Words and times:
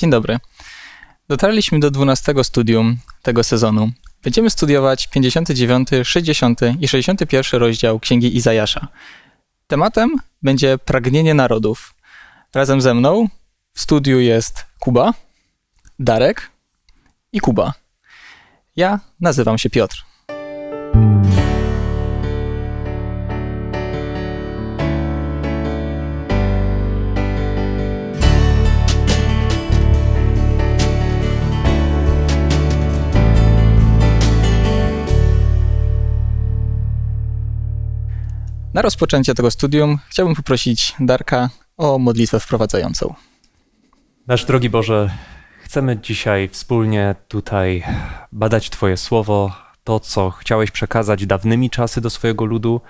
Dzień 0.00 0.10
dobry. 0.10 0.38
Dotarliśmy 1.28 1.80
do 1.80 1.90
12 1.90 2.34
studium 2.42 2.96
tego 3.22 3.44
sezonu. 3.44 3.90
Będziemy 4.22 4.50
studiować 4.50 5.06
59, 5.06 5.88
60 6.04 6.60
i 6.80 6.88
61 6.88 7.60
rozdział 7.60 8.00
Księgi 8.00 8.36
Izajasza. 8.36 8.88
Tematem 9.66 10.16
będzie 10.42 10.78
pragnienie 10.78 11.34
narodów. 11.34 11.94
Razem 12.54 12.80
ze 12.80 12.94
mną 12.94 13.28
w 13.72 13.80
studiu 13.80 14.20
jest 14.20 14.66
Kuba, 14.78 15.14
Darek 15.98 16.50
i 17.32 17.40
Kuba. 17.40 17.72
Ja 18.76 19.00
nazywam 19.20 19.58
się 19.58 19.70
Piotr. 19.70 20.09
Na 38.74 38.82
rozpoczęcie 38.82 39.34
tego 39.34 39.50
studium 39.50 39.98
chciałbym 40.08 40.36
poprosić 40.36 40.94
Darka 41.00 41.50
o 41.76 41.98
modlitwę 41.98 42.40
wprowadzającą. 42.40 43.14
Nasz 44.26 44.44
drogi 44.44 44.70
Boże, 44.70 45.10
chcemy 45.62 45.98
dzisiaj 45.98 46.48
wspólnie 46.48 47.14
tutaj 47.28 47.84
badać 48.32 48.70
Twoje 48.70 48.96
słowo, 48.96 49.52
to 49.84 50.00
co 50.00 50.30
chciałeś 50.30 50.70
przekazać 50.70 51.26
dawnymi 51.26 51.70
czasy 51.70 52.00
do 52.00 52.10
swojego 52.10 52.44
ludu, 52.44 52.80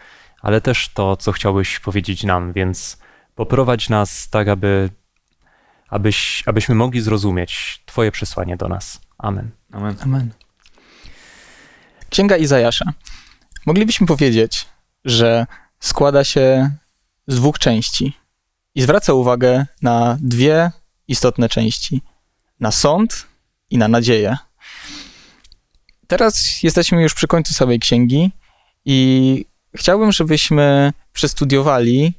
ale 0.43 0.61
też 0.61 0.89
to, 0.89 1.17
co 1.17 1.33
chciałbyś 1.33 1.79
powiedzieć 1.79 2.25
nam, 2.25 2.53
więc 2.53 2.99
poprowadź 3.35 3.89
nas 3.89 4.29
tak, 4.31 4.49
aby, 4.49 4.91
abyś, 5.89 6.43
abyśmy 6.47 6.75
mogli 6.75 7.01
zrozumieć 7.01 7.83
Twoje 7.87 8.13
przesłanie 8.13 8.57
do 8.57 8.69
nas. 8.69 9.01
Amen. 9.19 9.51
Amen. 9.73 9.97
Amen. 10.03 10.31
Księga 12.11 12.37
Izajasza. 12.37 12.93
Moglibyśmy 13.67 14.07
powiedzieć, 14.07 14.69
że 15.05 15.47
składa 15.81 16.25
się 16.25 16.71
z 17.27 17.37
dwóch 17.37 17.59
części 17.59 18.13
i 18.75 18.83
zwraca 18.83 19.13
uwagę 19.13 19.67
na 19.83 20.19
dwie 20.21 20.71
istotne 21.09 21.49
części: 21.49 22.03
na 22.61 22.71
sąd 22.71 23.27
i 23.71 23.79
na 23.79 23.89
nadzieję. 23.89 24.37
Teraz 26.07 26.63
jesteśmy 26.63 27.03
już 27.03 27.15
przy 27.15 27.27
końcu 27.27 27.55
samej 27.55 27.79
księgi 27.79 28.31
i 28.85 29.45
chciałbym, 29.75 30.13
żebyśmy 30.13 30.93
przestudiowali 31.13 32.15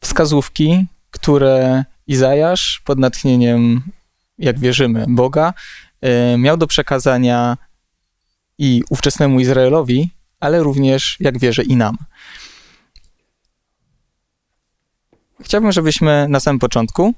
wskazówki, 0.00 0.86
które 1.10 1.84
Izajasz 2.10 2.82
pod 2.84 2.98
natchnieniem, 2.98 3.82
jak 4.38 4.58
wierzymy, 4.58 5.04
Boga, 5.08 5.54
y, 6.34 6.38
miał 6.38 6.56
do 6.56 6.66
przekazania 6.66 7.56
i 8.58 8.82
ówczesnemu 8.90 9.40
Izraelowi, 9.40 10.10
ale 10.40 10.62
również, 10.62 11.16
jak 11.20 11.38
wierzę, 11.38 11.62
i 11.62 11.76
nam. 11.76 11.96
Chciałbym, 15.42 15.72
żebyśmy 15.72 16.26
na 16.28 16.40
samym 16.40 16.58
początku 16.58 17.14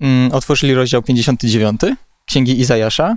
mm, 0.00 0.32
otworzyli 0.32 0.74
rozdział 0.74 1.02
59 1.02 1.80
Księgi 2.26 2.60
Izajasza 2.60 3.16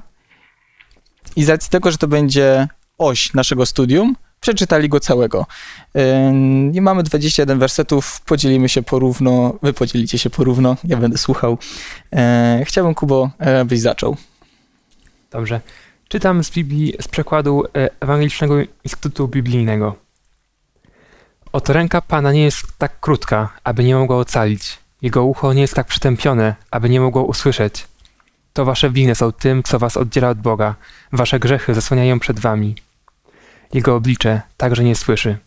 i 1.35 1.43
z 1.43 1.49
racji 1.49 1.71
tego, 1.71 1.91
że 1.91 1.97
to 1.97 2.07
będzie 2.07 2.67
oś 2.97 3.33
naszego 3.33 3.65
studium, 3.65 4.15
przeczytali 4.39 4.89
go 4.89 4.99
całego. 4.99 5.45
Nie 6.71 6.81
mamy 6.81 7.03
21 7.03 7.59
wersetów, 7.59 8.21
podzielimy 8.21 8.69
się 8.69 8.83
porówno, 8.83 9.53
wy 9.63 9.73
podzielicie 9.73 10.17
się 10.17 10.29
porówno, 10.29 10.77
ja 10.83 10.97
będę 10.97 11.17
słuchał. 11.17 11.57
E, 12.13 12.63
chciałbym, 12.65 12.95
Kubo, 12.95 13.31
abyś 13.61 13.79
zaczął. 13.79 14.17
Dobrze. 15.31 15.61
Czytam 16.07 16.43
z 16.43 16.49
Biblii, 16.51 16.93
z 17.01 17.07
przekładu 17.07 17.63
e, 17.65 17.89
Ewangelicznego 17.99 18.55
Instytutu 18.83 19.27
Biblijnego. 19.27 20.04
Oto 21.55 21.73
ręka 21.73 22.01
Pana 22.01 22.31
nie 22.31 22.43
jest 22.43 22.77
tak 22.77 22.99
krótka, 22.99 23.49
aby 23.63 23.83
nie 23.83 23.95
mogła 23.95 24.17
ocalić. 24.17 24.79
Jego 25.01 25.23
ucho 25.23 25.53
nie 25.53 25.61
jest 25.61 25.73
tak 25.73 25.87
przytępione, 25.87 26.55
aby 26.71 26.89
nie 26.89 27.01
mogło 27.01 27.23
usłyszeć. 27.23 27.87
To 28.53 28.65
wasze 28.65 28.89
winy 28.89 29.15
są 29.15 29.31
tym, 29.31 29.63
co 29.63 29.79
was 29.79 29.97
oddziela 29.97 30.29
od 30.29 30.37
Boga. 30.37 30.75
Wasze 31.11 31.39
grzechy 31.39 31.73
zasłaniają 31.73 32.19
przed 32.19 32.39
wami. 32.39 32.75
Jego 33.73 33.95
oblicze 33.95 34.41
także 34.57 34.83
nie 34.83 34.95
słyszy. 34.95 35.37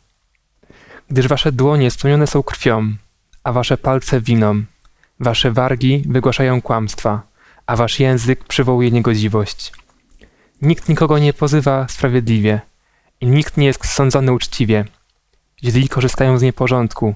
Gdyż 1.11 1.29
wasze 1.29 1.53
dłonie 1.53 1.91
spełnione 1.91 2.27
są 2.27 2.43
krwią, 2.43 2.95
a 3.45 3.53
wasze 3.53 3.79
palce 3.79 4.21
winą. 4.21 4.63
Wasze 5.21 5.53
wargi 5.53 6.05
wygłaszają 6.07 6.63
kłamstwa, 6.63 7.23
a 7.67 7.77
wasz 7.77 8.01
język 8.01 8.45
przywołuje 8.45 8.91
niegodziwość. 8.91 9.73
Nikt 10.63 10.89
nikogo 10.89 11.19
nie 11.19 11.33
pozywa 11.33 11.89
sprawiedliwie 11.89 12.61
i 13.21 13.27
nikt 13.27 13.57
nie 13.57 13.67
jest 13.67 13.87
sądzony 13.87 14.33
uczciwie– 14.33 14.85
Źli 15.65 15.89
korzystają 15.89 16.39
z 16.39 16.43
nieporządku, 16.43 17.15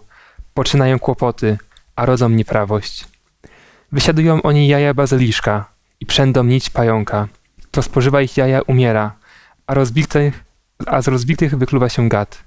poczynają 0.54 0.98
kłopoty, 0.98 1.58
a 1.96 2.06
rodzą 2.06 2.28
nieprawość. 2.28 3.08
Wysiadują 3.92 4.42
oni 4.42 4.68
jaja 4.68 4.94
bazyliszka 4.94 5.64
i 6.00 6.06
przędą 6.06 6.44
nić 6.44 6.70
pająka. 6.70 7.28
To 7.70 7.82
spożywa 7.82 8.22
ich 8.22 8.36
jaja 8.36 8.60
umiera, 8.62 9.12
a, 9.66 9.74
rozbitych, 9.74 10.44
a 10.86 11.02
z 11.02 11.08
rozbitych 11.08 11.56
wykluwa 11.58 11.88
się 11.88 12.08
gad. 12.08 12.44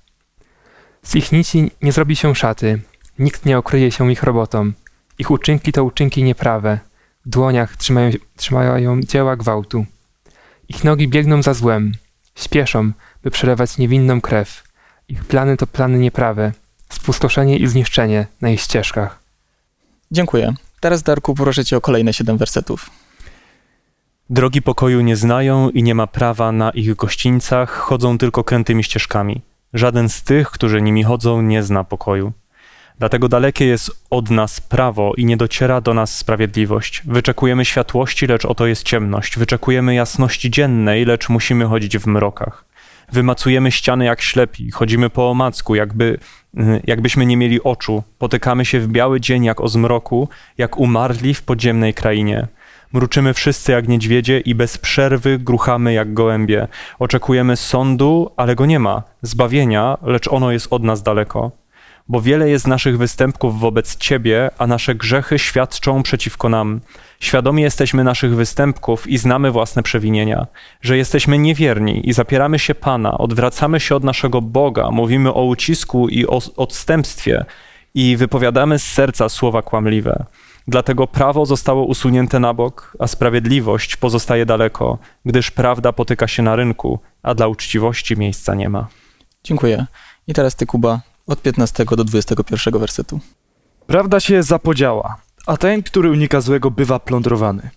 Z 1.04 1.16
ich 1.16 1.32
nici 1.32 1.72
nie 1.82 1.92
zrobi 1.92 2.16
się 2.16 2.36
szaty, 2.36 2.82
nikt 3.20 3.46
nie 3.46 3.58
okryje 3.58 3.92
się 3.92 4.12
ich 4.12 4.24
robotą. 4.24 4.72
Ich 5.20 5.32
uczynki 5.32 5.72
to 5.72 5.84
uczynki 5.84 6.24
nieprawe, 6.24 6.80
w 7.26 7.30
dłoniach 7.30 7.78
trzymają, 7.78 8.12
trzymają 8.36 9.02
dzieła 9.02 9.36
gwałtu. 9.36 9.86
Ich 10.70 10.84
nogi 10.84 11.08
biegną 11.08 11.44
za 11.44 11.54
złem, 11.54 11.92
śpieszą, 12.36 12.92
by 13.24 13.32
przelewać 13.32 13.78
niewinną 13.78 14.22
krew. 14.22 14.64
Ich 15.10 15.24
plany 15.24 15.58
to 15.58 15.68
plany 15.68 15.98
nieprawe, 15.98 16.52
spustoszenie 16.90 17.58
i 17.58 17.68
zniszczenie 17.68 18.28
na 18.42 18.50
ich 18.50 18.62
ścieżkach. 18.62 19.20
Dziękuję. 20.12 20.54
Teraz, 20.80 21.04
Darku, 21.04 21.36
proszę 21.36 21.66
cię 21.66 21.78
o 21.78 21.82
kolejne 21.82 22.14
siedem 22.14 22.38
wersetów. 22.38 22.90
Drogi 24.30 24.62
pokoju 24.62 25.02
nie 25.02 25.16
znają 25.16 25.70
i 25.70 25.84
nie 25.84 25.96
ma 25.96 26.08
prawa 26.08 26.52
na 26.52 26.70
ich 26.70 26.96
gościńcach, 26.96 27.72
chodzą 27.72 28.18
tylko 28.18 28.44
krętymi 28.44 28.84
ścieżkami. 28.84 29.42
Żaden 29.74 30.10
z 30.10 30.24
tych, 30.24 30.50
którzy 30.50 30.82
nimi 30.82 31.04
chodzą, 31.04 31.42
nie 31.42 31.64
zna 31.64 31.84
pokoju. 31.84 32.34
Dlatego 33.00 33.30
dalekie 33.30 33.66
jest 33.66 33.92
od 34.10 34.30
nas 34.30 34.62
prawo 34.62 35.14
i 35.18 35.26
nie 35.26 35.38
dociera 35.38 35.82
do 35.82 35.94
nas 35.94 36.18
sprawiedliwość. 36.18 37.02
Wyczekujemy 37.06 37.66
światłości, 37.66 38.28
lecz 38.28 38.46
oto 38.46 38.68
jest 38.68 38.84
ciemność. 38.84 39.38
Wyczekujemy 39.38 39.96
jasności 39.96 40.52
dziennej, 40.52 41.06
lecz 41.06 41.30
musimy 41.30 41.66
chodzić 41.66 41.98
w 41.98 42.08
mrokach 42.08 42.66
wymacujemy 43.12 43.72
ściany 43.72 44.06
jak 44.06 44.22
ślepi, 44.22 44.72
chodzimy 44.72 45.10
po 45.10 45.30
omacku, 45.30 45.76
jakby, 45.76 46.18
y, 46.60 46.82
jakbyśmy 46.88 47.26
nie 47.26 47.38
mieli 47.38 47.64
oczu, 47.64 48.04
potykamy 48.18 48.66
się 48.66 48.80
w 48.80 48.88
biały 48.88 49.22
dzień 49.22 49.44
jak 49.44 49.62
o 49.62 49.68
zmroku, 49.68 50.30
jak 50.58 50.78
umarli 50.78 51.34
w 51.34 51.42
podziemnej 51.42 51.94
krainie. 51.94 52.48
Mruczymy 52.94 53.34
wszyscy 53.34 53.72
jak 53.72 53.88
niedźwiedzie 53.88 54.40
i 54.40 54.56
bez 54.56 54.78
przerwy 54.78 55.40
gruchamy 55.40 55.94
jak 55.94 56.14
gołębie. 56.14 56.68
Oczekujemy 57.00 57.56
sądu, 57.56 58.32
ale 58.38 58.56
go 58.56 58.66
nie 58.66 58.80
ma, 58.80 59.04
zbawienia, 59.22 59.98
lecz 60.02 60.28
ono 60.28 60.52
jest 60.52 60.68
od 60.70 60.84
nas 60.84 61.04
daleko 61.04 61.52
bo 62.08 62.22
wiele 62.22 62.50
jest 62.50 62.68
naszych 62.68 62.98
występków 62.98 63.60
wobec 63.60 63.98
Ciebie, 63.98 64.50
a 64.58 64.68
nasze 64.68 64.96
grzechy 64.96 65.40
świadczą 65.40 66.04
przeciwko 66.04 66.50
nam. 66.50 66.82
Świadomi 67.20 67.64
jesteśmy 67.64 68.04
naszych 68.04 68.36
występków 68.36 69.08
i 69.08 69.18
znamy 69.18 69.52
własne 69.52 69.84
przewinienia, 69.84 70.48
że 70.82 70.98
jesteśmy 70.98 71.38
niewierni 71.38 72.10
i 72.10 72.14
zapieramy 72.14 72.60
się 72.60 72.76
Pana, 72.76 73.18
odwracamy 73.18 73.80
się 73.80 73.96
od 73.96 74.04
naszego 74.04 74.42
Boga, 74.42 74.92
mówimy 74.92 75.34
o 75.34 75.46
ucisku 75.46 76.10
i 76.10 76.28
o 76.28 76.42
odstępstwie 76.56 77.46
i 77.94 78.18
wypowiadamy 78.18 78.80
z 78.80 78.84
serca 78.84 79.30
słowa 79.30 79.62
kłamliwe. 79.62 80.26
Dlatego 80.68 81.08
prawo 81.08 81.46
zostało 81.46 81.86
usunięte 81.86 82.40
na 82.40 82.54
bok, 82.54 82.98
a 83.00 83.08
sprawiedliwość 83.08 83.96
pozostaje 83.96 84.46
daleko, 84.46 84.98
gdyż 85.26 85.52
prawda 85.52 85.94
potyka 85.94 86.28
się 86.28 86.44
na 86.44 86.56
rynku, 86.56 87.00
a 87.24 87.36
dla 87.36 87.48
uczciwości 87.48 88.18
miejsca 88.18 88.56
nie 88.56 88.70
ma. 88.70 88.88
Dziękuję. 89.44 89.86
I 90.28 90.34
teraz 90.34 90.56
ty, 90.56 90.66
Kuba, 90.66 91.02
od 91.28 91.42
15 91.42 91.86
do 91.86 92.04
21 92.04 92.80
wersetu. 92.80 93.20
Prawda 93.88 94.20
się 94.20 94.44
zapodziała, 94.44 95.16
a 95.46 95.58
ten, 95.58 95.84
który 95.84 96.12
unika 96.12 96.42
złego, 96.42 96.72
bywa 96.72 97.00
plądrowany. 97.00 97.70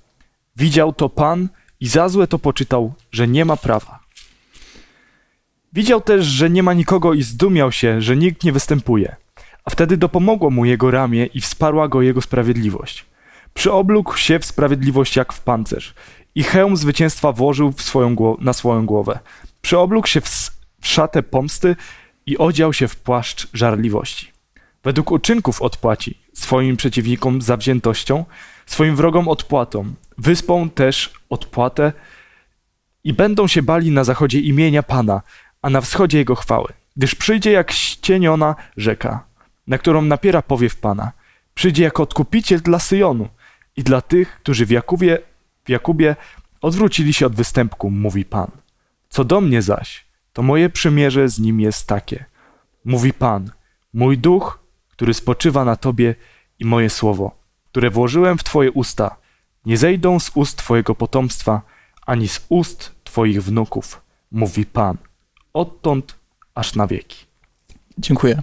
Widział 0.57 0.93
to 0.93 1.09
Pan 1.09 1.49
i 1.81 1.89
za 1.89 2.09
złe 2.09 2.27
to 2.27 2.39
poczytał, 2.39 2.93
że 3.13 3.29
nie 3.29 3.45
ma 3.45 3.57
prawa. 3.57 3.99
Widział 5.73 6.01
też, 6.01 6.27
że 6.27 6.51
nie 6.51 6.63
ma 6.63 6.75
nikogo 6.75 7.15
i 7.15 7.23
zdumiał 7.23 7.73
się, 7.73 8.03
że 8.03 8.17
nikt 8.17 8.45
nie 8.45 8.53
występuje. 8.53 9.17
A 9.65 9.71
wtedy 9.71 9.97
dopomogło 9.97 10.51
mu 10.51 10.65
jego 10.65 10.91
ramię 10.91 11.27
i 11.27 11.41
wsparła 11.41 11.89
go 11.89 12.03
jego 12.03 12.21
sprawiedliwość. 12.21 13.07
Przyoblógł 13.55 14.17
się 14.17 14.39
w 14.39 14.45
sprawiedliwość 14.45 15.17
jak 15.17 15.33
w 15.33 15.41
pancerz 15.41 15.95
i 16.35 16.43
hełm 16.43 16.77
zwycięstwa 16.77 17.33
włożył 17.33 17.73
swoją 17.77 18.37
na 18.41 18.53
swoją 18.53 18.87
głowę. 18.87 19.19
Przyoblógł 19.63 20.07
się 20.07 20.21
w, 20.21 20.51
w 20.81 20.87
szatę 20.87 21.23
pomsty 21.23 21.77
i 22.27 22.39
odział 22.39 22.73
się 22.73 22.89
w 22.89 22.97
płaszcz 22.97 23.49
żarliwości. 23.53 24.38
Według 24.89 25.11
uczynków 25.11 25.63
odpłaci 25.63 26.19
swoim 26.33 26.77
przeciwnikom 26.77 27.43
zawziętością, 27.43 28.25
swoim 28.67 28.97
wrogom 28.97 29.29
odpłatą, 29.29 29.95
wyspą 30.19 30.71
też 30.71 31.13
odpłatę 31.31 31.93
i 33.05 33.13
będą 33.13 33.47
się 33.47 33.63
bali 33.63 33.91
na 33.91 34.05
zachodzie 34.05 34.41
imienia 34.41 34.83
Pana, 34.83 35.23
a 35.63 35.71
na 35.71 35.81
wschodzie 35.81 36.19
Jego 36.19 36.35
chwały, 36.35 36.73
gdyż 36.97 37.15
przyjdzie 37.15 37.53
jak 37.53 37.73
ścieniona 37.73 38.55
rzeka, 38.77 39.25
na 39.67 39.79
którą 39.79 40.03
napiera 40.03 40.43
powiew 40.43 40.77
Pana. 40.77 41.13
Przyjdzie 41.55 41.85
jako 41.85 42.03
odkupiciel 42.03 42.61
dla 42.61 42.79
Syjonu 42.79 43.29
i 43.77 43.83
dla 43.83 44.01
tych, 44.01 44.37
którzy 44.37 44.67
w 44.67 44.71
Jakubie, 44.71 45.19
w 45.65 45.69
Jakubie 45.69 46.17
odwrócili 46.61 47.13
się 47.13 47.27
od 47.27 47.35
występku, 47.35 47.91
mówi 47.91 48.25
Pan. 48.25 48.51
Co 49.09 49.25
do 49.25 49.41
mnie 49.41 49.63
zaś, 49.63 50.05
to 50.33 50.43
moje 50.43 50.71
przymierze 50.71 51.29
z 51.29 51.39
nim 51.39 51.61
jest 51.61 51.87
takie. 51.87 52.25
Mówi 52.85 53.13
Pan, 53.13 53.51
mój 53.95 54.19
duch, 54.19 54.58
który 54.99 55.15
spoczywa 55.15 55.65
na 55.65 55.77
Tobie 55.77 56.15
i 56.59 56.65
moje 56.65 56.91
słowo, 56.91 57.31
które 57.71 57.91
włożyłem 57.91 58.39
w 58.39 58.45
Twoje 58.45 58.73
usta, 58.73 59.17
nie 59.67 59.77
zejdą 59.77 60.21
z 60.21 60.31
ust 60.35 60.59
Twojego 60.59 60.95
potomstwa, 60.95 61.63
ani 62.07 62.29
z 62.29 62.41
ust 62.49 62.93
Twoich 63.05 63.43
wnuków, 63.43 64.01
mówi 64.33 64.67
Pan, 64.67 64.97
odtąd 65.53 66.15
aż 66.55 66.75
na 66.75 66.87
wieki. 66.87 67.17
Dziękuję. 67.99 68.43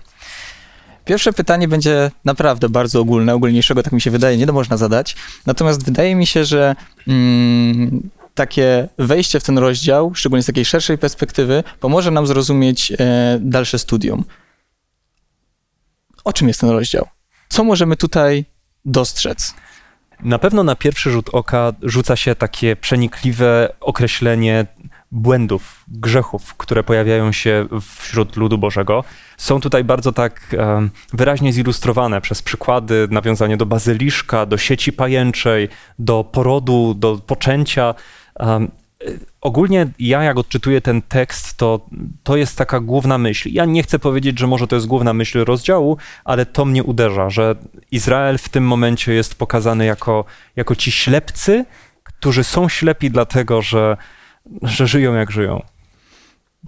Pierwsze 1.05 1.33
pytanie 1.33 1.67
będzie 1.67 2.11
naprawdę 2.25 2.69
bardzo 2.69 2.99
ogólne, 2.99 3.33
ogólniejszego, 3.33 3.83
tak 3.83 3.93
mi 3.93 4.01
się 4.01 4.11
wydaje, 4.11 4.37
nie 4.37 4.45
można 4.45 4.77
zadać. 4.77 5.15
Natomiast 5.45 5.85
wydaje 5.85 6.15
mi 6.15 6.27
się, 6.27 6.45
że 6.45 6.75
mm, 7.07 8.09
takie 8.35 8.87
wejście 8.97 9.39
w 9.39 9.43
ten 9.43 9.57
rozdział, 9.57 10.11
szczególnie 10.15 10.43
z 10.43 10.45
takiej 10.45 10.65
szerszej 10.65 10.97
perspektywy, 10.97 11.63
pomoże 11.79 12.11
nam 12.11 12.27
zrozumieć 12.27 12.91
e, 12.91 12.95
dalsze 13.41 13.79
studium. 13.79 14.23
O 16.25 16.33
czym 16.33 16.47
jest 16.47 16.61
ten 16.61 16.69
rozdział? 16.69 17.07
Co 17.49 17.63
możemy 17.63 17.95
tutaj 17.95 18.45
dostrzec? 18.85 19.55
Na 20.19 20.39
pewno 20.39 20.63
na 20.63 20.75
pierwszy 20.75 21.11
rzut 21.11 21.29
oka 21.33 21.73
rzuca 21.81 22.15
się 22.15 22.35
takie 22.35 22.75
przenikliwe 22.75 23.73
określenie 23.79 24.65
błędów, 25.11 25.83
grzechów, 25.87 26.55
które 26.55 26.83
pojawiają 26.83 27.31
się 27.31 27.67
wśród 27.99 28.35
ludu 28.35 28.57
Bożego. 28.57 29.03
Są 29.37 29.61
tutaj 29.61 29.83
bardzo 29.83 30.11
tak 30.11 30.55
um, 30.57 30.91
wyraźnie 31.13 31.53
zilustrowane 31.53 32.21
przez 32.21 32.41
przykłady, 32.41 33.07
nawiązanie 33.11 33.57
do 33.57 33.65
bazyliszka, 33.65 34.45
do 34.45 34.57
sieci 34.57 34.93
pajęczej, 34.93 35.69
do 35.99 36.23
porodu, 36.23 36.93
do 36.93 37.17
poczęcia. 37.17 37.95
Um, 38.39 38.71
ogólnie 39.41 39.87
ja 39.99 40.23
jak 40.23 40.37
odczytuję 40.37 40.81
ten 40.81 41.01
tekst, 41.01 41.57
to 41.57 41.85
to 42.23 42.37
jest 42.37 42.57
taka 42.57 42.79
główna 42.79 43.17
myśl. 43.17 43.49
Ja 43.51 43.65
nie 43.65 43.83
chcę 43.83 43.99
powiedzieć, 43.99 44.39
że 44.39 44.47
może 44.47 44.67
to 44.67 44.75
jest 44.75 44.87
główna 44.87 45.13
myśl 45.13 45.45
rozdziału, 45.45 45.97
ale 46.23 46.45
to 46.45 46.65
mnie 46.65 46.83
uderza, 46.83 47.29
że 47.29 47.55
Izrael 47.91 48.37
w 48.37 48.49
tym 48.49 48.67
momencie 48.67 49.13
jest 49.13 49.35
pokazany 49.35 49.85
jako, 49.85 50.25
jako 50.55 50.75
ci 50.75 50.91
ślepcy, 50.91 51.65
którzy 52.03 52.43
są 52.43 52.69
ślepi 52.69 53.11
dlatego, 53.11 53.61
że, 53.61 53.97
że 54.61 54.87
żyją 54.87 55.15
jak 55.15 55.31
żyją. 55.31 55.61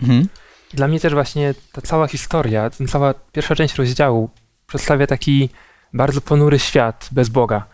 Mhm. 0.01 0.28
Dla 0.74 0.88
mnie 0.88 1.00
też 1.00 1.13
właśnie 1.13 1.54
ta 1.72 1.81
cała 1.81 2.07
historia, 2.07 2.69
ta 2.69 2.86
cała 2.88 3.13
pierwsza 3.31 3.56
część 3.56 3.75
rozdziału 3.75 4.30
przedstawia 4.68 5.07
taki 5.07 5.50
bardzo 5.94 6.22
ponury 6.22 6.60
świat 6.60 7.10
bez 7.12 7.30
Boga 7.30 7.66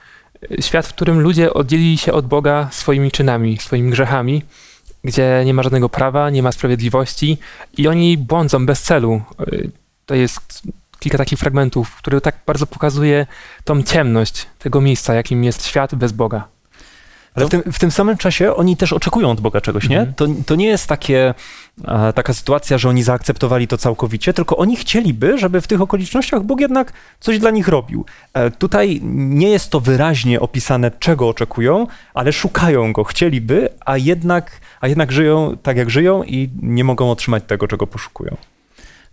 świat, 0.60 0.88
w 0.88 0.94
którym 0.94 1.20
ludzie 1.20 1.54
oddzielili 1.54 1.98
się 1.98 2.14
od 2.14 2.28
Boga 2.28 2.70
swoimi 2.72 3.12
czynami, 3.12 3.58
swoimi 3.58 3.92
grzechami, 3.92 4.44
gdzie 5.04 5.44
nie 5.46 5.54
ma 5.54 5.64
żadnego 5.64 5.90
prawa, 5.90 6.30
nie 6.30 6.44
ma 6.44 6.52
sprawiedliwości 6.52 7.38
i 7.78 7.88
oni 7.88 8.18
błądzą 8.18 8.66
bez 8.66 8.82
celu. 8.82 9.22
To 10.06 10.16
jest 10.16 10.64
kilka 11.00 11.18
takich 11.18 11.40
fragmentów, 11.40 11.96
które 11.96 12.22
tak 12.22 12.36
bardzo 12.46 12.68
pokazuje 12.68 13.28
tą 13.64 13.84
ciemność 13.84 14.48
tego 14.60 14.82
miejsca, 14.82 15.14
jakim 15.14 15.44
jest 15.44 15.66
świat 15.66 15.96
bez 15.96 16.12
Boga. 16.12 16.53
Ale 17.36 17.46
w 17.46 17.50
tym, 17.50 17.64
w 17.72 17.80
tym 17.80 17.92
samym 17.92 18.18
czasie 18.18 18.56
oni 18.56 18.78
też 18.78 18.94
oczekują 18.94 19.32
od 19.32 19.42
Boga 19.42 19.62
czegoś, 19.62 19.90
nie? 19.90 20.00
Mhm. 20.00 20.14
To, 20.14 20.28
to 20.46 20.56
nie 20.56 20.66
jest 20.66 20.88
takie, 20.88 21.34
taka 22.16 22.34
sytuacja, 22.34 22.78
że 22.78 22.90
oni 22.90 23.04
zaakceptowali 23.04 23.68
to 23.68 23.78
całkowicie, 23.78 24.34
tylko 24.34 24.58
oni 24.58 24.76
chcieliby, 24.76 25.38
żeby 25.38 25.62
w 25.62 25.68
tych 25.68 25.82
okolicznościach 25.82 26.44
Bóg 26.44 26.62
jednak 26.62 26.94
coś 27.20 27.40
dla 27.40 27.52
nich 27.52 27.68
robił. 27.68 28.06
E, 28.34 28.52
tutaj 28.52 29.00
nie 29.04 29.50
jest 29.50 29.70
to 29.70 29.80
wyraźnie 29.80 30.40
opisane, 30.40 30.92
czego 31.00 31.30
oczekują, 31.30 31.88
ale 32.14 32.34
szukają 32.34 32.94
go, 32.94 33.04
chcieliby, 33.04 33.70
a 33.86 33.98
jednak, 33.98 34.62
a 34.82 34.88
jednak 34.88 35.12
żyją 35.12 35.58
tak, 35.64 35.78
jak 35.78 35.90
żyją 35.90 36.24
i 36.24 36.50
nie 36.62 36.84
mogą 36.84 37.12
otrzymać 37.12 37.44
tego, 37.48 37.68
czego 37.68 37.88
poszukują. 37.88 38.38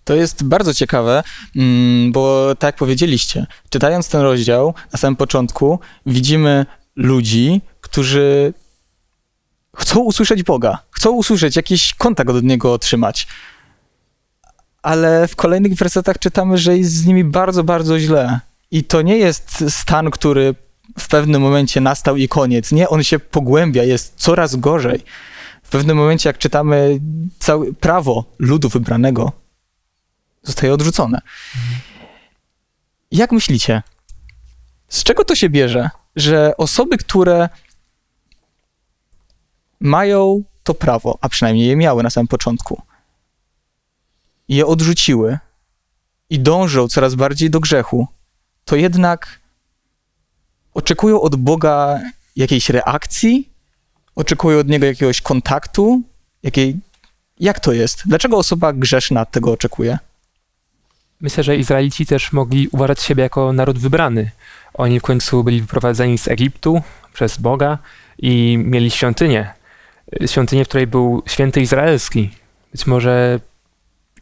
To 0.05 0.14
jest 0.14 0.44
bardzo 0.44 0.75
ciekawe, 0.75 1.23
mm, 1.56 2.12
bo 2.12 2.55
tak 2.55 2.69
jak 2.69 2.76
powiedzieliście, 2.76 3.46
czytając 3.70 4.08
ten 4.08 4.20
rozdział 4.20 4.75
na 4.93 4.99
samym 4.99 5.16
początku, 5.16 5.81
widzimy 6.06 6.66
ludzi, 6.96 7.61
którzy 7.90 8.54
chcą 9.76 10.00
usłyszeć 10.00 10.42
Boga, 10.42 10.78
chcą 10.90 11.10
usłyszeć 11.10 11.56
jakiś 11.56 11.94
kontakt 11.94 12.31
od 12.31 12.44
Niego 12.44 12.72
otrzymać. 12.72 13.26
Ale 14.82 15.28
w 15.28 15.37
kolejnych 15.37 15.75
wersetach 15.75 16.19
czytamy, 16.19 16.58
że 16.58 16.78
jest 16.78 16.92
z 16.92 17.06
nimi 17.06 17.25
bardzo, 17.25 17.64
bardzo 17.64 17.98
źle. 17.98 18.40
I 18.70 18.84
to 18.84 19.02
nie 19.02 19.16
jest 19.16 19.64
stan, 19.69 20.10
który 20.10 20.54
w 20.98 21.08
pewnym 21.08 21.42
momencie 21.42 21.81
nastał 21.81 22.16
i 22.16 22.28
koniec. 22.28 22.72
Nie, 22.72 22.88
on 22.88 23.02
się 23.02 23.19
pogłębia, 23.19 23.84
jest 23.84 24.14
coraz 24.16 24.56
gorzej. 24.56 25.04
W 25.62 25.69
pewnym 25.69 25.96
momencie, 25.96 26.28
jak 26.28 26.38
czytamy 26.38 27.00
całe 27.38 27.72
prawo 27.72 28.25
ludu 28.38 28.69
wybranego, 28.69 29.32
zostaje 30.42 30.75
odrzucone. 30.75 31.20
Jak 33.10 33.32
myślicie, 33.32 33.82
z 34.88 35.04
czego 35.04 35.25
to 35.25 35.34
się 35.34 35.48
bierze, 35.48 35.90
że 36.16 36.56
osoby, 36.56 36.96
które 36.98 37.48
mają 39.80 40.42
to 40.62 40.74
prawo, 40.74 41.18
a 41.20 41.28
przynajmniej 41.28 41.68
je 41.68 41.76
miały 41.76 42.02
na 42.02 42.10
samym 42.10 42.28
początku, 42.28 42.82
je 44.48 44.66
odrzuciły 44.66 45.38
i 46.30 46.40
dążą 46.40 46.88
coraz 46.88 47.14
bardziej 47.14 47.50
do 47.50 47.60
grzechu, 47.60 48.06
to 48.64 48.76
jednak 48.76 49.40
oczekują 50.74 51.20
od 51.20 51.36
Boga 51.36 52.00
jakiejś 52.36 52.70
reakcji, 52.70 53.48
oczekują 54.16 54.58
od 54.58 54.68
Niego 54.68 54.86
jakiegoś 54.86 55.20
kontaktu, 55.20 56.02
jakiej... 56.42 56.76
Jak 57.40 57.60
to 57.60 57.72
jest? 57.72 58.02
Dlaczego 58.06 58.38
osoba 58.38 58.72
grzeszna 58.72 59.24
tego 59.24 59.52
oczekuje? 59.52 59.98
Myślę, 61.20 61.44
że 61.44 61.56
Izraelici 61.56 62.06
też 62.06 62.32
mogli 62.32 62.68
uważać 62.68 63.02
siebie 63.02 63.22
jako 63.22 63.52
naród 63.52 63.78
wybrany. 63.78 64.30
Oni 64.74 65.00
w 65.00 65.02
końcu 65.02 65.44
byli 65.44 65.60
wyprowadzeni 65.60 66.18
z 66.18 66.28
Egiptu 66.28 66.82
przez 67.12 67.38
Boga 67.38 67.78
i 68.18 68.58
mieli 68.64 68.90
świątynię, 68.90 69.54
świątynię, 70.26 70.64
w 70.64 70.69
której 70.69 70.87
był 70.87 71.23
święty 71.26 71.61
izraelski. 71.61 72.31
Być 72.73 72.87
może 72.87 73.40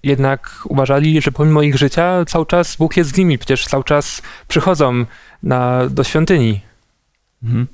jednak 0.02 0.50
uważali, 0.64 1.20
że 1.20 1.32
pomimo 1.32 1.62
ich 1.62 1.76
życia 1.76 2.24
cały 2.24 2.46
czas 2.46 2.76
Bóg 2.76 2.96
jest 2.96 3.10
z 3.10 3.16
nimi, 3.16 3.38
przecież 3.38 3.66
cały 3.66 3.84
czas 3.84 4.22
przychodzą 4.48 5.04
na, 5.42 5.86
do 5.90 6.04
świątyni. 6.04 6.60
Mhm. 7.42 7.66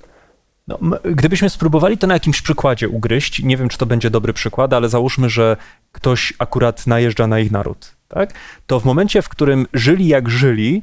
No, 0.68 0.78
gdybyśmy 1.04 1.50
spróbowali 1.50 1.98
to 1.98 2.06
na 2.06 2.14
jakimś 2.14 2.42
przykładzie 2.42 2.88
ugryźć, 2.88 3.42
nie 3.42 3.56
wiem, 3.56 3.68
czy 3.68 3.78
to 3.78 3.86
będzie 3.86 4.10
dobry 4.10 4.32
przykład, 4.32 4.72
ale 4.72 4.88
załóżmy, 4.88 5.30
że 5.30 5.56
ktoś 5.92 6.32
akurat 6.38 6.86
najeżdża 6.86 7.26
na 7.26 7.38
ich 7.38 7.50
naród, 7.50 7.94
tak? 8.08 8.32
To 8.66 8.80
w 8.80 8.84
momencie, 8.84 9.22
w 9.22 9.28
którym 9.28 9.66
żyli 9.72 10.08
jak 10.08 10.28
żyli, 10.28 10.82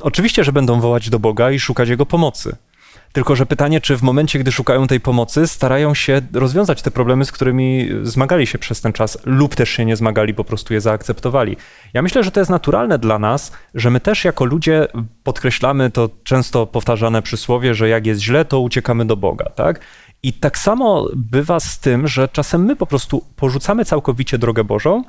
oczywiście, 0.00 0.44
że 0.44 0.52
będą 0.52 0.80
wołać 0.80 1.10
do 1.10 1.18
Boga 1.18 1.50
i 1.50 1.60
szukać 1.60 1.88
Jego 1.88 2.06
pomocy. 2.06 2.56
Tylko, 3.12 3.36
że 3.36 3.46
pytanie, 3.46 3.80
czy 3.80 3.96
w 3.96 4.02
momencie, 4.02 4.38
gdy 4.38 4.52
szukają 4.52 4.86
tej 4.86 5.00
pomocy, 5.00 5.46
starają 5.46 5.94
się 5.94 6.20
rozwiązać 6.32 6.82
te 6.82 6.90
problemy, 6.90 7.24
z 7.24 7.32
którymi 7.32 7.88
zmagali 8.02 8.46
się 8.46 8.58
przez 8.58 8.80
ten 8.80 8.92
czas, 8.92 9.18
lub 9.24 9.54
też 9.54 9.70
się 9.70 9.84
nie 9.84 9.96
zmagali, 9.96 10.34
po 10.34 10.44
prostu 10.44 10.74
je 10.74 10.80
zaakceptowali. 10.80 11.56
Ja 11.94 12.02
myślę, 12.02 12.24
że 12.24 12.30
to 12.30 12.40
jest 12.40 12.50
naturalne 12.50 12.98
dla 12.98 13.18
nas, 13.18 13.52
że 13.74 13.90
my 13.90 14.00
też 14.00 14.24
jako 14.24 14.44
ludzie 14.44 14.88
podkreślamy 15.22 15.90
to 15.90 16.10
często 16.24 16.66
powtarzane 16.66 17.22
przysłowie, 17.22 17.74
że 17.74 17.88
jak 17.88 18.06
jest 18.06 18.20
źle, 18.20 18.44
to 18.44 18.60
uciekamy 18.60 19.04
do 19.04 19.16
Boga, 19.16 19.44
tak? 19.44 19.80
I 20.22 20.32
tak 20.32 20.58
samo 20.58 21.08
bywa 21.16 21.60
z 21.60 21.78
tym, 21.78 22.08
że 22.08 22.28
czasem 22.28 22.64
my 22.64 22.76
po 22.76 22.86
prostu 22.86 23.24
porzucamy 23.36 23.84
całkowicie 23.84 24.38
drogę 24.38 24.64
Bożą, 24.64 25.04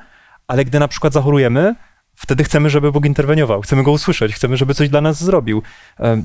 ale 0.48 0.66
gdy 0.66 0.80
na 0.80 0.88
przykład 0.88 1.14
zachorujemy, 1.14 1.76
wtedy 2.16 2.44
chcemy, 2.44 2.70
żeby 2.70 2.92
Bóg 2.92 3.06
interweniował, 3.06 3.62
chcemy 3.62 3.84
go 3.84 3.92
usłyszeć, 3.92 4.34
chcemy, 4.34 4.58
żeby 4.58 4.74
coś 4.74 4.90
dla 4.90 5.02
nas 5.02 5.24
zrobił. 5.24 5.62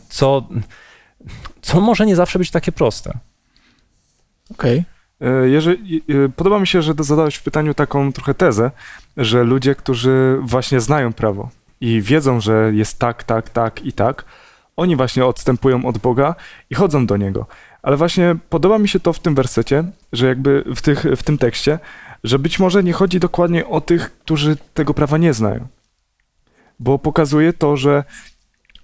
Co 0.09 0.49
co 1.65 1.81
może 1.81 2.07
nie 2.07 2.17
zawsze 2.17 2.39
być 2.39 2.51
takie 2.51 2.73
proste. 2.73 3.19
Okej. 4.51 4.85
Okay. 5.21 5.43
E, 5.43 5.49
jeżeli, 5.49 6.03
e, 6.09 6.29
podoba 6.29 6.59
mi 6.59 6.67
się, 6.67 6.83
że 6.83 6.95
zadałeś 6.99 7.37
w 7.37 7.43
pytaniu 7.43 7.75
taką 7.75 8.13
trochę 8.13 8.35
tezę, 8.35 8.71
że 9.17 9.45
ludzie, 9.45 9.75
którzy 9.75 10.39
właśnie 10.43 10.81
znają 10.81 11.13
prawo 11.13 11.51
i 11.81 12.03
wiedzą, 12.03 12.41
że 12.41 12.71
jest 12.75 12.99
tak, 12.99 13.25
tak, 13.25 13.51
tak 13.51 13.85
i 13.85 13.93
tak, 13.93 14.25
oni 14.77 14.97
właśnie 14.97 15.25
odstępują 15.25 15.85
od 15.87 15.99
Boga 15.99 16.35
i 16.71 16.75
chodzą 16.75 17.07
do 17.07 17.17
Niego. 17.17 17.47
Ale 17.83 17.97
właśnie 17.97 18.37
podoba 18.49 18.79
mi 18.79 18.89
się 18.89 19.01
to 19.01 19.13
w 19.13 19.19
tym 19.19 19.35
wersecie, 19.35 19.85
że 20.13 20.27
jakby 20.27 20.65
w, 20.77 20.83
tych, 20.83 21.05
w 21.17 21.23
tym 21.23 21.39
tekście, 21.39 21.79
że 22.25 22.39
być 22.39 22.59
może 22.59 22.83
nie 22.83 22.93
chodzi 22.93 23.21
dokładnie 23.21 23.67
o 23.67 23.81
tych, 23.81 24.19
którzy 24.19 24.57
tego 24.75 24.95
prawa 24.95 25.19
nie 25.19 25.33
znają. 25.33 25.67
bo 26.81 26.99
pokazuje 26.99 27.53
to, 27.53 27.77
że 27.77 28.05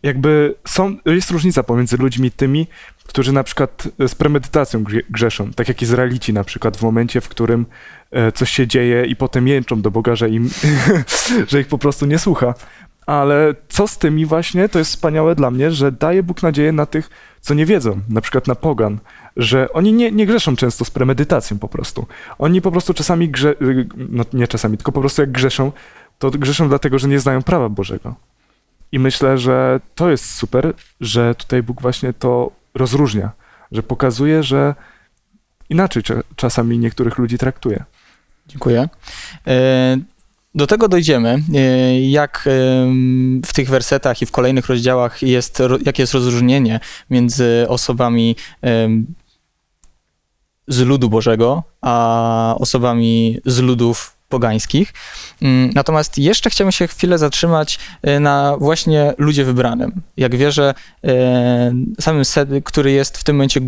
jakby 0.03 0.55
są, 0.69 0.97
jest 1.07 1.31
różnica 1.31 1.63
pomiędzy 1.63 1.97
ludźmi 1.97 2.31
tymi, 2.31 2.67
którzy 3.11 3.33
na 3.33 3.45
przykład 3.45 3.89
z 4.09 4.15
premedytacją 4.15 4.85
grze- 4.85 5.03
grzeszą, 5.11 5.53
tak 5.53 5.69
jak 5.69 5.83
Izraelici 5.83 6.33
na 6.33 6.45
przykład 6.45 6.77
w 6.77 6.83
momencie, 6.83 7.21
w 7.21 7.29
którym 7.29 7.67
e, 8.11 8.33
coś 8.33 8.51
się 8.51 8.67
dzieje 8.67 9.05
i 9.05 9.17
potem 9.17 9.49
jęczą 9.49 9.83
do 9.83 9.91
Boga, 9.91 10.17
że 10.17 10.29
im, 10.29 10.51
że 11.49 11.61
ich 11.61 11.69
po 11.69 11.79
prostu 11.79 12.07
nie 12.07 12.19
słucha. 12.19 12.55
Ale 13.07 13.55
co 13.69 13.89
z 13.89 13.99
tymi 13.99 14.27
właśnie, 14.27 14.69
to 14.69 14.79
jest 14.79 14.91
wspaniałe 14.91 15.35
dla 15.35 15.51
mnie, 15.51 15.71
że 15.71 15.93
daje 15.93 16.23
Bóg 16.23 16.43
nadzieję 16.43 16.73
na 16.73 16.87
tych, 16.87 17.11
co 17.41 17.55
nie 17.55 17.67
wiedzą, 17.67 18.01
na 18.09 18.21
przykład 18.21 18.47
na 18.47 18.55
pogan, 18.55 18.99
że 19.37 19.73
oni 19.73 19.93
nie, 19.93 20.13
nie 20.13 20.27
grzeszą 20.27 20.57
często 20.57 20.85
z 20.85 20.91
premedytacją 20.91 21.59
po 21.59 21.69
prostu. 21.69 22.07
Oni 22.39 22.61
po 22.61 22.71
prostu 22.71 22.95
czasami 22.95 23.29
grze, 23.29 23.55
no 23.97 24.25
nie 24.33 24.49
czasami, 24.49 24.77
tylko 24.77 24.93
po 24.93 25.01
prostu 25.01 25.23
jak 25.23 25.33
grzeszą, 25.33 25.73
to 26.19 26.31
grzeszą 26.31 26.69
dlatego, 26.69 26.99
że 26.99 27.09
nie 27.09 27.21
znają 27.21 27.43
prawa 27.43 27.69
Bożego. 27.69 28.15
I 28.93 28.99
myślę, 28.99 29.39
że 29.39 29.81
to 29.95 30.11
jest 30.11 30.35
super, 30.35 30.73
że 31.01 31.35
tutaj 31.35 31.63
Bóg 31.63 31.83
właśnie 31.83 32.13
to 32.13 32.51
rozróżnia, 32.75 33.31
że 33.73 33.83
pokazuje, 33.83 34.43
że 34.43 34.75
inaczej 35.71 36.03
cza- 36.03 36.23
czasami 36.37 36.79
niektórych 36.79 37.19
ludzi 37.19 37.39
traktuje. 37.39 37.85
Dziękuję. 38.47 38.89
E, 39.47 39.97
Do 40.55 40.67
tego 40.67 40.89
dojdziemy, 40.89 41.43
e, 41.55 42.01
jak 42.11 42.45
em, 42.47 43.43
w 43.47 43.53
tych 43.53 43.69
wersetach 43.71 44.23
i 44.23 44.27
w 44.27 44.31
kolejnych 44.31 44.67
rozdziałach 44.67 45.23
jest, 45.23 45.63
jakie 45.87 46.03
jest 46.03 46.15
rozróżnienie 46.15 46.81
między 47.11 47.67
osobami 47.69 48.37
z 50.69 50.81
ludu 50.81 51.09
Bożego, 51.11 51.63
a 51.81 52.55
osobami 52.59 53.39
z 53.47 53.59
ludów 53.59 54.17
pogańskich. 54.31 54.93
Mm, 55.43 55.71
Natomiast 55.75 56.19
jeszcze 56.19 56.51
chciałbym 56.51 56.73
się 56.73 56.87
chwilę 56.87 57.19
zatrzymać 57.19 57.79
e, 58.03 58.21
na 58.21 58.57
właśnie 58.59 59.15
ludzie 59.19 59.45
wybranym. 59.45 59.93
Jak 60.17 60.37
wierzę, 60.37 60.75
e, 61.05 61.73
samym 62.01 62.25
Sedy, 62.25 62.63
który 62.63 62.93
jest 62.93 63.19
w 63.19 63.25
tym 63.25 63.37
momencie 63.37 63.61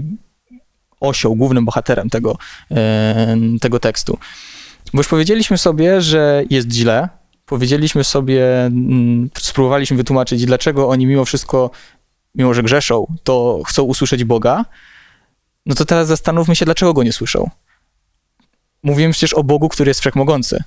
osią, 1.01 1.35
głównym 1.35 1.65
bohaterem 1.65 2.11
tego, 2.11 2.37
e, 2.71 3.37
tego 3.61 3.81
tekstu. 3.81 4.19
Bo 4.95 5.01
już 5.01 5.09
powiedzieliśmy 5.09 5.59
sobie, 5.59 6.01
że 6.01 6.45
jest 6.51 6.73
źle. 6.73 7.09
Powiedzieliśmy 7.47 8.05
sobie, 8.05 8.65
mm, 8.65 9.31
spróbowaliśmy 9.39 9.97
wytłumaczyć, 9.97 10.45
dlaczego 10.45 10.89
oni 10.89 11.07
mimo 11.07 11.25
wszystko, 11.25 11.71
mimo 12.35 12.55
że 12.55 12.63
grzeszą, 12.63 13.07
to 13.25 13.63
chcą 13.67 13.83
usłyszeć 13.83 14.25
Boga. 14.25 14.65
No 15.67 15.75
to 15.75 15.85
teraz 15.85 16.09
zastanówmy 16.09 16.57
się, 16.57 16.65
dlaczego 16.65 16.95
go 16.95 17.03
nie 17.03 17.13
słyszą. 17.13 17.51
Mówimy 18.83 19.13
przecież 19.13 19.35
o 19.35 19.45
Bogu, 19.45 19.69
który 19.69 19.91
jest 19.91 20.01
wszechmogący. 20.01 20.65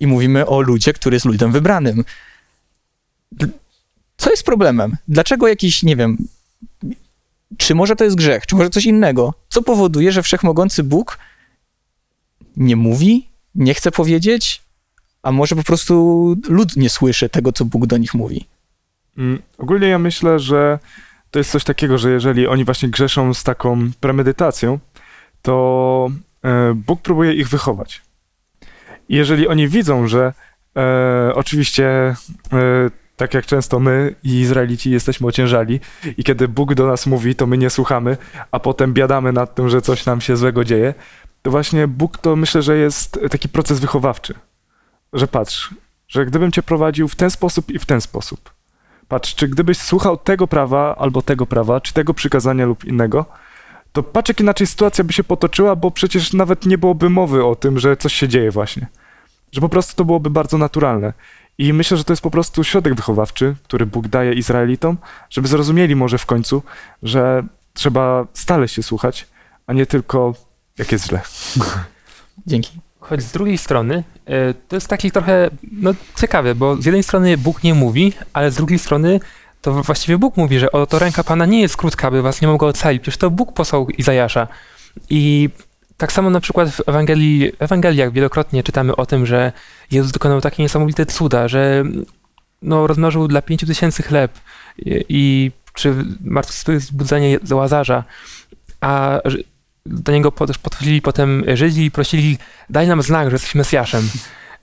I 0.00 0.06
mówimy 0.06 0.46
o 0.46 0.60
ludzie, 0.60 0.92
który 0.92 1.16
jest 1.16 1.26
ludem 1.26 1.52
wybranym. 1.52 2.04
Co 4.16 4.30
jest 4.30 4.44
problemem? 4.44 4.96
Dlaczego 5.08 5.48
jakiś, 5.48 5.82
nie 5.82 5.96
wiem, 5.96 6.18
czy 7.56 7.74
może 7.74 7.96
to 7.96 8.04
jest 8.04 8.16
grzech, 8.16 8.46
czy 8.46 8.56
może 8.56 8.70
coś 8.70 8.84
innego? 8.84 9.34
Co 9.48 9.62
powoduje, 9.62 10.12
że 10.12 10.22
wszechmogący 10.22 10.82
Bóg 10.82 11.18
nie 12.56 12.76
mówi, 12.76 13.28
nie 13.54 13.74
chce 13.74 13.90
powiedzieć, 13.90 14.62
a 15.22 15.32
może 15.32 15.56
po 15.56 15.62
prostu 15.62 16.36
lud 16.48 16.76
nie 16.76 16.90
słyszy 16.90 17.28
tego, 17.28 17.52
co 17.52 17.64
Bóg 17.64 17.86
do 17.86 17.96
nich 17.96 18.14
mówi. 18.14 18.46
Mm, 19.18 19.42
Ogólnie 19.58 19.88
ja 19.88 19.98
myślę, 19.98 20.38
że 20.38 20.78
to 21.30 21.38
jest 21.38 21.50
coś 21.50 21.64
takiego, 21.64 21.98
że 21.98 22.10
jeżeli 22.10 22.46
oni 22.46 22.64
właśnie 22.64 22.88
grzeszą 22.88 23.34
z 23.34 23.42
taką 23.42 23.90
premedytacją, 24.00 24.78
to 25.42 26.10
Bóg 26.74 27.02
próbuje 27.02 27.34
ich 27.34 27.48
wychować. 27.48 28.02
Jeżeli 29.08 29.48
oni 29.48 29.68
widzą, 29.68 30.08
że 30.08 30.32
e, 30.76 31.32
oczywiście 31.34 31.86
e, 31.86 32.90
tak 33.16 33.34
jak 33.34 33.46
często 33.46 33.80
my 33.80 34.14
i 34.24 34.40
Izraelici 34.40 34.90
jesteśmy 34.90 35.26
ociężali 35.26 35.80
i 36.16 36.24
kiedy 36.24 36.48
Bóg 36.48 36.74
do 36.74 36.86
nas 36.86 37.06
mówi, 37.06 37.34
to 37.34 37.46
my 37.46 37.58
nie 37.58 37.70
słuchamy, 37.70 38.16
a 38.52 38.60
potem 38.60 38.94
biadamy 38.94 39.32
nad 39.32 39.54
tym, 39.54 39.68
że 39.68 39.82
coś 39.82 40.06
nam 40.06 40.20
się 40.20 40.36
złego 40.36 40.64
dzieje, 40.64 40.94
to 41.42 41.50
właśnie 41.50 41.88
Bóg 41.88 42.18
to 42.18 42.36
myślę, 42.36 42.62
że 42.62 42.76
jest 42.76 43.20
taki 43.30 43.48
proces 43.48 43.80
wychowawczy. 43.80 44.34
Że 45.12 45.28
patrz, 45.28 45.74
że 46.08 46.26
gdybym 46.26 46.52
cię 46.52 46.62
prowadził 46.62 47.08
w 47.08 47.16
ten 47.16 47.30
sposób 47.30 47.70
i 47.70 47.78
w 47.78 47.86
ten 47.86 48.00
sposób, 48.00 48.50
Patrz, 49.10 49.34
czy 49.34 49.48
gdybyś 49.48 49.78
słuchał 49.78 50.16
tego 50.16 50.46
prawa 50.46 50.96
albo 50.96 51.22
tego 51.22 51.46
prawa, 51.46 51.80
czy 51.80 51.92
tego 51.92 52.14
przykazania 52.14 52.66
lub 52.66 52.84
innego, 52.84 53.26
to 53.92 54.02
patrz, 54.02 54.28
jak 54.28 54.40
inaczej 54.40 54.66
sytuacja 54.66 55.04
by 55.04 55.12
się 55.12 55.24
potoczyła, 55.24 55.76
bo 55.76 55.90
przecież 55.90 56.32
nawet 56.32 56.66
nie 56.66 56.78
byłoby 56.78 57.10
mowy 57.10 57.44
o 57.44 57.56
tym, 57.56 57.78
że 57.78 57.96
coś 57.96 58.14
się 58.14 58.28
dzieje 58.28 58.50
właśnie. 58.50 58.86
Że 59.52 59.60
po 59.60 59.68
prostu 59.68 59.96
to 59.96 60.04
byłoby 60.04 60.30
bardzo 60.30 60.58
naturalne. 60.58 61.12
I 61.58 61.72
myślę, 61.72 61.96
że 61.96 62.04
to 62.04 62.12
jest 62.12 62.22
po 62.22 62.30
prostu 62.30 62.64
środek 62.64 62.94
wychowawczy, 62.94 63.54
który 63.64 63.86
Bóg 63.86 64.08
daje 64.08 64.32
Izraelitom, 64.32 64.98
żeby 65.30 65.48
zrozumieli 65.48 65.96
może 65.96 66.18
w 66.18 66.26
końcu, 66.26 66.62
że 67.02 67.42
trzeba 67.74 68.26
stale 68.32 68.68
się 68.68 68.82
słuchać, 68.82 69.26
a 69.66 69.72
nie 69.72 69.86
tylko 69.86 70.34
jak 70.78 70.92
jest 70.92 71.06
źle. 71.06 71.20
Dzięki. 72.46 72.80
Choć 73.00 73.22
z 73.22 73.32
drugiej 73.32 73.58
strony 73.58 74.04
e, 74.26 74.54
to 74.54 74.76
jest 74.76 74.88
taki 74.88 75.10
trochę 75.10 75.50
no, 75.72 75.94
ciekawe, 76.16 76.54
bo 76.54 76.76
z 76.76 76.84
jednej 76.84 77.02
strony 77.02 77.38
Bóg 77.38 77.62
nie 77.62 77.74
mówi, 77.74 78.12
ale 78.32 78.50
z 78.50 78.54
drugiej 78.54 78.78
strony 78.78 79.20
to 79.60 79.82
właściwie 79.82 80.18
Bóg 80.18 80.36
mówi, 80.36 80.58
że 80.58 80.72
oto 80.72 80.98
ręka 80.98 81.24
Pana 81.24 81.46
nie 81.46 81.60
jest 81.60 81.76
krótka, 81.76 82.08
aby 82.08 82.22
was 82.22 82.42
nie 82.42 82.48
mogła 82.48 82.68
ocalić. 82.68 83.02
Przecież 83.02 83.18
to 83.18 83.30
Bóg 83.30 83.52
posłał 83.52 83.88
Izajasza. 83.88 84.48
I 85.10 85.48
tak 85.96 86.12
samo 86.12 86.30
na 86.30 86.40
przykład 86.40 86.70
w 86.70 86.88
Ewangelii, 86.88 87.52
Ewangeliach 87.58 88.12
wielokrotnie 88.12 88.62
czytamy 88.62 88.96
o 88.96 89.06
tym, 89.06 89.26
że 89.26 89.52
Jezus 89.90 90.12
dokonał 90.12 90.40
takie 90.40 90.62
niesamowite 90.62 91.06
cuda, 91.06 91.48
że 91.48 91.84
no, 92.62 92.86
rozmnożył 92.86 93.28
dla 93.28 93.42
pięciu 93.42 93.66
tysięcy 93.66 94.02
chleb 94.02 94.32
i, 94.78 95.04
i 95.08 95.52
czy 95.74 95.94
zbudzenie 96.78 97.38
Łazarza, 97.50 98.04
a 98.80 99.20
do 99.86 100.12
niego 100.12 100.32
pod- 100.32 100.58
podchodzili 100.58 101.02
potem 101.02 101.44
Żydzi 101.54 101.84
i 101.84 101.90
prosili, 101.90 102.38
daj 102.70 102.88
nam 102.88 103.02
znak, 103.02 103.30
że 103.30 103.34
jesteś 103.34 103.54
Mesjaszem. 103.54 104.10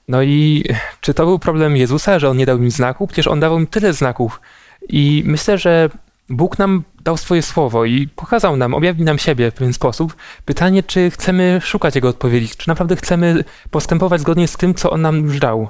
No 0.07 0.23
i 0.23 0.63
czy 1.01 1.13
to 1.13 1.25
był 1.25 1.39
problem 1.39 1.77
Jezusa, 1.77 2.19
że 2.19 2.29
on 2.29 2.37
nie 2.37 2.45
dał 2.45 2.57
im 2.57 2.71
znaku? 2.71 3.07
Przecież 3.07 3.27
on 3.27 3.39
dawał 3.39 3.59
im 3.59 3.67
tyle 3.67 3.93
znaków. 3.93 4.41
I 4.89 5.24
myślę, 5.25 5.58
że 5.58 5.89
Bóg 6.29 6.60
nam 6.60 6.84
dał 7.03 7.17
swoje 7.17 7.41
słowo 7.41 7.86
i 7.86 8.08
pokazał 8.08 8.58
nam, 8.58 8.74
objawił 8.74 9.06
nam 9.06 9.17
siebie 9.17 9.51
w 9.51 9.53
pewien 9.53 9.74
sposób. 9.74 10.15
Pytanie, 10.46 10.84
czy 10.84 11.12
chcemy 11.12 11.60
szukać 11.63 11.96
Jego 11.96 12.10
odpowiedzi, 12.10 12.50
czy 12.58 12.67
naprawdę 12.67 12.96
chcemy 12.96 13.44
postępować 13.72 14.22
zgodnie 14.22 14.48
z 14.48 14.58
tym, 14.58 14.74
co 14.74 14.89
On 14.89 15.01
nam 15.01 15.20
już 15.20 15.39
dał. 15.39 15.70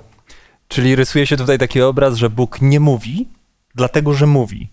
Czyli 0.68 0.96
rysuje 0.96 1.28
się 1.28 1.38
tutaj 1.38 1.58
taki 1.58 1.82
obraz, 1.82 2.16
że 2.16 2.30
Bóg 2.30 2.62
nie 2.62 2.80
mówi, 2.80 3.28
dlatego 3.76 4.14
że 4.14 4.28
mówi. 4.28 4.70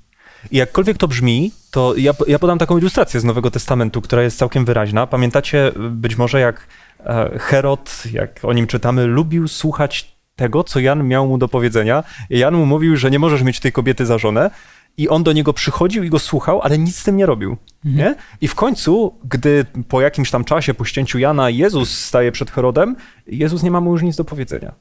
I 0.50 0.56
jakkolwiek 0.56 0.98
to 0.98 1.08
brzmi, 1.08 1.52
to 1.70 1.94
ja, 1.96 2.12
ja 2.26 2.38
podam 2.38 2.58
taką 2.58 2.78
ilustrację 2.78 3.20
z 3.20 3.24
Nowego 3.24 3.50
Testamentu, 3.50 4.02
która 4.02 4.22
jest 4.22 4.38
całkiem 4.38 4.64
wyraźna. 4.64 5.06
Pamiętacie 5.06 5.72
być 5.90 6.16
może, 6.16 6.40
jak 6.40 6.66
e, 7.00 7.38
Herod, 7.38 8.02
jak 8.12 8.40
o 8.42 8.52
nim 8.52 8.66
czytamy, 8.66 9.06
lubił 9.06 9.48
słuchać 9.48 10.13
tego, 10.36 10.64
co 10.64 10.80
Jan 10.80 11.08
miał 11.08 11.26
mu 11.26 11.38
do 11.38 11.48
powiedzenia. 11.48 12.04
Jan 12.30 12.54
mu 12.54 12.66
mówił, 12.66 12.96
że 12.96 13.10
nie 13.10 13.18
możesz 13.18 13.42
mieć 13.42 13.60
tej 13.60 13.72
kobiety 13.72 14.06
za 14.06 14.18
żonę. 14.18 14.50
I 14.96 15.08
on 15.08 15.22
do 15.22 15.32
niego 15.32 15.52
przychodził 15.52 16.04
i 16.04 16.10
go 16.10 16.18
słuchał, 16.18 16.60
ale 16.62 16.78
nic 16.78 16.96
z 16.96 17.04
tym 17.04 17.16
nie 17.16 17.26
robił. 17.26 17.56
Nie? 17.84 18.14
I 18.40 18.48
w 18.48 18.54
końcu, 18.54 19.14
gdy 19.24 19.66
po 19.88 20.00
jakimś 20.00 20.30
tam 20.30 20.44
czasie, 20.44 20.74
po 20.74 20.84
ścięciu 20.84 21.18
Jana, 21.18 21.50
Jezus 21.50 21.98
staje 21.98 22.32
przed 22.32 22.50
Herodem, 22.50 22.96
Jezus 23.26 23.62
nie 23.62 23.70
ma 23.70 23.80
mu 23.80 23.92
już 23.92 24.02
nic 24.02 24.16
do 24.16 24.24
powiedzenia. 24.24 24.74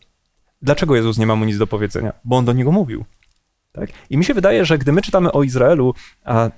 Dlaczego 0.62 0.95
Jezus 0.95 1.17
nie 1.17 1.27
ma 1.27 1.36
mu 1.36 1.45
nic 1.45 1.57
do 1.57 1.67
powiedzenia? 1.67 2.13
Bo 2.24 2.38
on 2.38 2.45
do 2.45 2.53
niego 2.53 2.72
mówił. 2.72 3.05
Tak? 3.72 3.89
I 4.10 4.17
mi 4.17 4.25
się 4.25 4.33
wydaje, 4.33 4.65
że 4.65 4.77
gdy 4.77 4.91
my 4.91 5.01
czytamy 5.01 5.31
o 5.31 5.43
Izraelu, 5.43 5.93
a 6.25 6.50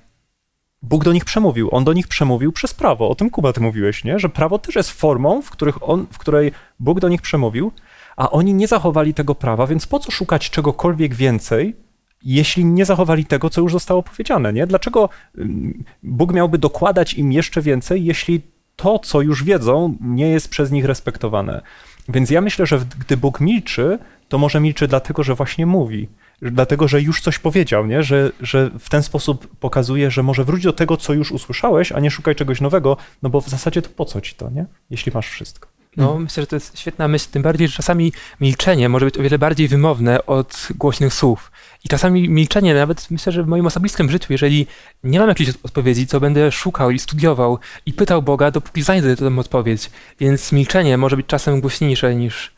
Bóg 0.82 1.04
do 1.04 1.14
nich 1.14 1.25
przemówił. 1.25 1.70
On 1.72 1.84
do 1.84 1.94
nich 1.94 2.08
przemówił 2.08 2.52
przez 2.52 2.74
prawo. 2.74 3.10
O 3.10 3.16
tym 3.16 3.30
Kuba 3.30 3.54
ty 3.54 3.62
mówiłeś, 3.62 4.04
nie? 4.04 4.20
Że 4.20 4.30
prawo 4.30 4.60
też 4.60 4.75
jest 4.75 4.92
formą, 4.92 5.42
w, 5.42 5.50
których 5.50 5.90
on, 5.90 6.08
w 6.12 6.18
której 6.18 6.52
Bóg 6.80 7.00
do 7.00 7.10
nich 7.10 7.22
przemówił, 7.22 7.72
a 8.15 8.31
oni 8.31 8.53
nie 8.53 8.67
zachowali 8.67 9.13
tego 9.13 9.36
prawa, 9.36 9.67
więc 9.67 9.88
po 9.88 10.00
co 10.00 10.12
szukać 10.12 10.50
czegokolwiek 10.50 11.15
więcej, 11.15 11.75
jeśli 12.24 12.65
nie 12.65 12.86
zachowali 12.86 13.25
tego, 13.25 13.50
co 13.50 13.62
już 13.62 13.72
zostało 13.72 14.03
powiedziane, 14.03 14.53
nie? 14.53 14.67
Dlaczego 14.67 15.10
ym, 15.38 15.84
Bóg 16.03 16.34
miałby 16.34 16.57
dokładać 16.57 17.13
im 17.13 17.31
jeszcze 17.31 17.62
więcej, 17.62 18.05
jeśli 18.05 18.41
to, 18.75 19.00
co 19.00 19.22
już 19.22 19.43
wiedzą, 19.43 19.98
nie 20.01 20.29
jest 20.29 20.50
przez 20.50 20.72
nich 20.72 20.86
respektowane? 20.86 21.62
Więc 22.10 22.29
ja 22.29 22.41
myślę, 22.41 22.65
że 22.65 22.79
gdy 23.00 23.17
Bóg 23.17 23.39
milczy, 23.39 24.00
to 24.29 24.38
może 24.38 24.60
milczy 24.60 24.88
dlatego, 24.88 25.24
że 25.24 25.36
właśnie 25.36 25.65
mówi. 25.65 26.10
Dlatego, 26.41 26.88
że 26.88 27.01
już 27.01 27.22
coś 27.22 27.39
powiedział, 27.39 27.88
nie? 27.88 28.03
Że, 28.03 28.31
że 28.41 28.72
w 28.79 28.89
ten 28.89 29.03
sposób 29.03 29.48
pokazuje, 29.60 30.12
że 30.12 30.24
może 30.24 30.43
wróć 30.43 30.63
do 30.63 30.74
tego, 30.74 30.98
co 30.98 31.13
już 31.13 31.31
usłyszałeś, 31.31 31.91
a 31.91 32.00
nie 32.00 32.12
szukaj 32.12 32.36
czegoś 32.36 32.62
nowego, 32.62 32.98
no 33.22 33.29
bo 33.29 33.41
w 33.41 33.50
zasadzie 33.50 33.81
to 33.81 33.89
po 33.89 34.05
co 34.05 34.22
ci 34.22 34.36
to, 34.36 34.50
nie? 34.50 34.65
Jeśli 34.89 35.12
masz 35.15 35.29
wszystko. 35.29 35.75
No, 35.98 36.20
myślę, 36.20 36.44
że 36.44 36.48
to 36.48 36.56
jest 36.56 36.80
świetna 36.80 37.08
myśl, 37.08 37.28
tym 37.32 37.42
bardziej, 37.42 37.68
że 37.68 37.74
czasami 37.74 38.14
milczenie 38.42 38.90
może 38.90 39.06
być 39.06 39.18
o 39.18 39.22
wiele 39.22 39.40
bardziej 39.40 39.68
wymowne 39.68 40.25
od 40.25 40.68
głośnych 40.75 41.14
słów. 41.14 41.52
I 41.86 41.90
czasami 41.90 42.30
milczenie, 42.30 42.74
nawet 42.74 43.12
myślę, 43.12 43.32
że 43.32 43.44
w 43.44 43.48
moim 43.48 43.66
osobistym 43.66 44.12
życiu, 44.12 44.34
jeżeli 44.34 44.68
nie 45.04 45.20
mam 45.20 45.30
jakiejś 45.30 45.50
odpowiedzi, 45.64 46.08
to 46.08 46.20
będę 46.20 46.52
szukał 46.52 46.92
i 46.92 47.00
studiował 47.00 47.60
i 47.86 47.94
pytał 47.94 48.22
Boga, 48.22 48.52
dopóki 48.52 48.82
znajdę 48.82 49.16
tę 49.16 49.40
odpowiedź. 49.40 49.90
Więc 50.20 50.52
milczenie 50.52 50.98
może 50.98 51.18
być 51.18 51.25
czasem 51.25 51.62
głośniejsze 51.62 52.16
niż 52.16 52.52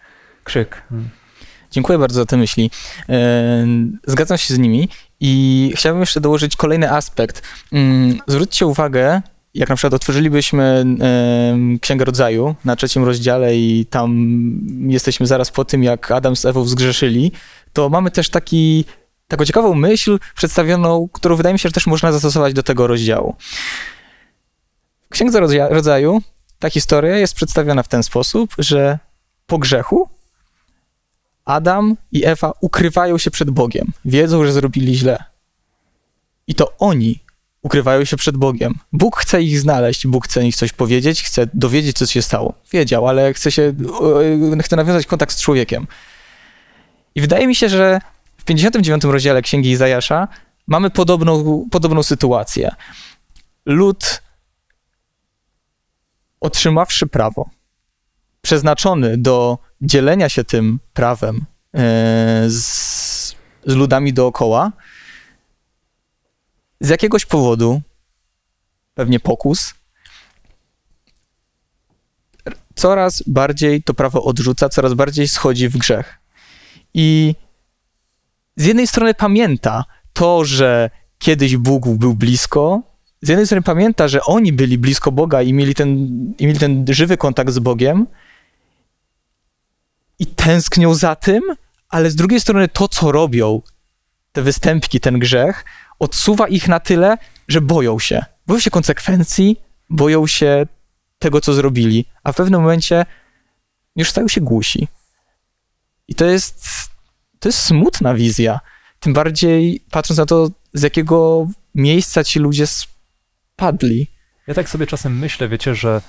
krzyk. 0.43 0.83
Dziękuję 1.71 1.99
bardzo 1.99 2.15
za 2.19 2.25
te 2.25 2.37
myśli. 2.37 2.71
E, 3.09 3.67
Zgadzam 4.07 4.37
się 4.37 4.53
z 4.53 4.59
nimi 4.59 4.89
i 5.19 5.73
chciałbym 5.75 5.99
jeszcze 5.99 6.21
dołożyć 6.21 6.55
kolejny 6.55 6.91
aspekt. 6.91 7.41
Mm, 7.71 8.19
Zwróćcie 8.27 8.65
uwagę, 8.65 9.21
jak 9.53 9.69
na 9.69 9.75
przykład 9.75 9.93
otworzylibyśmy 9.93 10.63
em, 10.63 11.79
Księgę 11.79 12.05
Rodzaju 12.05 12.55
na 12.65 12.75
trzecim 12.75 13.03
rozdziale 13.03 13.55
i 13.55 13.85
tam 13.85 14.37
jesteśmy 14.87 15.27
zaraz 15.27 15.51
po 15.51 15.65
tym, 15.65 15.83
jak 15.83 16.11
Adam 16.11 16.35
z 16.35 16.45
Ewą 16.45 16.65
zgrzeszyli, 16.65 17.31
to 17.73 17.89
mamy 17.89 18.11
też 18.11 18.29
taki, 18.29 18.85
taką 19.27 19.45
ciekawą 19.45 19.73
myśl 19.73 20.19
przedstawioną, 20.35 21.09
którą 21.13 21.35
wydaje 21.35 21.53
mi 21.53 21.59
się, 21.59 21.69
że 21.69 21.73
też 21.73 21.87
można 21.87 22.11
zastosować 22.11 22.53
do 22.53 22.63
tego 22.63 22.87
rozdziału. 22.87 23.35
W 25.09 25.09
Księdze 25.09 25.39
Rodzaju 25.69 26.21
ta 26.59 26.69
historia 26.69 27.17
jest 27.17 27.35
przedstawiona 27.35 27.83
w 27.83 27.87
ten 27.87 28.03
sposób, 28.03 28.55
że 28.57 28.99
po 29.47 29.57
grzechu 29.57 30.09
Adam 31.45 31.95
i 32.11 32.25
Ewa 32.25 32.53
ukrywają 32.61 33.17
się 33.17 33.31
przed 33.31 33.49
Bogiem. 33.49 33.91
Wiedzą, 34.05 34.45
że 34.45 34.51
zrobili 34.51 34.95
źle. 34.95 35.23
I 36.47 36.55
to 36.55 36.73
oni 36.79 37.19
ukrywają 37.61 38.05
się 38.05 38.17
przed 38.17 38.37
Bogiem. 38.37 38.73
Bóg 38.93 39.17
chce 39.17 39.41
ich 39.41 39.59
znaleźć, 39.59 40.07
Bóg 40.07 40.25
chce 40.25 40.47
ich 40.47 40.55
coś 40.55 40.73
powiedzieć, 40.73 41.23
chce 41.23 41.47
dowiedzieć, 41.53 41.97
co 41.97 42.05
się 42.05 42.21
stało. 42.21 42.53
Wiedział, 42.71 43.07
ale 43.07 43.33
chce 43.33 43.51
się, 43.51 43.73
e, 44.59 44.63
chce 44.63 44.75
nawiązać 44.75 45.05
kontakt 45.05 45.35
z 45.35 45.41
człowiekiem. 45.41 45.87
I 47.15 47.21
wydaje 47.21 47.47
mi 47.47 47.55
się, 47.55 47.69
że 47.69 48.01
w 48.37 48.43
59 48.43 49.03
rozdziale 49.03 49.41
Księgi 49.41 49.69
Izajasza 49.69 50.27
mamy 50.67 50.89
podobną, 50.89 51.65
podobną 51.71 52.03
sytuację. 52.03 52.71
Lud 53.65 54.21
otrzymawszy 56.39 57.07
prawo, 57.07 57.49
przeznaczony 58.41 59.17
do 59.17 59.57
dzielenia 59.81 60.29
się 60.29 60.43
tym 60.43 60.79
prawem 60.93 61.45
e, 61.73 61.79
z, 62.47 63.35
z 63.65 63.75
ludami 63.75 64.13
dookoła, 64.13 64.71
z 66.79 66.89
jakiegoś 66.89 67.25
powodu, 67.25 67.81
pewnie 68.95 69.19
pokus, 69.19 69.73
coraz 72.75 73.23
bardziej 73.27 73.83
to 73.83 73.93
prawo 73.93 74.23
odrzuca, 74.23 74.69
coraz 74.69 74.93
bardziej 74.93 75.27
schodzi 75.27 75.69
w 75.69 75.77
grzech. 75.77 76.17
I 76.93 77.35
z 78.55 78.65
jednej 78.65 78.87
strony 78.87 79.13
pamięta 79.13 79.85
to, 80.13 80.45
że 80.45 80.89
kiedyś 81.19 81.57
Bóg 81.57 81.87
był 81.87 82.13
blisko, 82.13 82.81
z 83.21 83.29
jednej 83.29 83.45
strony 83.45 83.61
pamięta, 83.61 84.07
że 84.07 84.23
oni 84.23 84.53
byli 84.53 84.77
blisko 84.77 85.11
Boga 85.11 85.41
i 85.41 85.53
mieli 85.53 85.75
ten, 85.75 85.89
i 86.39 86.47
mieli 86.47 86.59
ten 86.59 86.85
żywy 86.89 87.17
kontakt 87.17 87.51
z 87.51 87.59
Bogiem 87.59 88.07
i 90.19 90.25
tęsknią 90.25 90.93
za 90.93 91.15
tym, 91.15 91.41
ale 91.89 92.11
z 92.11 92.15
drugiej 92.15 92.41
strony 92.41 92.67
to, 92.67 92.87
co 92.87 93.11
robią, 93.11 93.61
te 94.31 94.41
występki, 94.41 94.99
ten 94.99 95.19
grzech, 95.19 95.65
odsuwa 95.99 96.47
ich 96.47 96.67
na 96.67 96.79
tyle, 96.79 97.17
że 97.47 97.61
boją 97.61 97.99
się. 97.99 98.25
Boją 98.47 98.59
się 98.59 98.69
konsekwencji, 98.69 99.61
boją 99.89 100.27
się 100.27 100.67
tego, 101.19 101.41
co 101.41 101.53
zrobili, 101.53 102.05
a 102.23 102.31
w 102.31 102.35
pewnym 102.35 102.61
momencie 102.61 103.05
już 103.95 104.09
stają 104.09 104.27
się 104.27 104.41
głusi. 104.41 104.87
I 106.07 106.15
to 106.15 106.25
jest, 106.25 106.65
to 107.39 107.49
jest 107.49 107.59
smutna 107.59 108.13
wizja. 108.13 108.59
Tym 108.99 109.13
bardziej 109.13 109.85
patrząc 109.91 110.17
na 110.17 110.25
to, 110.25 110.49
z 110.73 110.81
jakiego 110.81 111.47
miejsca 111.75 112.23
ci 112.23 112.39
ludzie 112.39 112.65
spadli. 112.67 114.07
Ja 114.47 114.53
tak 114.53 114.69
sobie 114.69 114.87
czasem 114.87 115.19
myślę, 115.19 115.47
wiecie, 115.47 115.75
że 115.75 116.01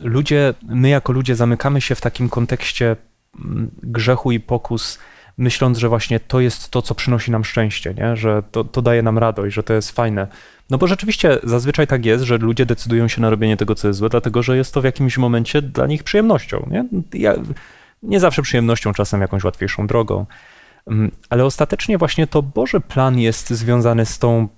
ludzie, 0.00 0.54
my 0.62 0.88
jako 0.88 1.12
ludzie 1.12 1.36
zamykamy 1.36 1.80
się 1.80 1.94
w 1.94 2.00
takim 2.00 2.28
kontekście 2.28 2.96
mm, 3.44 3.70
grzechu 3.82 4.32
i 4.32 4.40
pokus, 4.40 4.98
myśląc, 5.38 5.78
że 5.78 5.88
właśnie 5.88 6.20
to 6.20 6.40
jest 6.40 6.70
to, 6.70 6.82
co 6.82 6.94
przynosi 6.94 7.30
nam 7.30 7.44
szczęście, 7.44 7.94
nie? 7.94 8.16
że 8.16 8.42
to, 8.50 8.64
to 8.64 8.82
daje 8.82 9.02
nam 9.02 9.18
radość, 9.18 9.54
że 9.54 9.62
to 9.62 9.72
jest 9.72 9.90
fajne. 9.90 10.26
No 10.70 10.78
bo 10.78 10.86
rzeczywiście 10.86 11.38
zazwyczaj 11.42 11.86
tak 11.86 12.06
jest, 12.06 12.24
że 12.24 12.38
ludzie 12.38 12.66
decydują 12.66 13.08
się 13.08 13.20
na 13.20 13.30
robienie 13.30 13.56
tego, 13.56 13.74
co 13.74 13.88
jest 13.88 13.98
złe, 13.98 14.08
dlatego 14.08 14.42
że 14.42 14.56
jest 14.56 14.74
to 14.74 14.80
w 14.80 14.84
jakimś 14.84 15.18
momencie 15.18 15.62
dla 15.62 15.86
nich 15.86 16.02
przyjemnością. 16.02 16.68
Nie, 16.70 16.84
ja, 17.20 17.34
nie 18.02 18.20
zawsze 18.20 18.42
przyjemnością, 18.42 18.92
czasem 18.92 19.20
jakąś 19.20 19.44
łatwiejszą 19.44 19.86
drogą. 19.86 20.26
Mm, 20.86 21.10
Ale 21.30 21.44
ostatecznie 21.44 21.98
właśnie 21.98 22.26
to 22.26 22.42
Boży 22.42 22.80
plan 22.80 23.18
jest 23.18 23.50
związany 23.50 24.06
z 24.06 24.18
tą 24.18 24.48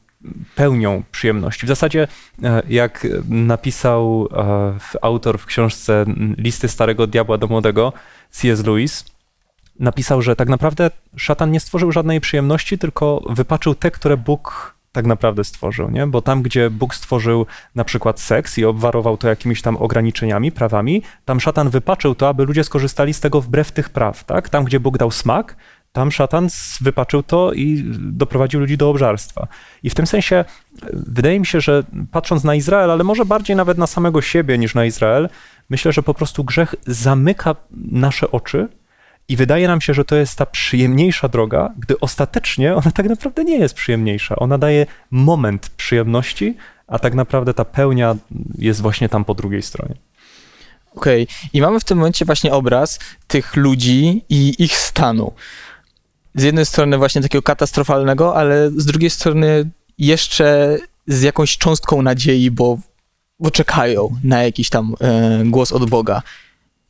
pełnią 0.55 1.03
przyjemności. 1.11 1.67
W 1.67 1.69
zasadzie, 1.69 2.09
e, 2.43 2.63
jak 2.69 3.07
napisał 3.29 4.29
e, 4.33 4.79
autor 5.03 5.39
w 5.39 5.47
książce 5.47 6.05
Listy 6.39 6.69
Starego 6.69 7.07
Diabła 7.07 7.39
do 7.39 7.47
Młodego, 7.47 7.93
C.S. 8.31 8.67
Lewis, 8.67 9.16
napisał, 9.79 10.23
że 10.23 10.37
tak 10.37 10.49
naprawdę 10.49 10.91
szatan 11.17 11.51
nie 11.51 11.61
stworzył 11.61 11.93
żadnej 11.93 12.21
przyjemności, 12.21 12.79
tylko 12.79 13.23
wypaczył 13.29 13.75
te, 13.75 13.91
które 13.91 14.17
Bóg 14.17 14.77
tak 14.93 15.07
naprawdę 15.07 15.45
stworzył, 15.45 15.91
nie? 15.91 16.07
Bo 16.07 16.23
tam, 16.23 16.43
gdzie 16.43 16.71
Bóg 16.71 16.95
stworzył 16.95 17.47
na 17.75 17.85
przykład 17.85 18.21
seks 18.21 18.59
i 18.59 18.65
obwarował 18.65 19.17
to 19.17 19.29
jakimiś 19.29 19.63
tam 19.63 19.77
ograniczeniami, 19.77 20.53
prawami, 20.53 21.03
tam 21.25 21.41
szatan 21.41 21.71
wypaczył 21.71 22.15
to, 22.15 22.29
aby 22.29 22.45
ludzie 22.45 22.65
skorzystali 22.65 23.15
z 23.15 23.21
tego 23.21 23.41
wbrew 23.41 23.73
tych 23.73 23.91
praw, 23.91 24.25
tak? 24.25 24.49
Tam, 24.49 24.65
gdzie 24.65 24.81
Bóg 24.81 24.99
dał 24.99 25.11
smak, 25.11 25.57
tam 25.93 26.13
szatan 26.13 26.49
wypaczył 26.81 27.23
to 27.23 27.53
i 27.53 27.85
doprowadził 27.99 28.61
ludzi 28.61 28.77
do 28.77 28.91
obżarstwa. 28.91 29.49
I 29.83 29.91
w 29.91 29.95
tym 29.95 30.07
sensie 30.07 30.37
e, 30.37 30.45
wydaje 30.93 31.41
mi 31.41 31.47
się, 31.47 31.61
że 31.61 31.85
patrząc 32.11 32.45
na 32.45 32.55
Izrael, 32.55 32.91
ale 32.91 33.05
może 33.05 33.25
bardziej 33.25 33.57
nawet 33.57 33.79
na 33.79 33.87
samego 33.87 34.23
siebie 34.23 34.59
niż 34.59 34.75
na 34.75 34.85
Izrael, 34.85 35.29
myślę, 35.71 35.93
że 35.93 36.03
po 36.03 36.15
prostu 36.15 36.45
grzech 36.45 36.75
zamyka 36.87 37.57
nasze 37.93 38.31
oczy 38.31 38.69
i 39.29 39.37
wydaje 39.37 39.69
nam 39.69 39.81
się, 39.81 39.95
że 39.95 40.05
to 40.05 40.17
jest 40.17 40.39
ta 40.39 40.47
przyjemniejsza 40.47 41.29
droga, 41.29 41.73
gdy 41.79 42.01
ostatecznie 42.01 42.75
ona 42.75 42.91
tak 42.91 43.07
naprawdę 43.07 43.45
nie 43.45 43.59
jest 43.59 43.75
przyjemniejsza. 43.75 44.37
Ona 44.37 44.59
daje 44.59 44.87
moment 45.11 45.71
przyjemności, 45.77 46.57
a 46.87 46.99
tak 46.99 47.15
naprawdę 47.15 47.55
ta 47.55 47.65
pełnia 47.65 48.17
jest 48.59 48.83
właśnie 48.83 49.09
tam 49.09 49.25
po 49.25 49.35
drugiej 49.35 49.63
stronie. 49.63 49.95
Okej, 50.95 51.27
i 51.53 51.61
mamy 51.61 51.81
w 51.81 51.85
tym 51.85 51.99
momencie 51.99 52.25
właśnie 52.25 52.53
obraz 52.53 52.99
tych 53.27 53.57
ludzi 53.57 54.25
i 54.29 54.55
ich 54.59 54.77
stanu. 54.77 55.33
Z 56.35 56.43
jednej 56.43 56.67
strony 56.67 56.99
właśnie 56.99 57.23
takiego 57.23 57.43
katastrofalnego, 57.43 58.37
ale 58.37 58.71
z 58.71 58.87
drugiej 58.87 59.11
strony 59.11 59.71
jeszcze 59.99 60.79
z 61.07 61.23
jakąś 61.23 61.59
cząstką 61.59 62.03
nadziei, 62.03 62.51
bo, 62.51 62.79
bo 63.41 63.51
czekają 63.51 64.17
na 64.25 64.43
jakiś 64.43 64.69
tam 64.69 64.95
e, 65.01 65.43
głos 65.45 65.73
od 65.73 65.91
Boga. 65.91 66.23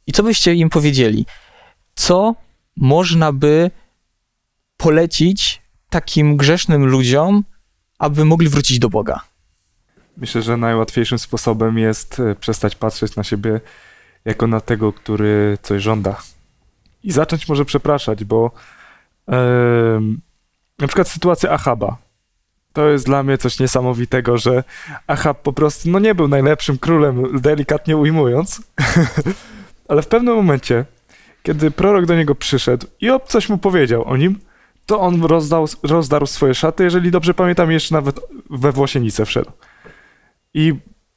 I 0.07 0.12
co 0.12 0.22
byście 0.22 0.55
im 0.55 0.70
powiedzieli? 0.70 1.27
Co 1.96 2.35
można 2.76 3.32
by 3.32 3.70
polecić 4.76 5.62
takim 5.90 6.37
grzesznym 6.37 6.87
ludziom, 6.87 7.44
aby 7.98 8.24
mogli 8.24 8.48
wrócić 8.48 8.78
do 8.78 8.88
Boga? 8.88 9.20
Myślę, 10.16 10.42
że 10.42 10.56
najłatwiejszym 10.56 11.18
sposobem 11.18 11.78
jest 11.78 12.20
e, 12.20 12.35
przestać 12.35 12.76
patrzeć 12.76 13.16
na 13.16 13.24
siebie 13.24 13.61
jako 14.24 14.46
na 14.46 14.61
tego, 14.61 14.92
który 14.92 15.59
coś 15.62 15.82
żąda. 15.82 16.16
I 17.04 17.12
zacząć 17.12 17.48
może 17.48 17.64
przepraszać, 17.64 18.24
bo 18.24 18.50
em, 19.26 20.20
na 20.78 20.87
przykład 20.87 21.09
sytuacja 21.09 21.50
Achaba. 21.50 21.96
To 22.72 22.88
jest 22.88 23.06
dla 23.06 23.22
mnie 23.22 23.38
coś 23.38 23.59
niesamowitego, 23.59 24.38
że 24.38 24.64
Achab 25.06 25.42
po 25.42 25.52
prostu 25.52 25.90
no 25.90 25.98
nie 25.98 26.14
był 26.14 26.28
najlepszym 26.28 26.78
królem, 26.78 27.40
delikatnie 27.40 27.96
ujmując, 27.96 28.62
ale 29.88 30.02
w 30.02 30.06
pewnym 30.06 30.35
momencie, 30.35 30.85
kiedy 31.46 31.70
prorok 31.70 32.06
do 32.06 32.16
niego 32.16 32.35
przyszedł 32.35 32.87
i 33.00 33.11
o 33.11 33.20
coś 33.20 33.48
mu 33.48 33.59
powiedział 33.59 34.04
o 34.04 34.16
nim, 34.16 34.38
to 34.87 35.00
on 35.00 35.24
rozdał, 35.24 35.66
rozdarł 35.82 36.26
swoje 36.26 36.54
szaty, 36.54 36.85
jeżeli 36.85 37.11
dobrze 37.11 37.35
pamiętam, 37.35 37.72
jeszcze 37.72 37.94
nawet 37.94 38.20
we 38.50 38.72
włosienicę 38.72 39.26
wszedł. 39.26 39.50
I 40.54 40.74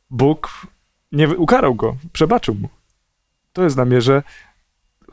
Bóg 0.10 0.68
nie 1.12 1.28
ukarał 1.28 1.76
go, 1.76 1.96
przebaczył 2.14 2.56
mu. 2.56 2.70
To 3.54 3.64
jest 3.64 3.78
mnie, 3.78 4.02
że 4.02 4.24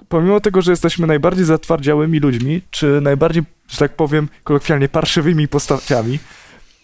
pomimo 0.08 0.40
tego, 0.40 0.62
że 0.62 0.70
jesteśmy 0.70 1.06
najbardziej 1.06 1.44
zatwardziałymi 1.44 2.20
ludźmi, 2.20 2.62
czy 2.70 3.00
najbardziej, 3.00 3.42
że 3.68 3.78
tak 3.78 3.96
powiem, 3.96 4.28
kolokwialnie 4.44 4.88
parszywymi 4.88 5.48
postaciami, 5.48 6.18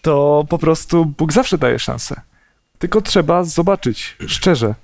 to 0.01 0.45
po 0.49 0.57
prostu 0.57 1.05
Bóg 1.05 1.33
zawsze 1.33 1.57
daje 1.57 1.79
szansę. 1.79 2.21
Tylko 2.77 3.01
trzeba 3.01 3.43
zobaczyć 3.43 4.17
szczerze, 4.27 4.75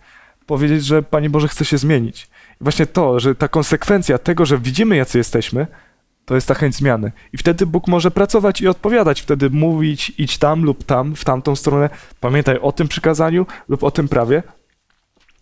powiedzieć, 0.46 0.86
że 0.86 1.04
Panie 1.04 1.30
Boże 1.30 1.48
chce 1.48 1.66
się 1.66 1.78
zmienić. 1.78 2.28
Właśnie 2.62 2.86
to, 2.86 3.20
że 3.20 3.36
ta 3.36 3.48
konsekwencja 3.48 4.18
tego, 4.18 4.46
że 4.46 4.58
widzimy, 4.58 4.96
jacy 4.96 5.18
jesteśmy, 5.18 5.68
to 6.26 6.36
jest 6.36 6.48
ta 6.48 6.54
chęć 6.54 6.76
zmiany. 6.76 7.12
I 7.34 7.38
wtedy 7.38 7.66
Bóg 7.66 7.88
może 7.88 8.12
pracować 8.12 8.62
i 8.62 8.68
odpowiadać, 8.68 9.22
wtedy 9.22 9.50
mówić, 9.50 10.12
idź 10.18 10.38
tam 10.38 10.64
lub 10.64 10.84
tam, 10.84 11.16
w 11.16 11.24
tamtą 11.24 11.56
stronę, 11.56 11.90
pamiętaj 12.20 12.60
o 12.60 12.72
tym 12.72 12.88
przykazaniu 12.88 13.46
lub 13.70 13.84
o 13.84 13.92
tym 13.92 14.08
prawie, 14.08 14.44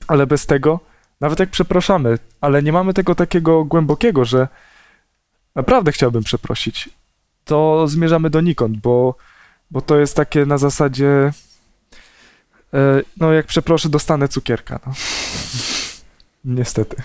ale 0.08 0.28
bez 0.28 0.46
tego, 0.46 0.80
nawet 1.22 1.40
jak 1.40 1.50
przepraszamy, 1.50 2.18
ale 2.42 2.64
nie 2.64 2.72
mamy 2.72 2.94
tego 2.94 3.16
takiego 3.16 3.66
głębokiego, 3.66 4.26
że 4.26 4.48
naprawdę 5.56 5.92
chciałbym 5.92 6.24
przeprosić, 6.24 6.90
to 7.46 7.88
zmierzamy 7.88 8.30
donikąd, 8.30 8.78
bo, 8.78 9.16
bo 9.72 9.82
to 9.82 10.00
jest 10.00 10.16
takie 10.16 10.46
na 10.46 10.58
zasadzie, 10.58 11.32
e, 12.74 13.02
no 13.18 13.34
jak 13.34 13.46
przeproszę, 13.46 13.90
dostanę 13.90 14.28
cukierka. 14.28 14.80
No. 14.86 14.94
Niestety. 16.48 16.96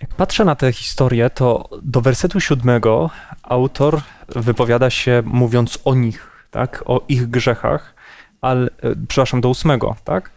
Jak 0.00 0.14
patrzę 0.14 0.44
na 0.44 0.54
tę 0.54 0.72
historię, 0.72 1.30
to 1.30 1.68
do 1.82 2.00
wersetu 2.00 2.40
siódmego 2.40 3.10
autor 3.42 4.00
wypowiada 4.28 4.90
się 4.90 5.22
mówiąc 5.26 5.78
o 5.84 5.94
nich, 5.94 6.30
tak? 6.50 6.82
O 6.86 7.04
ich 7.08 7.26
grzechach, 7.26 7.94
ale, 8.40 8.70
przepraszam, 9.08 9.40
do 9.40 9.48
ósmego, 9.48 9.96
tak? 10.04 10.30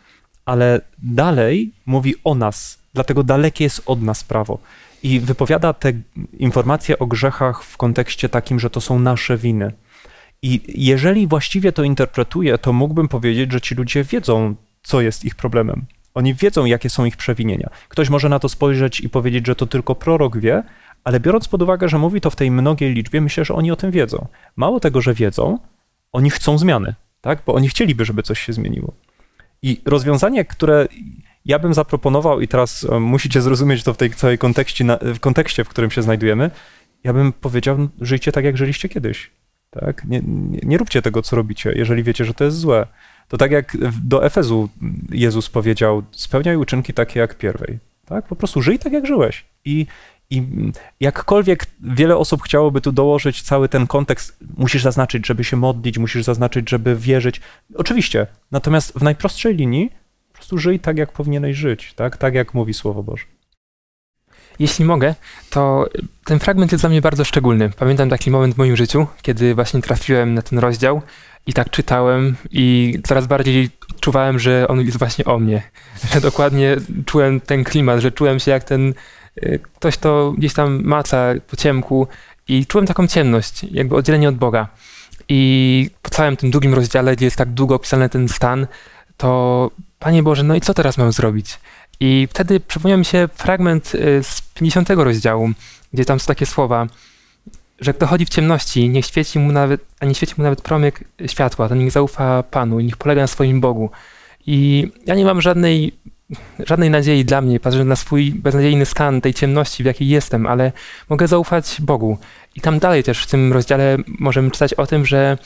Ale 0.46 0.82
dalej 0.98 1.72
mówi 1.86 2.16
o 2.24 2.36
nas, 2.36 2.80
dlatego 2.94 3.24
dalekie 3.24 3.64
jest 3.64 3.82
od 3.86 4.02
nas 4.02 4.24
prawo. 4.24 4.60
I 5.04 5.20
wypowiada 5.20 5.74
te 5.74 5.94
informacje 6.40 7.00
o 7.00 7.08
grzechach 7.08 7.64
w 7.64 7.78
kontekście 7.78 8.30
takim, 8.30 8.60
że 8.60 8.70
to 8.70 8.82
są 8.82 9.00
nasze 9.00 9.38
winy. 9.38 9.72
I 10.42 10.62
jeżeli 10.88 11.28
właściwie 11.28 11.72
to 11.72 11.84
interpretuję, 11.84 12.58
to 12.58 12.74
mógłbym 12.74 13.08
powiedzieć, 13.08 13.52
że 13.52 13.62
ci 13.62 13.76
ludzie 13.76 14.04
wiedzą, 14.04 14.56
co 14.84 15.02
jest 15.02 15.26
ich 15.26 15.36
problemem. 15.36 15.86
Oni 16.14 16.34
wiedzą, 16.34 16.66
jakie 16.66 16.90
są 16.90 17.06
ich 17.06 17.18
przewinienia. 17.18 17.70
Ktoś 17.90 18.10
może 18.10 18.30
na 18.30 18.40
to 18.40 18.50
spojrzeć 18.50 19.00
i 19.00 19.10
powiedzieć, 19.10 19.48
że 19.48 19.56
to 19.56 19.66
tylko 19.66 19.96
prorok 19.96 20.38
wie, 20.38 20.64
ale 21.04 21.20
biorąc 21.20 21.48
pod 21.48 21.62
uwagę, 21.62 21.90
że 21.90 21.98
mówi 21.98 22.22
to 22.22 22.30
w 22.30 22.36
tej 22.36 22.52
mnogiej 22.52 22.94
liczbie, 22.94 23.22
myślę, 23.22 23.46
że 23.46 23.54
oni 23.54 23.72
o 23.72 23.76
tym 23.76 23.92
wiedzą. 23.92 24.28
Mało 24.56 24.80
tego, 24.80 25.02
że 25.02 25.14
wiedzą, 25.14 25.60
oni 26.12 26.30
chcą 26.30 26.58
zmiany, 26.58 26.96
tak? 27.22 27.40
Bo 27.46 27.54
oni 27.54 27.70
chcieliby, 27.70 28.06
żeby 28.06 28.24
coś 28.24 28.40
się 28.40 28.54
zmieniło. 28.54 28.94
I 29.62 29.82
rozwiązanie, 29.86 30.46
które 30.46 30.88
ja 31.46 31.60
bym 31.60 31.74
zaproponował, 31.74 32.42
i 32.42 32.48
teraz 32.48 32.88
e, 32.92 33.00
musicie 33.00 33.42
zrozumieć 33.42 33.84
to 33.84 33.94
w 33.94 33.98
tej 33.98 34.10
całej 34.10 34.38
kontekście, 34.38 34.86
w 35.02 35.20
kontekście, 35.20 35.64
w 35.64 35.70
którym 35.70 35.92
się 35.92 36.02
znajdujemy, 36.02 36.52
ja 37.04 37.14
bym 37.14 37.34
powiedział, 37.34 37.78
żyjcie 38.02 38.32
tak, 38.32 38.46
jak 38.46 38.58
żyliście 38.58 38.90
kiedyś. 38.90 39.32
Tak? 39.70 40.06
Nie, 40.06 40.22
nie, 40.26 40.60
nie 40.64 40.78
róbcie 40.78 41.02
tego, 41.02 41.22
co 41.22 41.36
robicie, 41.36 41.74
jeżeli 41.76 42.04
wiecie, 42.04 42.26
że 42.26 42.34
to 42.34 42.44
jest 42.44 42.58
złe. 42.58 42.88
To 43.30 43.38
tak 43.38 43.52
jak 43.52 43.78
do 44.04 44.26
Efezu 44.26 44.70
Jezus 45.12 45.50
powiedział, 45.50 46.04
spełniaj 46.12 46.56
uczynki 46.56 46.94
takie 46.94 47.20
jak 47.20 47.38
pierwej. 47.38 47.80
Tak? 48.06 48.28
Po 48.28 48.36
prostu 48.36 48.62
żyj 48.62 48.80
tak, 48.80 48.94
jak 48.94 49.06
żyłeś. 49.06 49.46
I, 49.66 49.86
I 50.30 50.44
jakkolwiek 51.00 51.66
wiele 51.82 52.18
osób 52.18 52.42
chciałoby 52.42 52.82
tu 52.82 52.92
dołożyć 52.92 53.42
cały 53.42 53.70
ten 53.70 53.88
kontekst, 53.88 54.38
musisz 54.58 54.84
zaznaczyć, 54.84 55.28
żeby 55.28 55.44
się 55.44 55.58
modlić, 55.58 55.98
musisz 55.98 56.24
zaznaczyć, 56.24 56.70
żeby 56.70 56.96
wierzyć. 56.96 57.42
Oczywiście. 57.76 58.28
Natomiast 58.52 58.94
w 59.00 59.04
najprostszej 59.04 59.56
linii 59.56 59.90
po 60.28 60.34
prostu 60.34 60.58
żyj 60.58 60.80
tak, 60.80 60.98
jak 60.98 61.12
powinieneś 61.12 61.58
żyć, 61.58 61.94
tak, 61.94 62.18
tak 62.18 62.34
jak 62.34 62.54
mówi 62.54 62.74
Słowo 62.74 63.04
Boże. 63.04 63.26
Jeśli 64.60 64.86
mogę, 64.86 65.16
to 65.50 65.90
ten 66.26 66.40
fragment 66.40 66.72
jest 66.72 66.82
dla 66.82 66.90
mnie 66.90 67.02
bardzo 67.02 67.24
szczególny. 67.26 67.70
Pamiętam 67.70 68.10
taki 68.10 68.32
moment 68.32 68.56
w 68.56 68.58
moim 68.58 68.76
życiu, 68.76 69.08
kiedy 69.22 69.56
właśnie 69.56 69.82
trafiłem 69.82 70.34
na 70.34 70.42
ten 70.42 70.60
rozdział 70.60 71.02
i 71.50 71.54
tak 71.54 71.70
czytałem 71.70 72.36
i 72.52 72.96
coraz 73.08 73.28
bardziej 73.28 73.70
czuwałem, 74.00 74.40
że 74.40 74.68
on 74.68 74.82
jest 74.82 74.98
właśnie 74.98 75.26
o 75.26 75.40
mnie. 75.40 75.62
Że 76.14 76.22
dokładnie 76.22 76.76
czułem 77.06 77.40
ten 77.40 77.64
klimat, 77.64 78.00
że 78.00 78.12
czułem 78.12 78.40
się 78.40 78.52
jak 78.52 78.64
ten 78.64 78.94
y, 79.44 79.60
ktoś, 79.76 79.98
to 79.98 80.34
gdzieś 80.38 80.54
tam 80.54 80.84
maca 80.84 81.34
po 81.50 81.56
ciemku 81.56 82.08
i 82.48 82.66
czułem 82.66 82.88
taką 82.88 83.08
ciemność, 83.08 83.64
jakby 83.64 83.96
oddzielenie 83.96 84.30
od 84.30 84.36
Boga. 84.36 84.68
I 85.30 85.90
po 86.02 86.10
całym 86.10 86.38
tym 86.38 86.52
długim 86.52 86.74
rozdziale, 86.74 87.16
gdzie 87.16 87.26
jest 87.26 87.38
tak 87.38 87.50
długo 87.50 87.76
opisany 87.76 88.10
ten 88.10 88.28
stan, 88.28 88.68
to 89.18 89.72
Panie 90.00 90.24
Boże, 90.24 90.44
no 90.44 90.56
i 90.56 90.62
co 90.62 90.74
teraz 90.74 90.98
mam 90.98 91.12
zrobić? 91.12 91.60
I 92.00 92.28
wtedy 92.30 92.60
przypomniał 92.60 93.00
mi 93.00 93.06
się 93.06 93.30
fragment 93.34 93.96
y, 93.96 94.24
z 94.24 94.42
50 94.54 94.90
rozdziału, 94.90 95.50
gdzie 95.94 96.06
tam 96.06 96.20
są 96.20 96.28
takie 96.28 96.46
słowa, 96.46 96.88
że 97.82 97.94
kto 97.94 98.08
chodzi 98.08 98.26
w 98.26 98.30
ciemności, 98.30 98.90
niech 98.90 99.06
świeci 99.06 99.40
mu 99.40 99.52
nawet, 99.52 99.82
a 100.00 100.06
nie 100.06 100.16
świeci 100.16 100.34
mu 100.38 100.44
nawet 100.44 100.62
promyk 100.62 101.04
światła, 101.28 101.70
to 101.70 101.76
niech 101.76 101.92
zaufa 101.92 102.44
Panu 102.44 102.80
i 102.80 102.86
niech 102.86 102.98
polega 102.98 103.22
na 103.22 103.28
swoim 103.28 103.62
Bogu. 103.62 103.90
I 104.46 104.88
ja 105.06 105.16
nie 105.16 105.26
mam 105.26 105.42
żadnej, 105.42 105.94
żadnej 106.60 106.90
nadziei 106.90 107.26
dla 107.26 107.42
mnie, 107.42 107.60
patrzę 107.60 107.86
na 107.86 107.96
swój 107.96 108.32
beznadziejny 108.32 108.86
stan 108.86 109.22
tej 109.22 109.34
ciemności, 109.34 109.84
w 109.84 109.86
jakiej 109.86 110.08
jestem, 110.08 110.48
ale 110.48 110.72
mogę 111.10 111.28
zaufać 111.28 111.78
Bogu. 111.82 112.18
I 112.56 112.62
tam 112.62 112.80
dalej 112.80 113.04
też 113.04 113.24
w 113.24 113.28
tym 113.28 113.54
rozdziale 113.54 113.98
możemy 114.08 114.52
czytać 114.52 114.74
o 114.74 114.88
tym, 114.88 115.06
że 115.06 115.38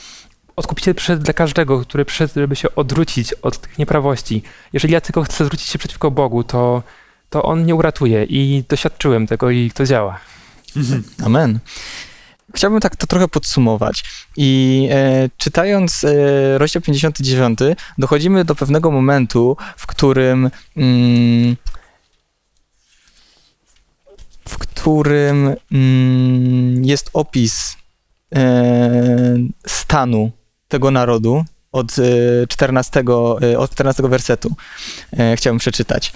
Odkupiciel 0.56 0.94
przyszedł 0.94 1.22
dla 1.22 1.34
każdego, 1.34 1.80
który 1.80 2.04
przyszedł, 2.04 2.32
żeby 2.34 2.56
się 2.56 2.74
odwrócić 2.74 3.32
od 3.32 3.58
tych 3.58 3.78
nieprawości. 3.78 4.42
Jeżeli 4.72 4.94
ja 4.94 5.00
tylko 5.00 5.22
chcę 5.22 5.44
zwrócić 5.44 5.68
się 5.68 5.78
przeciwko 5.78 6.10
Bogu, 6.10 6.44
to, 6.44 6.82
to 7.30 7.42
On 7.42 7.66
nie 7.66 7.74
uratuje 7.74 8.24
i 8.24 8.64
doświadczyłem 8.68 9.26
tego 9.26 9.50
i 9.50 9.70
to 9.70 9.86
działa. 9.86 10.20
Amen. 11.26 11.58
Chciałbym 12.54 12.80
tak 12.80 12.96
to 12.96 13.06
trochę 13.06 13.28
podsumować. 13.28 14.04
I 14.36 14.88
e, 14.92 15.28
czytając 15.36 16.04
e, 16.04 16.58
rozdział 16.58 16.82
59, 16.82 17.58
dochodzimy 17.98 18.44
do 18.44 18.54
pewnego 18.54 18.90
momentu, 18.90 19.56
w 19.76 19.86
którym 19.86 20.50
mm, 20.76 21.56
w 24.48 24.58
którym 24.58 25.56
mm, 25.72 26.84
jest 26.84 27.10
opis 27.12 27.76
e, 28.34 29.36
stanu 29.66 30.30
tego 30.68 30.90
narodu 30.90 31.44
od 31.74 31.92
14, 32.48 33.00
e, 33.00 33.52
e, 33.52 33.58
od 33.58 33.70
14 33.70 34.02
wersetu. 34.02 34.50
E, 35.18 35.36
chciałbym 35.36 35.58
przeczytać. 35.58 36.12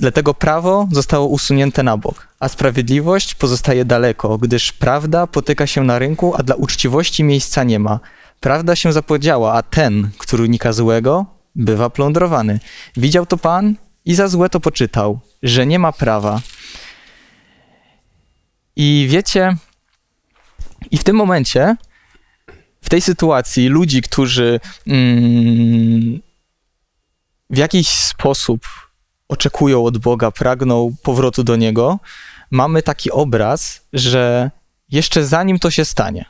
Dlatego 0.00 0.34
prawo 0.34 0.88
zostało 0.92 1.26
usunięte 1.26 1.82
na 1.82 1.96
bok, 1.96 2.28
a 2.38 2.48
sprawiedliwość 2.48 3.34
pozostaje 3.34 3.84
daleko, 3.84 4.38
gdyż 4.38 4.72
prawda 4.72 5.26
potyka 5.26 5.66
się 5.66 5.84
na 5.84 5.98
rynku, 5.98 6.34
a 6.36 6.42
dla 6.42 6.54
uczciwości 6.54 7.24
miejsca 7.24 7.64
nie 7.64 7.78
ma. 7.78 8.00
Prawda 8.40 8.76
się 8.76 8.92
zapodziała, 8.92 9.52
a 9.52 9.62
ten, 9.62 10.10
który 10.18 10.44
unika 10.44 10.72
złego, 10.72 11.26
bywa 11.54 11.90
plądrowany. 11.90 12.60
Widział 12.96 13.26
to 13.26 13.36
Pan 13.36 13.74
i 14.04 14.14
za 14.14 14.28
złe 14.28 14.48
to 14.48 14.60
poczytał, 14.60 15.20
że 15.42 15.66
nie 15.66 15.78
ma 15.78 15.92
prawa. 15.92 16.40
I 18.76 19.06
wiecie, 19.10 19.56
i 20.90 20.98
w 20.98 21.04
tym 21.04 21.16
momencie 21.16 21.76
w 22.82 22.88
tej 22.88 23.00
sytuacji 23.00 23.68
ludzi, 23.68 24.02
którzy 24.02 24.60
mm, 24.86 26.20
w 27.50 27.56
jakiś 27.56 27.88
sposób 27.88 28.60
oczekują 29.30 29.84
od 29.84 29.98
Boga, 29.98 30.30
pragną 30.30 30.96
powrotu 31.02 31.44
do 31.44 31.56
Niego, 31.56 31.98
mamy 32.50 32.82
taki 32.82 33.10
obraz, 33.10 33.86
że 33.92 34.50
jeszcze 34.90 35.24
zanim 35.24 35.58
to 35.58 35.70
się 35.70 35.84
stanie, 35.84 36.24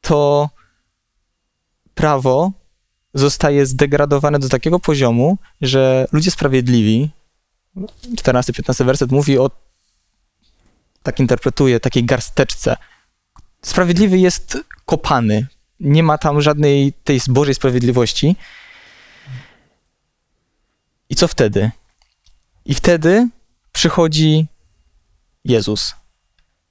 to 0.00 0.50
prawo 1.94 2.52
zostaje 3.14 3.66
zdegradowane 3.66 4.38
do 4.38 4.48
takiego 4.48 4.78
poziomu, 4.78 5.38
że 5.60 6.06
ludzie 6.12 6.30
sprawiedliwi, 6.30 7.10
14-15 8.14 8.84
werset 8.84 9.10
mówi 9.10 9.38
o 9.38 9.50
tak 11.02 11.20
interpretuję, 11.20 11.80
takiej 11.80 12.04
garsteczce. 12.04 12.76
Sprawiedliwy 13.62 14.18
jest 14.18 14.58
kopany. 14.86 15.46
Nie 15.80 16.02
ma 16.02 16.18
tam 16.18 16.40
żadnej 16.40 16.92
tej 16.92 17.20
Bożej 17.28 17.54
sprawiedliwości. 17.54 18.36
I 21.10 21.14
co 21.14 21.28
wtedy? 21.28 21.70
I 22.64 22.74
wtedy 22.74 23.28
przychodzi 23.72 24.46
Jezus. 25.44 25.94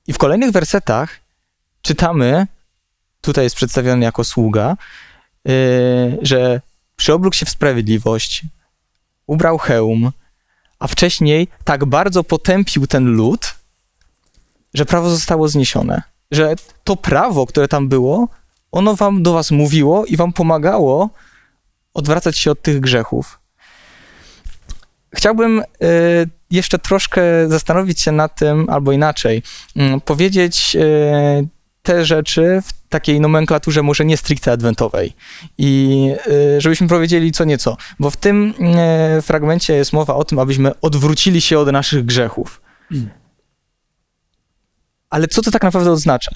I 0.08 0.13
w 0.13 0.17
kolejnych 0.17 0.52
wersetach 0.52 1.19
czytamy, 1.82 2.47
tutaj 3.21 3.43
jest 3.43 3.56
przedstawiony 3.56 4.06
jako 4.06 4.23
sługa, 4.23 4.78
yy, 5.45 5.54
że 6.21 6.62
przyoblógł 6.95 7.36
się 7.36 7.45
w 7.45 7.50
sprawiedliwość, 7.50 8.43
ubrał 9.28 9.58
hełm, 9.58 10.12
a 10.80 10.88
wcześniej 10.88 11.47
tak 11.63 11.86
bardzo 11.86 12.23
potępił 12.23 12.88
ten 12.88 13.06
lud, 13.06 13.56
że 14.73 14.86
prawo 14.86 15.10
zostało 15.10 15.47
zniesione. 15.47 16.02
Że 16.32 16.56
to 16.84 16.95
prawo, 16.95 17.45
które 17.45 17.67
tam 17.67 17.89
było, 17.89 18.28
ono 18.71 18.95
wam 18.95 19.23
do 19.23 19.34
was 19.34 19.52
mówiło 19.52 20.06
i 20.06 20.17
wam 20.17 20.34
pomagało 20.34 21.10
odwracać 21.93 22.38
się 22.38 22.52
od 22.52 22.62
tych 22.62 22.80
grzechów. 22.80 23.39
Chciałbym 25.15 25.60
y, 25.60 25.63
jeszcze 26.52 26.80
troszkę 26.80 27.22
zastanowić 27.48 28.02
się 28.02 28.12
nad 28.12 28.36
tym, 28.36 28.70
albo 28.70 28.91
inaczej, 28.91 29.43
y, 29.78 30.02
powiedzieć 30.06 30.76
y, 30.76 31.48
te 31.82 32.06
rzeczy 32.06 32.62
w 32.65 32.89
takiej 32.89 33.20
nomenklaturze 33.20 33.84
może 33.84 34.06
nie 34.06 34.17
stricte 34.17 34.52
adwentowej. 34.52 35.13
I 35.58 36.12
y, 36.28 36.62
żebyśmy 36.62 36.88
powiedzieli 36.88 37.32
co 37.32 37.43
nieco, 37.43 37.78
bo 38.00 38.10
w 38.10 38.17
tym 38.17 38.54
fragmencie 39.22 39.74
jest 39.74 39.93
mowa 39.93 40.15
o 40.15 40.24
tym, 40.24 40.39
abyśmy 40.39 40.80
odwrócili 40.82 41.41
się 41.41 41.60
od 41.60 41.72
naszych 41.72 42.06
grzechów. 42.06 42.62
Mm. 42.91 43.10
Ale 45.10 45.28
co 45.28 45.41
to 45.41 45.52
tak 45.52 45.63
naprawdę 45.63 45.91
oznacza? 45.91 46.32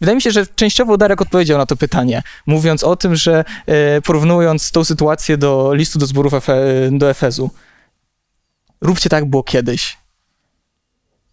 Wydaje 0.00 0.16
mi 0.16 0.22
się, 0.22 0.30
że 0.30 0.46
częściowo 0.46 0.96
Darek 0.96 1.20
odpowiedział 1.22 1.58
na 1.58 1.66
to 1.66 1.76
pytanie, 1.76 2.22
mówiąc 2.46 2.84
o 2.84 2.96
tym, 2.96 3.16
że 3.16 3.44
porównując 4.04 4.70
tą 4.70 4.84
sytuację 4.84 5.36
do 5.36 5.74
listu 5.74 5.98
do 5.98 6.06
zborów 6.06 6.34
Efe, 6.34 6.56
do 6.92 7.10
Efezu. 7.10 7.50
Róbcie 8.80 9.10
tak, 9.10 9.22
jak 9.22 9.30
było 9.30 9.42
kiedyś. 9.42 9.96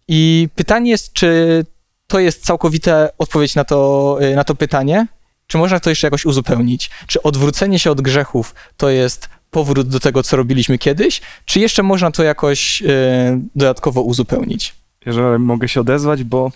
I 0.08 0.48
pytanie 0.54 0.90
jest, 0.90 1.12
czy 1.12 1.64
to 2.06 2.18
jest 2.18 2.44
całkowita 2.44 3.08
odpowiedź 3.18 3.54
na 3.54 3.64
to, 3.64 4.18
e, 4.20 4.34
na 4.34 4.44
to 4.44 4.54
pytanie, 4.54 5.06
czy 5.46 5.58
można 5.58 5.80
to 5.80 5.90
jeszcze 5.90 6.06
jakoś 6.06 6.24
uzupełnić? 6.24 6.90
Czy 7.06 7.22
odwrócenie 7.22 7.78
się 7.78 7.90
od 7.90 8.00
grzechów 8.00 8.54
to 8.76 8.90
jest 8.90 9.28
powrót 9.50 9.88
do 9.88 10.00
tego, 10.00 10.22
co 10.22 10.36
robiliśmy 10.36 10.78
kiedyś, 10.78 11.20
czy 11.44 11.60
jeszcze 11.60 11.82
można 11.82 12.10
to 12.10 12.22
jakoś 12.22 12.82
e, 12.82 13.40
dodatkowo 13.54 14.02
uzupełnić? 14.02 14.74
Jeżeli 15.06 15.38
mogę 15.38 15.68
się 15.68 15.80
odezwać, 15.80 16.24
bo 16.24 16.52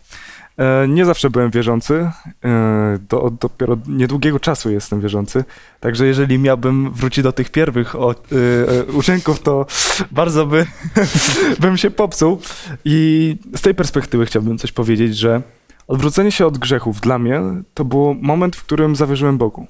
nie 0.89 1.05
zawsze 1.05 1.31
byłem 1.31 1.51
wierzący, 1.51 2.11
e, 2.45 2.99
do, 3.09 3.33
dopiero 3.41 3.77
niedługiego 3.89 4.41
czasu 4.41 4.71
jestem 4.71 5.01
wierzący, 5.01 5.45
także 5.81 6.07
jeżeli 6.07 6.39
miałbym 6.39 6.93
wrócić 6.93 7.25
do 7.25 7.33
tych 7.33 7.51
e, 7.57 7.61
e, 7.91 8.85
uczynków, 8.85 9.41
to 9.41 9.67
bardzo 10.11 10.47
by, 10.47 10.67
bym 11.61 11.77
się 11.77 11.91
popsuł. 11.91 12.41
I 12.85 13.37
z 13.57 13.61
tej 13.61 13.75
perspektywy 13.75 14.27
chciałbym 14.27 14.59
coś 14.59 14.73
powiedzieć, 14.73 15.17
że 15.17 15.43
odwrócenie 15.87 16.33
się 16.33 16.47
od 16.47 16.59
grzechów 16.59 17.01
dla 17.01 17.19
mnie 17.19 17.41
to 17.75 17.85
był 17.85 18.15
moment, 18.15 18.57
w 18.57 18.65
którym 18.65 18.97
zawierzyłem 18.97 19.39
Bogu. 19.39 19.67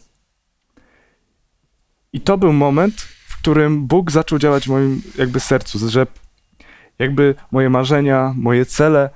I 2.12 2.20
to 2.20 2.38
był 2.38 2.52
moment, 2.52 2.94
w 3.28 3.38
którym 3.38 3.86
Bóg 3.86 4.10
zaczął 4.10 4.38
działać 4.38 4.64
w 4.64 4.70
moim 4.70 5.02
jakby 5.18 5.40
sercu, 5.40 5.88
że 5.88 6.06
jakby 6.98 7.34
moje 7.50 7.70
marzenia, 7.70 8.34
moje 8.36 8.66
cele, 8.66 9.10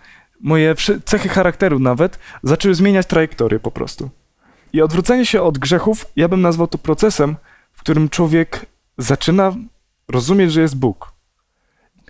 moje 0.45 0.75
cechy 1.05 1.29
charakteru 1.29 1.79
nawet 1.79 2.19
zaczęły 2.43 2.75
zmieniać 2.75 3.07
trajektorię 3.07 3.61
po 3.61 3.71
prostu. 3.71 4.11
I 4.73 4.83
odwrócenie 4.83 5.27
się 5.27 5.43
od 5.43 5.59
grzechów, 5.59 6.07
ja 6.17 6.29
bym 6.29 6.41
nazwał 6.41 6.67
to 6.67 6.79
procesem, 6.79 7.37
w 7.73 7.81
którym 7.81 8.09
człowiek 8.09 8.67
zaczyna 8.99 9.53
rozumieć, 10.09 10.53
że 10.53 10.61
jest 10.61 10.77
Bóg. 10.77 11.13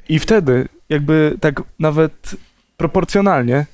I 0.09 0.19
wtedy 0.19 0.69
jakby 0.89 1.37
tak 1.41 1.63
nawet 1.79 2.37
proporcjonalnie, 2.77 3.67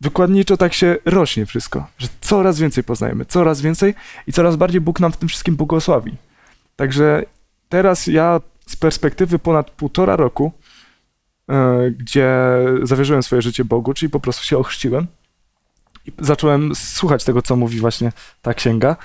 wykładniczo 0.00 0.56
tak 0.56 0.74
się 0.74 0.96
rośnie 1.04 1.46
wszystko, 1.46 1.86
że 1.98 2.08
coraz 2.20 2.58
więcej 2.58 2.84
poznajemy, 2.84 3.24
coraz 3.24 3.60
więcej 3.60 3.94
i 4.26 4.32
coraz 4.32 4.56
bardziej 4.56 4.80
Bóg 4.80 5.00
nam 5.00 5.12
w 5.12 5.16
tym 5.16 5.28
wszystkim 5.28 5.56
błogosławi. 5.56 6.16
Także 6.76 7.24
teraz 7.68 8.06
ja 8.06 8.40
z 8.66 8.76
perspektywy 8.76 9.38
ponad 9.38 9.70
półtora 9.70 10.16
roku, 10.16 10.52
gdzie 11.98 12.28
zawierzyłem 12.82 13.22
swoje 13.22 13.42
życie 13.42 13.64
Bogu, 13.64 13.94
czyli 13.94 14.10
po 14.10 14.20
prostu 14.20 14.44
się 14.44 14.58
ochrzciłem 14.58 15.06
i 16.06 16.12
zacząłem 16.18 16.74
słuchać 16.74 17.24
tego, 17.24 17.42
co 17.42 17.56
mówi 17.56 17.78
właśnie 17.78 18.12
ta 18.42 18.54
księga, 18.54 18.96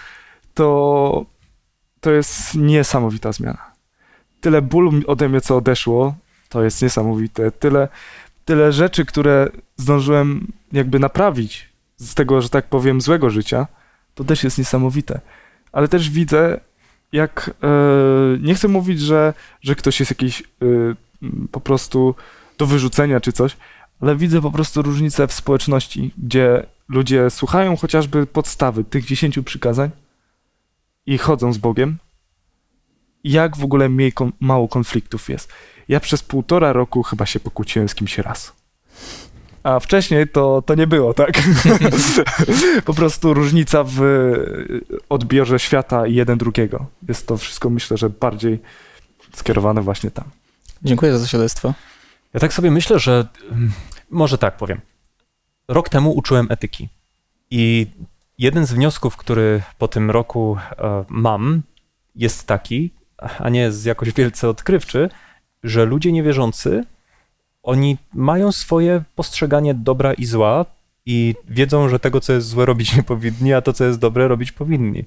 to, 0.54 1.26
to 2.02 2.12
jest 2.12 2.56
niesamowita 2.56 3.32
zmiana. 3.32 3.72
Tyle 4.42 4.62
bólu 4.62 4.92
ode 5.08 5.30
mnie, 5.30 5.42
co 5.42 5.58
odeszło, 5.58 6.16
to 6.50 6.64
jest 6.64 6.82
niesamowite. 6.82 7.52
Tyle, 7.52 7.88
tyle 8.46 8.72
rzeczy, 8.72 9.06
które 9.06 9.50
zdążyłem 9.78 10.52
jakby 10.72 11.00
naprawić 11.00 11.70
z 11.98 12.16
tego, 12.16 12.42
że 12.42 12.50
tak 12.50 12.66
powiem, 12.66 13.02
złego 13.02 13.30
życia, 13.30 13.68
to 14.16 14.24
też 14.24 14.44
jest 14.44 14.58
niesamowite. 14.58 15.22
Ale 15.72 15.88
też 15.88 16.10
widzę, 16.10 16.60
jak 17.12 17.52
e, 17.64 17.70
nie 18.42 18.56
chcę 18.56 18.68
mówić, 18.68 19.02
że, 19.02 19.34
że 19.62 19.76
ktoś 19.76 20.00
jest 20.00 20.12
jakiś 20.12 20.42
e, 20.42 20.46
m, 21.24 21.48
po 21.52 21.60
prostu 21.60 22.16
do 22.58 22.66
wyrzucenia 22.66 23.20
czy 23.20 23.32
coś, 23.32 23.58
ale 24.02 24.16
widzę 24.16 24.42
po 24.42 24.52
prostu 24.52 24.82
różnicę 24.82 25.28
w 25.28 25.34
społeczności, 25.34 26.14
gdzie 26.18 26.66
ludzie 26.90 27.30
słuchają 27.30 27.78
chociażby 27.78 28.28
podstawy 28.28 28.84
tych 28.84 29.06
dziesięciu 29.06 29.44
przykazań 29.44 29.90
i 31.06 31.18
chodzą 31.18 31.54
z 31.54 31.58
Bogiem. 31.58 31.98
Jak 33.24 33.58
w 33.58 33.64
ogóle 33.64 33.90
mniej 33.90 34.14
mało 34.40 34.68
konfliktów 34.68 35.30
jest. 35.30 35.54
Ja 35.88 36.00
przez 36.00 36.24
półtora 36.24 36.74
roku 36.74 37.04
chyba 37.04 37.26
się 37.26 37.40
pokłóciłem 37.40 37.90
z 37.90 37.96
kimś 37.96 38.18
raz. 38.18 38.54
A 39.64 39.80
wcześniej 39.80 40.28
to, 40.28 40.64
to 40.66 40.76
nie 40.76 40.88
było, 40.88 41.14
tak? 41.14 41.42
po 42.86 42.94
prostu 42.94 43.34
różnica 43.34 43.84
w 43.88 44.02
odbiorze 45.10 45.60
świata 45.60 46.08
i 46.08 46.16
jeden 46.16 46.38
drugiego. 46.38 46.86
Jest 47.08 47.28
to 47.28 47.38
wszystko, 47.38 47.70
myślę, 47.70 47.98
że 47.98 48.10
bardziej 48.10 48.60
skierowane 49.36 49.82
właśnie 49.82 50.12
tam. 50.12 50.26
Dziękuję 50.84 51.14
za 51.14 51.20
to 51.20 51.28
świadectwo. 51.28 51.74
Ja 52.38 52.42
tak 52.42 52.54
sobie 52.54 52.72
myślę, 52.72 53.00
że 53.00 53.28
mm, 53.52 53.72
może 54.10 54.38
tak 54.38 54.58
powiem. 54.58 54.82
Rok 55.68 55.90
temu 55.90 56.12
uczyłem 56.12 56.48
etyki. 56.50 56.90
I 57.52 57.88
jeden 58.38 58.66
z 58.66 58.74
wniosków, 58.74 59.18
który 59.18 59.62
po 59.78 59.88
tym 59.88 60.12
roku 60.12 60.58
e, 60.78 61.06
mam, 61.10 61.62
jest 62.16 62.48
taki, 62.48 62.92
a 63.40 63.50
nie 63.50 63.60
jest 63.60 63.86
jakoś 63.86 64.14
wielce 64.14 64.50
odkrywczy, 64.50 65.10
że 65.64 65.86
ludzie 65.86 66.12
niewierzący, 66.12 66.84
oni 67.64 67.98
mają 68.14 68.52
swoje 68.52 69.04
postrzeganie 69.16 69.74
dobra 69.74 70.14
i 70.14 70.26
zła 70.26 70.66
i 71.06 71.36
wiedzą, 71.48 71.90
że 71.90 72.00
tego, 72.00 72.22
co 72.22 72.34
jest 72.34 72.48
złe, 72.48 72.66
robić 72.66 72.96
nie 72.96 73.04
powinni, 73.04 73.54
a 73.54 73.62
to, 73.62 73.74
co 73.74 73.84
jest 73.86 74.00
dobre, 74.00 74.28
robić 74.28 74.52
powinni. 74.52 75.06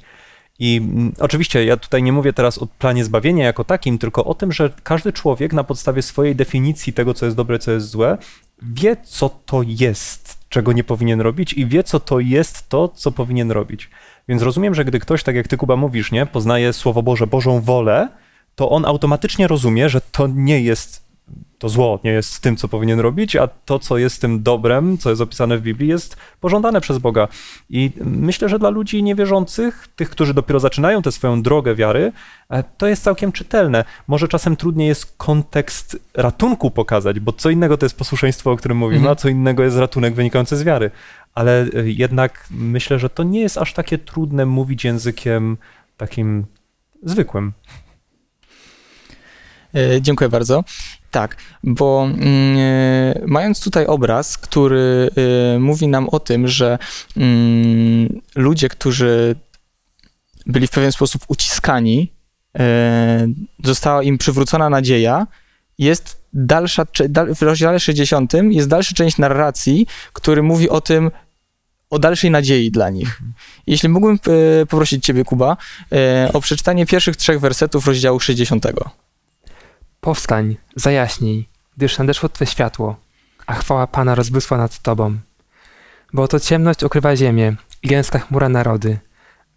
I 0.60 0.76
mm, 0.76 1.12
oczywiście 1.18 1.64
ja 1.64 1.76
tutaj 1.76 2.02
nie 2.02 2.12
mówię 2.12 2.32
teraz 2.32 2.58
o 2.58 2.66
planie 2.66 3.04
zbawienia 3.04 3.44
jako 3.44 3.64
takim, 3.64 3.98
tylko 3.98 4.24
o 4.24 4.34
tym, 4.34 4.52
że 4.52 4.70
każdy 4.82 5.12
człowiek 5.12 5.52
na 5.52 5.64
podstawie 5.64 6.02
swojej 6.02 6.36
definicji 6.36 6.92
tego, 6.92 7.14
co 7.14 7.24
jest 7.26 7.36
dobre, 7.36 7.58
co 7.58 7.72
jest 7.72 7.88
złe, 7.88 8.18
wie, 8.62 8.96
co 9.04 9.28
to 9.28 9.62
jest, 9.66 10.38
czego 10.48 10.72
nie 10.72 10.84
powinien 10.84 11.20
robić 11.20 11.52
i 11.52 11.66
wie, 11.66 11.84
co 11.84 12.00
to 12.00 12.20
jest 12.20 12.68
to, 12.68 12.88
co 12.88 13.12
powinien 13.12 13.50
robić. 13.50 13.90
Więc 14.28 14.42
rozumiem, 14.42 14.74
że 14.74 14.84
gdy 14.84 14.98
ktoś, 14.98 15.22
tak 15.22 15.36
jak 15.36 15.48
ty, 15.48 15.56
Kuba, 15.56 15.76
mówisz, 15.76 16.12
nie, 16.12 16.26
poznaje 16.26 16.72
Słowo 16.72 17.02
Boże, 17.02 17.26
Bożą 17.26 17.60
wolę, 17.60 18.08
to 18.54 18.70
on 18.70 18.84
automatycznie 18.84 19.46
rozumie, 19.46 19.88
że 19.88 20.00
to 20.00 20.26
nie 20.26 20.60
jest 20.60 21.09
to 21.58 21.68
zło, 21.68 22.00
nie 22.04 22.10
jest 22.10 22.40
tym, 22.40 22.56
co 22.56 22.68
powinien 22.68 23.00
robić, 23.00 23.36
a 23.36 23.48
to, 23.48 23.78
co 23.78 23.98
jest 23.98 24.20
tym 24.20 24.42
dobrem, 24.42 24.98
co 24.98 25.10
jest 25.10 25.22
opisane 25.22 25.58
w 25.58 25.62
Biblii, 25.62 25.88
jest 25.88 26.16
pożądane 26.40 26.80
przez 26.80 26.98
Boga. 26.98 27.28
I 27.70 27.90
myślę, 28.04 28.48
że 28.48 28.58
dla 28.58 28.70
ludzi 28.70 29.02
niewierzących, 29.02 29.88
tych, 29.96 30.10
którzy 30.10 30.34
dopiero 30.34 30.60
zaczynają 30.60 31.02
tę 31.02 31.12
swoją 31.12 31.42
drogę 31.42 31.74
wiary, 31.74 32.12
e, 32.50 32.62
to 32.62 32.86
jest 32.86 33.02
całkiem 33.02 33.32
czytelne. 33.32 33.84
Może 34.08 34.28
czasem 34.28 34.56
trudniej 34.56 34.88
jest 34.88 35.14
kontekst 35.16 35.98
ratunku 36.14 36.70
pokazać, 36.70 37.20
bo 37.20 37.32
co 37.32 37.50
innego 37.50 37.76
to 37.76 37.86
jest 37.86 37.98
posłuszeństwo, 37.98 38.50
o 38.50 38.56
którym 38.56 38.76
mówimy, 38.78 38.98
Mhm. 38.98 39.12
a 39.12 39.16
co 39.16 39.28
innego 39.28 39.62
jest 39.62 39.76
ratunek 39.76 40.14
wynikający 40.14 40.56
z 40.56 40.62
wiary. 40.62 40.90
Ale 41.34 41.62
e, 41.62 41.90
jednak 41.90 42.46
myślę, 42.50 42.98
że 42.98 43.10
to 43.10 43.22
nie 43.22 43.40
jest 43.40 43.58
aż 43.58 43.72
takie 43.72 43.98
trudne 43.98 44.46
mówić 44.46 44.84
językiem 44.84 45.56
takim 45.96 46.46
zwykłym. 47.02 47.52
E, 49.74 50.02
Dziękuję 50.02 50.30
bardzo. 50.30 50.64
Tak, 51.10 51.36
bo 51.64 52.08
e, 52.08 53.20
mając 53.26 53.60
tutaj 53.60 53.86
obraz, 53.86 54.38
który 54.38 55.10
e, 55.56 55.58
mówi 55.58 55.88
nam 55.88 56.08
o 56.08 56.20
tym, 56.20 56.48
że 56.48 56.78
mm, 57.16 58.20
ludzie, 58.34 58.68
którzy 58.68 59.36
byli 60.46 60.66
w 60.66 60.70
pewien 60.70 60.92
sposób 60.92 61.22
uciskani, 61.28 62.12
e, 62.58 63.26
została 63.64 64.02
im 64.02 64.18
przywrócona 64.18 64.70
nadzieja, 64.70 65.26
jest 65.78 66.20
dalsza, 66.32 66.84
dal- 67.08 67.34
w 67.34 67.42
rozdziale 67.42 67.80
60 67.80 68.32
jest 68.50 68.68
dalsza 68.68 68.94
część 68.94 69.18
narracji, 69.18 69.86
który 70.12 70.42
mówi 70.42 70.68
o 70.68 70.80
tym, 70.80 71.10
o 71.90 71.98
dalszej 71.98 72.30
nadziei 72.30 72.70
dla 72.70 72.90
nich. 72.90 73.20
Jeśli 73.66 73.88
mógłbym 73.88 74.18
poprosić 74.68 75.04
Ciebie, 75.04 75.24
Kuba, 75.24 75.56
o 76.32 76.40
przeczytanie 76.40 76.86
pierwszych 76.86 77.16
trzech 77.16 77.40
wersetów 77.40 77.86
rozdziału 77.86 78.20
60. 78.20 78.66
Powstań, 80.00 80.56
zajaśnij, 80.76 81.48
gdyż 81.76 81.98
nadeszło 81.98 82.28
Twe 82.28 82.46
światło, 82.46 82.96
a 83.46 83.54
chwała 83.54 83.86
Pana 83.86 84.14
rozbłysła 84.14 84.58
nad 84.58 84.78
Tobą. 84.78 85.18
Bo 86.12 86.22
oto 86.22 86.40
ciemność 86.40 86.84
okrywa 86.84 87.16
ziemię 87.16 87.56
i 87.82 87.88
gęsta 87.88 88.18
chmura 88.18 88.48
narody, 88.48 88.98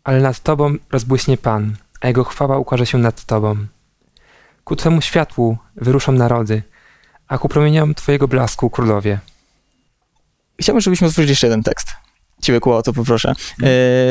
ale 0.04 0.22
nad 0.22 0.40
Tobą 0.40 0.76
rozbłyśnie 0.92 1.38
Pan, 1.38 1.76
a 2.02 2.08
Jego 2.08 2.24
chwała 2.24 2.58
ukaże 2.58 2.86
się 2.86 2.98
nad 2.98 3.26
Tobą. 3.26 3.56
Ku 4.64 4.76
Twemu 4.76 5.02
światłu 5.02 5.58
wyruszą 5.76 6.12
narody, 6.12 6.64
a 7.28 7.38
ku 7.38 7.50
promieniom 7.50 7.96
Twojego 7.96 8.28
blasku 8.28 8.70
królowie. 8.70 9.20
Chciałbym, 10.62 10.82
żebyśmy 10.82 11.08
otworzyli 11.08 11.30
jeszcze 11.30 11.48
jeden 11.48 11.64
tekst. 11.64 11.94
Ciebie, 12.42 12.60
Kuba, 12.60 12.76
o 12.76 12.82
to 12.82 12.94
poproszę. 12.94 13.30
E, 13.30 13.34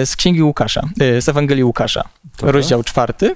z 0.06 0.16
Księgi 0.16 0.42
Łukasza, 0.42 0.82
e, 1.00 1.22
z 1.22 1.28
Ewangelii 1.28 1.64
Łukasza, 1.64 2.08
rozdział 2.42 2.84
czwarty 2.84 3.34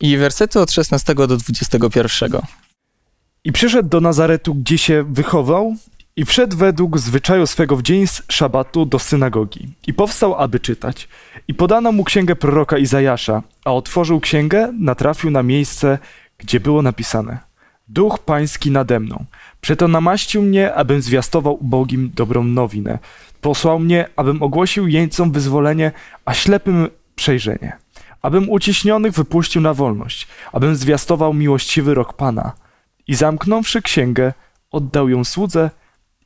i 0.00 0.16
wersety 0.16 0.60
od 0.60 0.72
16 0.72 1.14
do 1.14 1.26
21. 1.26 2.40
I 3.44 3.52
przyszedł 3.52 3.88
do 3.88 4.00
Nazaretu, 4.00 4.54
gdzie 4.54 4.78
się 4.78 5.04
wychował, 5.12 5.74
i 6.16 6.24
wszedł 6.24 6.56
według 6.56 6.98
zwyczaju 6.98 7.46
swego 7.46 7.76
w 7.76 7.82
dzień 7.82 8.06
z 8.06 8.22
szabatu 8.28 8.86
do 8.86 8.98
synagogi. 8.98 9.68
I 9.86 9.94
powstał, 9.94 10.34
aby 10.34 10.60
czytać. 10.60 11.08
I 11.48 11.54
podano 11.54 11.92
mu 11.92 12.04
księgę 12.04 12.36
proroka 12.36 12.78
Izajasza, 12.78 13.42
a 13.64 13.72
otworzył 13.72 14.20
księgę, 14.20 14.72
natrafił 14.78 15.30
na 15.30 15.42
miejsce, 15.42 15.98
gdzie 16.38 16.60
było 16.60 16.82
napisane: 16.82 17.38
Duch 17.88 18.18
Pański 18.18 18.70
nade 18.70 19.00
mną. 19.00 19.24
Przeto 19.60 19.88
namaścił 19.88 20.42
mnie, 20.42 20.74
abym 20.74 21.02
zwiastował 21.02 21.54
ubogim 21.54 22.10
dobrą 22.14 22.44
nowinę. 22.44 22.98
Posłał 23.40 23.78
mnie, 23.78 24.08
abym 24.16 24.42
ogłosił 24.42 24.88
jeńcom 24.88 25.32
wyzwolenie, 25.32 25.92
a 26.24 26.34
ślepym 26.34 26.88
przejrzenie. 27.14 27.76
Abym 28.22 28.50
uciśnionych 28.50 29.12
wypuścił 29.12 29.62
na 29.62 29.74
wolność, 29.74 30.28
abym 30.52 30.76
zwiastował 30.76 31.34
miłościwy 31.34 31.94
rok 31.94 32.12
Pana. 32.12 32.52
I 33.06 33.14
zamknąwszy 33.14 33.82
księgę, 33.82 34.32
oddał 34.70 35.08
ją 35.08 35.24
słudze 35.24 35.70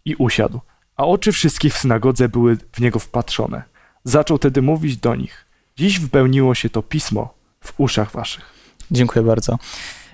i 0.04 0.14
usiadł, 0.14 0.60
a 0.96 1.04
oczy 1.04 1.32
wszystkich 1.32 1.74
w 1.74 1.78
synagodze 1.78 2.28
były 2.28 2.58
w 2.72 2.80
niego 2.80 2.98
wpatrzone. 2.98 3.62
Zaczął 4.04 4.38
tedy 4.38 4.62
mówić 4.62 4.96
do 4.96 5.14
nich: 5.14 5.46
Dziś 5.76 6.00
wypełniło 6.00 6.54
się 6.54 6.70
to 6.70 6.82
pismo 6.82 7.34
w 7.60 7.72
uszach 7.76 8.10
waszych. 8.10 8.44
Dziękuję 8.90 9.24
bardzo. 9.24 9.58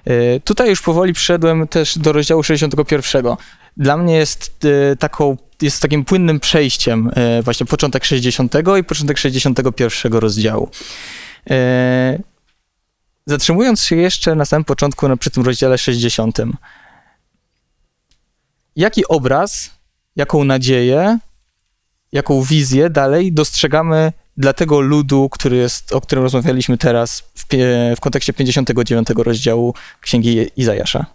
E, 0.04 0.40
Tutaj 0.40 0.68
już 0.68 0.82
powoli 0.82 1.12
przyszedłem 1.12 1.68
też 1.68 1.98
do 1.98 2.12
rozdziału 2.12 2.42
61. 2.42 3.36
Dla 3.76 3.96
mnie 3.96 4.16
jest 4.16 4.66
e, 4.92 4.96
taką, 4.96 5.36
jest 5.62 5.82
takim 5.82 6.04
płynnym 6.04 6.40
przejściem 6.40 7.10
e, 7.14 7.42
właśnie 7.42 7.66
początek 7.66 8.04
60 8.04 8.54
i 8.80 8.84
początek 8.84 9.18
61 9.18 10.12
rozdziału. 10.12 10.70
E, 11.50 12.18
Zatrzymując 13.30 13.82
się 13.82 13.96
jeszcze 13.96 14.34
na 14.34 14.44
samym 14.44 14.64
początku, 14.64 15.08
na, 15.08 15.16
przy 15.16 15.30
tym 15.30 15.42
rozdziale 15.42 15.78
60. 15.78 16.38
Jaki 18.76 19.08
obraz, 19.08 19.70
jaką 20.16 20.44
nadzieję, 20.44 21.18
jaką 22.12 22.42
wizję 22.42 22.90
dalej 22.90 23.32
dostrzegamy 23.32 24.12
dla 24.36 24.52
tego 24.52 24.80
ludu, 24.80 25.28
który 25.28 25.56
jest, 25.56 25.92
o 25.92 26.00
którym 26.00 26.24
rozmawialiśmy 26.24 26.78
teraz 26.78 27.20
w, 27.34 27.46
w 27.96 28.00
kontekście 28.00 28.32
59 28.32 29.08
rozdziału 29.16 29.74
Księgi 30.00 30.50
Izajasza. 30.56 31.06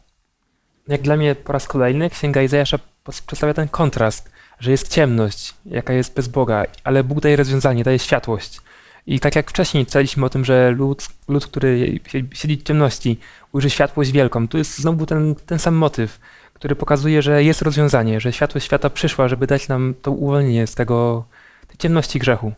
Jak 0.87 1.01
dla 1.01 1.17
mnie 1.17 1.35
po 1.35 1.53
raz 1.53 1.67
kolejny 1.67 2.09
Księga 2.09 2.41
Izajasza 2.41 2.79
przedstawia 3.27 3.53
ten 3.53 3.67
kontrast, 3.67 4.29
że 4.59 4.71
jest 4.71 4.87
ciemność, 4.87 5.53
jaka 5.65 5.93
jest 5.93 6.13
bez 6.13 6.27
Boga, 6.27 6.65
ale 6.83 7.03
Bóg 7.03 7.21
daje 7.21 7.35
rozwiązanie, 7.35 7.83
daje 7.83 7.99
światłość. 7.99 8.61
I 9.07 9.19
tak 9.19 9.35
jak 9.35 9.49
wcześniej 9.49 9.85
czytaliśmy 9.85 10.25
o 10.25 10.29
tym, 10.29 10.45
że 10.45 10.71
lud, 10.71 11.07
lud 11.27 11.47
który 11.47 11.99
sie- 12.07 12.23
siedzi 12.33 12.57
w 12.57 12.63
ciemności, 12.63 13.19
ujrzy 13.51 13.69
światłość 13.69 14.11
wielką, 14.11 14.47
tu 14.47 14.57
jest 14.57 14.77
znowu 14.77 15.05
ten, 15.05 15.35
ten 15.35 15.59
sam 15.59 15.75
motyw, 15.75 16.19
który 16.53 16.75
pokazuje, 16.75 17.21
że 17.21 17.43
jest 17.43 17.61
rozwiązanie, 17.61 18.19
że 18.19 18.33
światłość 18.33 18.65
świata 18.65 18.89
przyszła, 18.89 19.27
żeby 19.27 19.47
dać 19.47 19.67
nam 19.67 19.93
to 20.01 20.11
uwolnienie 20.11 20.67
z 20.67 20.75
tego, 20.75 21.25
tej 21.67 21.77
ciemności 21.77 22.19
grzechu. 22.19 22.51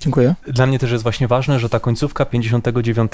Dziękuję. 0.00 0.34
Dla 0.46 0.66
mnie 0.66 0.78
też 0.78 0.90
jest 0.90 1.02
właśnie 1.02 1.28
ważne, 1.28 1.58
że 1.58 1.68
ta 1.68 1.80
końcówka 1.80 2.24
59 2.24 3.12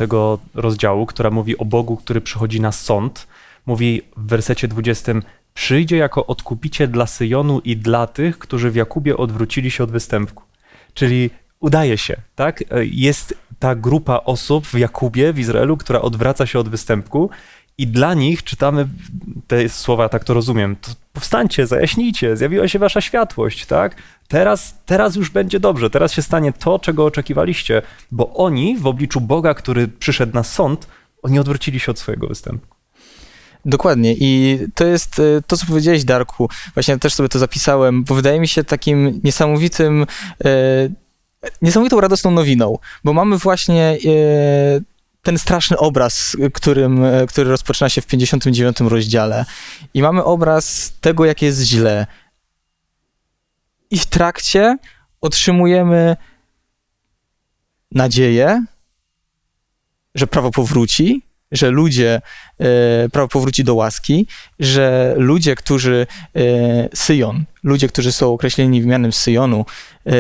rozdziału, 0.54 1.06
która 1.06 1.30
mówi 1.30 1.58
o 1.58 1.64
Bogu, 1.64 1.96
który 1.96 2.20
przychodzi 2.20 2.60
na 2.60 2.72
sąd, 2.72 3.26
mówi 3.66 4.02
w 4.16 4.26
wersecie 4.26 4.68
20: 4.68 5.12
Przyjdzie 5.54 5.96
jako 5.96 6.26
odkupiciel 6.26 6.90
dla 6.90 7.06
Syjonu 7.06 7.60
i 7.64 7.76
dla 7.76 8.06
tych, 8.06 8.38
którzy 8.38 8.70
w 8.70 8.74
Jakubie 8.74 9.16
odwrócili 9.16 9.70
się 9.70 9.84
od 9.84 9.90
występku. 9.90 10.42
Czyli 10.94 11.30
udaje 11.62 11.98
się, 11.98 12.16
tak? 12.34 12.64
Jest 12.82 13.34
ta 13.58 13.74
grupa 13.74 14.20
osób 14.24 14.66
w 14.66 14.78
Jakubie, 14.78 15.32
w 15.32 15.38
Izraelu, 15.38 15.76
która 15.76 16.00
odwraca 16.00 16.46
się 16.46 16.58
od 16.58 16.68
występku. 16.68 17.30
I 17.78 17.86
dla 17.86 18.14
nich 18.14 18.42
czytamy 18.42 18.88
te 19.46 19.68
słowa, 19.68 20.08
tak 20.08 20.24
to 20.24 20.34
rozumiem. 20.34 20.76
To 20.76 20.90
powstańcie, 21.12 21.66
zajaśnijcie, 21.66 22.36
zjawiła 22.36 22.68
się 22.68 22.78
wasza 22.78 23.00
światłość, 23.00 23.66
tak? 23.66 23.96
Teraz, 24.28 24.74
teraz 24.86 25.16
już 25.16 25.30
będzie 25.30 25.60
dobrze, 25.60 25.90
teraz 25.90 26.12
się 26.12 26.22
stanie 26.22 26.52
to, 26.52 26.78
czego 26.78 27.04
oczekiwaliście, 27.04 27.82
bo 28.10 28.34
oni 28.34 28.76
w 28.76 28.86
obliczu 28.86 29.20
Boga, 29.20 29.54
który 29.54 29.88
przyszedł 29.88 30.34
na 30.34 30.42
sąd, 30.42 30.86
oni 31.22 31.38
odwrócili 31.38 31.80
się 31.80 31.90
od 31.90 31.98
swojego 31.98 32.26
występu. 32.26 32.66
Dokładnie. 33.64 34.14
I 34.18 34.58
to 34.74 34.86
jest 34.86 35.18
e, 35.18 35.42
to, 35.46 35.56
co 35.56 35.66
powiedziałeś, 35.66 36.04
Darku. 36.04 36.48
Właśnie 36.74 36.98
też 36.98 37.14
sobie 37.14 37.28
to 37.28 37.38
zapisałem, 37.38 38.04
bo 38.04 38.14
wydaje 38.14 38.40
mi 38.40 38.48
się 38.48 38.64
takim 38.64 39.20
niesamowitym, 39.24 40.06
e, 40.44 40.88
niesamowitą 41.62 42.00
radosną 42.00 42.30
nowiną, 42.30 42.78
bo 43.04 43.12
mamy 43.12 43.38
właśnie 43.38 43.82
e, 43.82 43.98
ten 45.22 45.38
straszny 45.38 45.78
obraz, 45.78 46.36
którym, 46.54 47.04
e, 47.04 47.26
który 47.26 47.50
rozpoczyna 47.50 47.88
się 47.88 48.00
w 48.00 48.06
59 48.06 48.80
rozdziale. 48.80 49.44
I 49.94 50.02
mamy 50.02 50.24
obraz 50.24 50.92
tego, 51.00 51.24
jak 51.24 51.42
jest 51.42 51.62
źle. 51.62 52.06
I 53.90 53.98
w 53.98 54.06
trakcie 54.06 54.76
otrzymujemy 55.20 56.16
nadzieję, 57.90 58.64
że 60.14 60.26
prawo 60.26 60.50
powróci, 60.50 61.22
że 61.52 61.70
ludzie, 61.70 62.20
e, 62.58 63.08
prawo 63.08 63.28
powróci 63.28 63.64
do 63.64 63.74
łaski, 63.74 64.26
że 64.58 65.14
ludzie, 65.18 65.54
którzy, 65.54 66.06
e, 66.36 66.88
Syjon, 66.94 67.44
ludzie, 67.62 67.88
którzy 67.88 68.12
są 68.12 68.32
określeni 68.32 68.82
w 68.82 68.86
mianem 68.86 69.12
Syjonu, 69.12 69.64
e, 70.06 70.12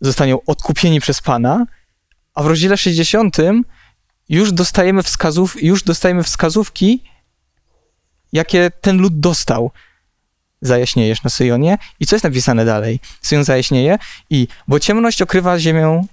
zostaną 0.00 0.38
odkupieni 0.46 1.00
przez 1.00 1.20
Pana, 1.20 1.66
a 2.34 2.42
w 2.42 2.46
rozdziale 2.46 2.76
60 2.76 3.36
już 4.28 4.52
dostajemy 4.52 5.02
wskazów, 5.02 5.62
już 5.62 5.82
dostajemy 5.82 6.22
wskazówki, 6.22 7.02
jakie 8.32 8.70
ten 8.80 8.98
lud 8.98 9.20
dostał. 9.20 9.70
Zajaśniejesz 10.60 11.22
na 11.22 11.30
Syjonie. 11.30 11.78
I 12.00 12.06
co 12.06 12.16
jest 12.16 12.24
napisane 12.24 12.64
dalej? 12.64 13.00
Syjon 13.22 13.44
zajaśnieje 13.44 13.98
i 14.30 14.48
bo 14.68 14.80
ciemność 14.80 15.22
okrywa 15.22 15.58
ziemię 15.58 16.04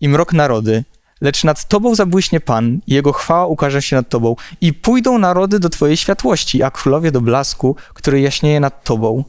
i 0.00 0.08
mrok 0.08 0.32
narody, 0.32 0.84
lecz 1.20 1.44
nad 1.44 1.68
tobą 1.68 1.94
zabłyśnie 1.94 2.40
Pan 2.40 2.80
jego 2.86 3.12
chwała 3.12 3.46
ukaże 3.46 3.82
się 3.82 3.96
nad 3.96 4.08
tobą 4.08 4.36
i 4.60 4.72
pójdą 4.72 5.18
narody 5.18 5.58
do 5.58 5.68
twojej 5.68 5.96
światłości, 5.96 6.62
a 6.62 6.70
królowie 6.70 7.12
do 7.12 7.20
blasku, 7.20 7.76
który 7.94 8.20
jaśnieje 8.20 8.60
nad 8.60 8.84
tobą. 8.84 9.24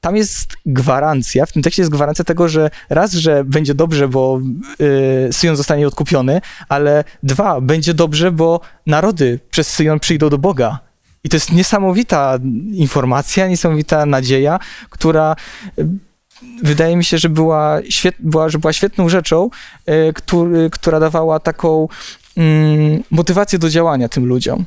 Tam 0.00 0.16
jest 0.16 0.56
gwarancja, 0.66 1.46
w 1.46 1.52
tym 1.52 1.62
tekście 1.62 1.82
jest 1.82 1.92
gwarancja 1.92 2.24
tego, 2.24 2.48
że 2.48 2.70
raz, 2.90 3.12
że 3.12 3.44
będzie 3.44 3.74
dobrze, 3.74 4.08
bo 4.08 4.40
y, 5.28 5.32
Syjon 5.32 5.56
zostanie 5.56 5.88
odkupiony, 5.88 6.40
ale 6.68 7.04
dwa, 7.22 7.60
będzie 7.60 7.94
dobrze, 7.94 8.32
bo 8.32 8.60
narody 8.86 9.40
przez 9.50 9.70
Syjon 9.70 10.00
przyjdą 10.00 10.28
do 10.28 10.38
Boga. 10.38 10.78
I 11.24 11.28
to 11.28 11.36
jest 11.36 11.52
niesamowita 11.52 12.38
informacja, 12.72 13.48
niesamowita 13.48 14.06
nadzieja, 14.06 14.58
która 14.90 15.36
y, 15.78 15.86
wydaje 16.62 16.96
mi 16.96 17.04
się, 17.04 17.18
że 17.18 17.28
była, 17.28 17.78
świet, 17.88 18.14
była, 18.18 18.48
że 18.48 18.58
była 18.58 18.72
świetną 18.72 19.08
rzeczą, 19.08 19.50
y, 19.88 20.12
który, 20.12 20.70
która 20.70 21.00
dawała 21.00 21.40
taką 21.40 21.88
mm, 22.36 23.02
motywację 23.10 23.58
do 23.58 23.70
działania 23.70 24.08
tym 24.08 24.26
ludziom. 24.26 24.66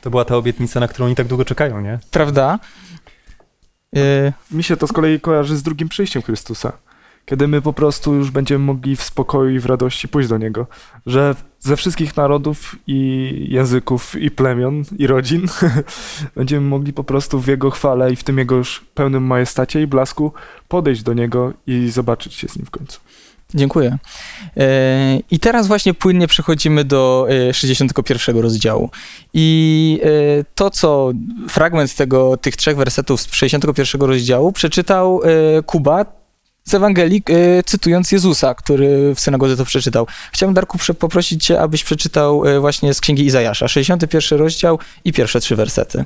To 0.00 0.10
była 0.10 0.24
ta 0.24 0.36
obietnica, 0.36 0.80
na 0.80 0.88
którą 0.88 1.06
oni 1.06 1.14
tak 1.14 1.26
długo 1.26 1.44
czekają, 1.44 1.80
nie? 1.80 1.98
Prawda? 2.10 2.58
Y, 3.96 4.32
Mi 4.50 4.64
się 4.64 4.76
to 4.76 4.86
z 4.86 4.92
kolei 4.92 5.20
kojarzy 5.20 5.56
z 5.56 5.62
drugim 5.62 5.88
przyjściem 5.88 6.22
Chrystusa. 6.22 6.72
Kiedy 7.26 7.48
my 7.48 7.62
po 7.62 7.72
prostu 7.72 8.14
już 8.14 8.30
będziemy 8.30 8.64
mogli 8.64 8.96
w 8.96 9.02
spokoju 9.02 9.50
i 9.50 9.58
w 9.58 9.66
radości 9.66 10.08
pójść 10.08 10.28
do 10.28 10.38
Niego. 10.38 10.66
Że 11.06 11.34
ze 11.60 11.76
wszystkich 11.76 12.16
narodów 12.16 12.76
i 12.86 13.46
języków 13.48 14.16
i 14.16 14.30
plemion 14.30 14.82
i 14.98 15.06
rodzin 15.06 15.46
będziemy 16.36 16.66
mogli 16.66 16.92
po 16.92 17.04
prostu 17.04 17.40
w 17.40 17.46
Jego 17.46 17.70
chwale 17.70 18.12
i 18.12 18.16
w 18.16 18.24
tym 18.24 18.38
Jego 18.38 18.56
już 18.56 18.84
pełnym 18.94 19.24
majestacie 19.24 19.82
i 19.82 19.86
blasku 19.86 20.32
podejść 20.68 21.02
do 21.02 21.12
Niego 21.12 21.52
i 21.66 21.90
zobaczyć 21.90 22.34
się 22.34 22.48
z 22.48 22.56
Nim 22.56 22.66
w 22.66 22.70
końcu. 22.70 23.00
Dziękuję. 23.54 23.98
E, 24.56 25.18
I 25.30 25.38
teraz 25.38 25.66
właśnie 25.66 25.94
płynnie 25.94 26.28
przechodzimy 26.28 26.84
do 26.84 27.26
e, 27.48 27.54
61 27.54 28.38
rozdziału. 28.38 28.90
I 29.34 30.00
e, 30.02 30.44
to, 30.54 30.70
co 30.70 31.12
fragment 31.48 31.94
tego, 31.94 32.36
tych 32.36 32.56
trzech 32.56 32.76
wersetów 32.76 33.20
z 33.20 33.32
61 33.32 34.00
rozdziału 34.00 34.52
przeczytał 34.52 35.20
e, 35.24 35.62
Kuba 35.62 36.21
z 36.64 36.74
Ewangelii, 36.74 37.22
e, 37.28 37.62
cytując 37.62 38.12
Jezusa, 38.12 38.54
który 38.54 39.14
w 39.14 39.20
synagodze 39.20 39.56
to 39.56 39.64
przeczytał. 39.64 40.06
Chciałbym, 40.32 40.54
Darku, 40.54 40.78
poprosić 40.98 41.44
cię, 41.44 41.60
abyś 41.60 41.84
przeczytał 41.84 42.46
e, 42.46 42.60
właśnie 42.60 42.94
z 42.94 43.00
Księgi 43.00 43.24
Izajasza, 43.26 43.68
61 43.68 44.38
rozdział 44.38 44.78
i 45.04 45.12
pierwsze 45.12 45.40
trzy 45.40 45.56
wersety. 45.56 46.04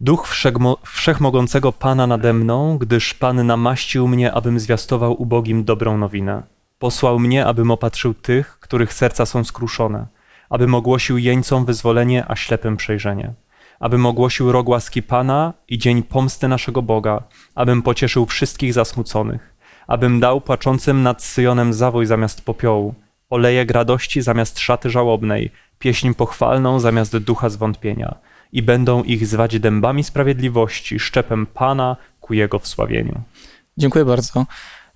Duch 0.00 0.28
wszechmo, 0.28 0.78
wszechmogącego 0.86 1.72
Pana 1.72 2.06
nade 2.06 2.32
mną, 2.32 2.78
gdyż 2.78 3.14
Pan 3.14 3.46
namaścił 3.46 4.08
mnie, 4.08 4.32
abym 4.32 4.60
zwiastował 4.60 5.22
ubogim 5.22 5.64
dobrą 5.64 5.98
nowinę. 5.98 6.42
Posłał 6.78 7.18
mnie, 7.18 7.46
abym 7.46 7.70
opatrzył 7.70 8.14
tych, 8.14 8.58
których 8.60 8.92
serca 8.92 9.26
są 9.26 9.44
skruszone, 9.44 10.06
abym 10.50 10.74
ogłosił 10.74 11.18
jeńcom 11.18 11.64
wyzwolenie, 11.64 12.24
a 12.28 12.36
ślepym 12.36 12.76
przejrzenie. 12.76 13.34
Abym 13.82 14.06
ogłosił 14.06 14.52
rok 14.52 14.68
łaski 14.68 15.02
Pana 15.02 15.52
i 15.68 15.78
dzień 15.78 16.02
pomsty 16.02 16.48
naszego 16.48 16.82
Boga, 16.82 17.22
abym 17.54 17.82
pocieszył 17.82 18.26
wszystkich 18.26 18.72
zasmuconych, 18.72 19.54
abym 19.86 20.20
dał 20.20 20.40
płaczącym 20.40 21.02
nad 21.02 21.22
Syjonem 21.22 21.72
zawój 21.72 22.06
zamiast 22.06 22.44
popiołu, 22.44 22.94
olejek 23.30 23.70
radości 23.70 24.22
zamiast 24.22 24.58
szaty 24.58 24.90
żałobnej, 24.90 25.50
pieśń 25.78 26.14
pochwalną 26.14 26.80
zamiast 26.80 27.16
ducha 27.16 27.48
zwątpienia 27.48 28.14
i 28.52 28.62
będą 28.62 29.02
ich 29.02 29.26
zwać 29.26 29.60
dębami 29.60 30.04
sprawiedliwości, 30.04 30.98
szczepem 30.98 31.46
Pana 31.46 31.96
ku 32.20 32.34
Jego 32.34 32.58
wsławieniu. 32.58 33.20
Dziękuję 33.78 34.04
bardzo. 34.04 34.46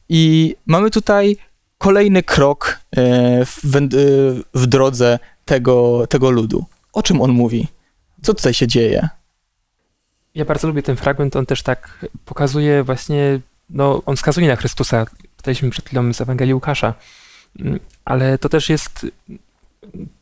I 0.08 0.54
mamy 0.66 0.90
tutaj 0.90 1.36
kolejny 1.78 2.22
krok 2.22 2.80
e, 2.96 3.44
w, 3.44 3.76
e, 3.76 3.80
w 4.54 4.66
drodze 4.66 5.18
tego, 5.44 6.06
tego 6.06 6.30
ludu. 6.30 6.64
O 6.92 7.02
czym 7.02 7.20
on 7.20 7.30
mówi? 7.30 7.75
Co 8.26 8.34
tutaj 8.34 8.54
się 8.54 8.66
dzieje? 8.66 9.08
Ja 10.34 10.44
bardzo 10.44 10.68
lubię 10.68 10.82
ten 10.82 10.96
fragment, 10.96 11.36
on 11.36 11.46
też 11.46 11.62
tak 11.62 12.06
pokazuje 12.24 12.82
właśnie, 12.82 13.40
no 13.70 14.02
on 14.06 14.16
wskazuje 14.16 14.48
na 14.48 14.56
Chrystusa, 14.56 15.06
czytaliśmy 15.36 15.70
przed 15.70 15.86
chwilą 15.86 16.12
z 16.12 16.20
Ewangelii 16.20 16.54
Łukasza, 16.54 16.94
Mm, 17.60 17.80
ale 18.04 18.38
to 18.38 18.48
też 18.48 18.68
jest, 18.68 19.06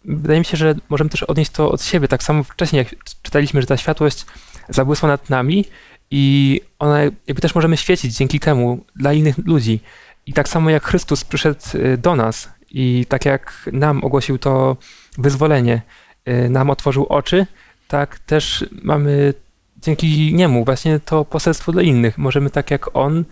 wydaje 0.05 0.39
mi 0.39 0.45
się, 0.45 0.57
że 0.57 0.75
możemy 0.89 1.11
też 1.11 1.23
odnieść 1.23 1.51
to 1.51 1.71
od 1.71 1.83
siebie, 1.83 2.09
tak 2.09 2.23
samo 2.23 2.45
wcześniej 2.45 2.79
jak 2.79 3.05
czytaliśmy, 3.23 3.61
że 3.61 3.67
ta 3.67 3.77
światłość 3.77 4.27
zabłysła 4.69 5.09
nad 5.09 5.31
nami 5.31 5.65
i 6.11 6.61
ona 6.79 7.03
jakby 7.03 7.43
też 7.43 7.55
możemy 7.55 7.77
świecić 7.77 8.17
dzięki 8.17 8.41
temu 8.41 8.85
dla 8.97 9.13
innych 9.13 9.39
ludzi. 9.39 9.81
I 10.27 10.33
tak 10.33 10.49
samo 10.49 10.71
jak 10.71 10.85
Chrystus 10.85 11.25
przyszedł 11.25 11.61
y, 11.75 11.99
do 11.99 12.17
nas 12.17 12.49
i 12.71 13.07
tak 13.09 13.25
jak 13.25 13.71
nam 13.73 14.05
ogłosił 14.05 14.39
to 14.39 14.77
wyzwolenie, 15.19 15.83
y, 16.29 16.49
nam 16.49 16.71
otworzył 16.71 17.07
oczy, 17.07 17.47
tak 17.95 18.19
też 18.19 18.65
mamy 18.83 19.35
dzięki 19.77 20.35
niemu 20.35 20.65
właśnie 20.65 21.01
to 21.01 21.25
poselstwo 21.25 21.73
dla 21.73 21.83
innych. 21.83 22.19
Możemy 22.19 22.51
tak 22.51 22.71
jak 22.71 22.97
on 22.97 23.25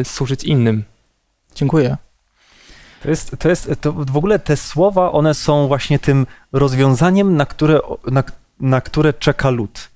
y, 0.00 0.04
służyć 0.04 0.44
innym. 0.44 0.84
Dziękuję. 1.54 1.96
To 3.02 3.10
jest, 3.10 3.36
to 3.38 3.48
jest, 3.48 3.70
to 3.80 3.92
w 3.92 4.16
ogóle 4.16 4.38
te 4.38 4.56
słowa, 4.56 5.12
one 5.12 5.34
są 5.34 5.68
właśnie 5.68 5.98
tym 5.98 6.26
rozwiązaniem, 6.52 7.36
na 7.36 7.46
które, 7.46 7.80
na, 8.06 8.24
na 8.60 8.80
które 8.80 9.12
czeka 9.12 9.50
lud. 9.50 9.90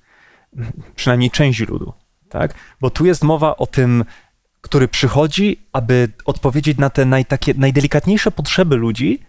Przynajmniej 0.95 1.31
część 1.31 1.59
ludu, 1.59 1.93
tak? 2.29 2.53
Bo 2.81 2.89
tu 2.89 3.05
jest 3.05 3.23
mowa 3.23 3.57
o 3.57 3.67
tym, 3.67 4.05
który 4.61 4.87
przychodzi, 4.87 5.59
aby 5.73 6.09
odpowiedzieć 6.25 6.77
na 6.77 6.89
te 6.89 7.05
naj, 7.05 7.25
takie 7.25 7.53
najdelikatniejsze 7.53 8.31
potrzeby 8.31 8.75
ludzi, 8.75 9.19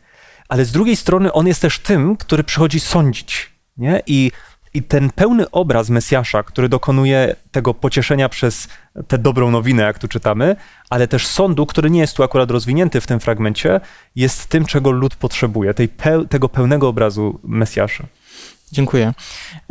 ale 0.49 0.65
z 0.65 0.73
drugiej 0.73 0.97
strony 0.97 1.33
on 1.33 1.47
jest 1.47 1.63
też 1.63 1.79
tym, 1.79 2.17
który 2.17 2.45
przychodzi 2.45 2.81
sądzić, 2.81 3.51
nie? 3.77 4.03
I, 4.07 4.31
i 4.75 4.83
ten 4.83 5.11
pełny 5.11 5.51
obraz 5.51 5.91
Mesjasza, 5.91 6.43
który 6.43 6.69
dokonuje 6.69 7.37
tego 7.51 7.75
pocieszenia 7.75 8.29
przez 8.29 8.69
tę 9.09 9.19
dobrą 9.19 9.51
nowinę, 9.51 9.83
jak 9.83 9.99
tu 9.99 10.09
czytamy, 10.09 10.57
ale 10.91 11.09
też 11.09 11.27
sądu, 11.27 11.67
który 11.67 11.91
nie 11.91 12.01
jest 12.01 12.17
tu 12.17 12.23
akurat 12.23 12.51
rozwinięty 12.51 13.01
w 13.01 13.07
tym 13.07 13.21
fragmencie, 13.21 13.81
jest 14.17 14.47
tym, 14.47 14.67
czego 14.67 14.91
lud 14.91 15.17
potrzebuje, 15.17 15.75
tej 15.75 15.89
peł, 15.89 16.25
tego 16.27 16.49
pełnego 16.49 16.89
obrazu 16.89 17.41
Mesjasza. 17.45 18.05
Dziękuję. 18.73 19.13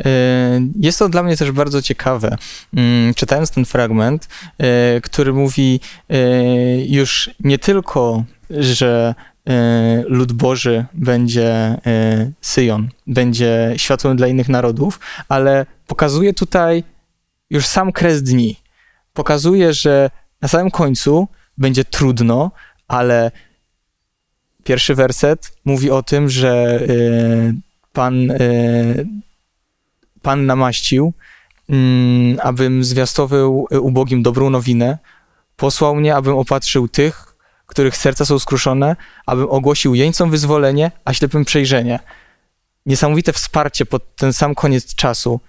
E, 0.04 0.60
Jest 0.80 0.98
to 0.98 1.08
dla 1.08 1.22
mnie 1.22 1.36
też 1.36 1.50
bardzo 1.50 1.82
ciekawe. 1.82 2.36
Mm, 2.74 3.14
Czytając 3.14 3.50
ten 3.50 3.64
fragment, 3.64 4.28
e, 4.58 5.00
który 5.00 5.32
mówi 5.32 5.80
e, 6.10 6.16
już 6.84 7.30
nie 7.40 7.58
tylko, 7.58 8.24
że 8.50 9.14
lud 10.08 10.32
Boży 10.32 10.84
będzie 10.94 11.46
e, 11.86 12.32
Syjon, 12.40 12.88
będzie 13.06 13.74
światłem 13.76 14.16
dla 14.16 14.26
innych 14.26 14.48
narodów, 14.48 15.00
ale 15.28 15.66
pokazuje 15.86 16.34
tutaj 16.34 16.84
już 17.50 17.66
sam 17.66 17.92
kres 17.92 18.22
dni. 18.22 18.56
Pokazuje, 19.12 19.72
że 19.72 20.10
na 20.42 20.48
samym 20.48 20.70
końcu 20.70 21.28
będzie 21.58 21.84
trudno, 21.84 22.50
ale 22.88 23.30
pierwszy 24.64 24.94
werset 24.94 25.56
mówi 25.64 25.90
o 25.90 26.02
tym, 26.02 26.28
że 26.28 26.80
e, 26.80 27.54
Pan, 27.92 28.30
e, 28.30 28.36
Pan 30.22 30.46
namaścił, 30.46 31.12
mm, 31.68 32.38
abym 32.42 32.84
zwiastował 32.84 33.66
e, 33.70 33.80
ubogim 33.80 34.22
dobrą 34.22 34.50
nowinę. 34.50 34.98
Posłał 35.56 35.94
mnie, 35.94 36.16
abym 36.16 36.34
opatrzył 36.36 36.88
tych, 36.88 37.31
których 37.72 37.96
serca 37.96 38.24
są 38.24 38.38
skruszone, 38.38 38.96
abym 39.26 39.46
ogłosił 39.50 39.94
jeńcom 39.94 40.30
wyzwolenie, 40.30 40.90
a 41.04 41.14
ślepym 41.14 41.44
przejrzenie. 41.44 41.98
Niesamowite 42.86 43.32
wsparcie 43.32 43.86
pod 43.86 44.16
ten 44.16 44.32
sam 44.32 44.54
koniec 44.54 44.94
czasu. 44.94 45.40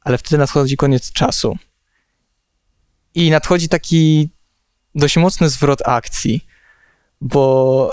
Ale 0.00 0.18
wtedy 0.18 0.38
nadchodzi 0.38 0.76
koniec 0.76 1.12
czasu. 1.12 1.58
I 3.14 3.30
nadchodzi 3.30 3.68
taki 3.68 4.28
dość 4.94 5.16
mocny 5.16 5.48
zwrot 5.48 5.88
akcji, 5.88 6.46
bo 7.20 7.90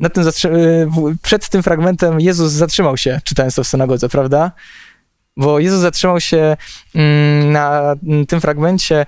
na 0.00 0.08
tym 0.08 0.24
przed 1.22 1.48
tym 1.48 1.62
fragmentem 1.62 2.20
Jezus 2.20 2.52
zatrzymał 2.52 2.96
się, 2.96 3.20
czytając 3.24 3.54
to 3.54 3.64
w 3.64 3.68
synagodze, 3.68 4.08
prawda? 4.08 4.52
Bo 5.36 5.58
Jezus 5.58 5.80
zatrzymał 5.80 6.20
się 6.20 6.56
mm, 6.94 7.52
na 7.52 7.94
tym 8.28 8.40
fragmencie, 8.40 9.06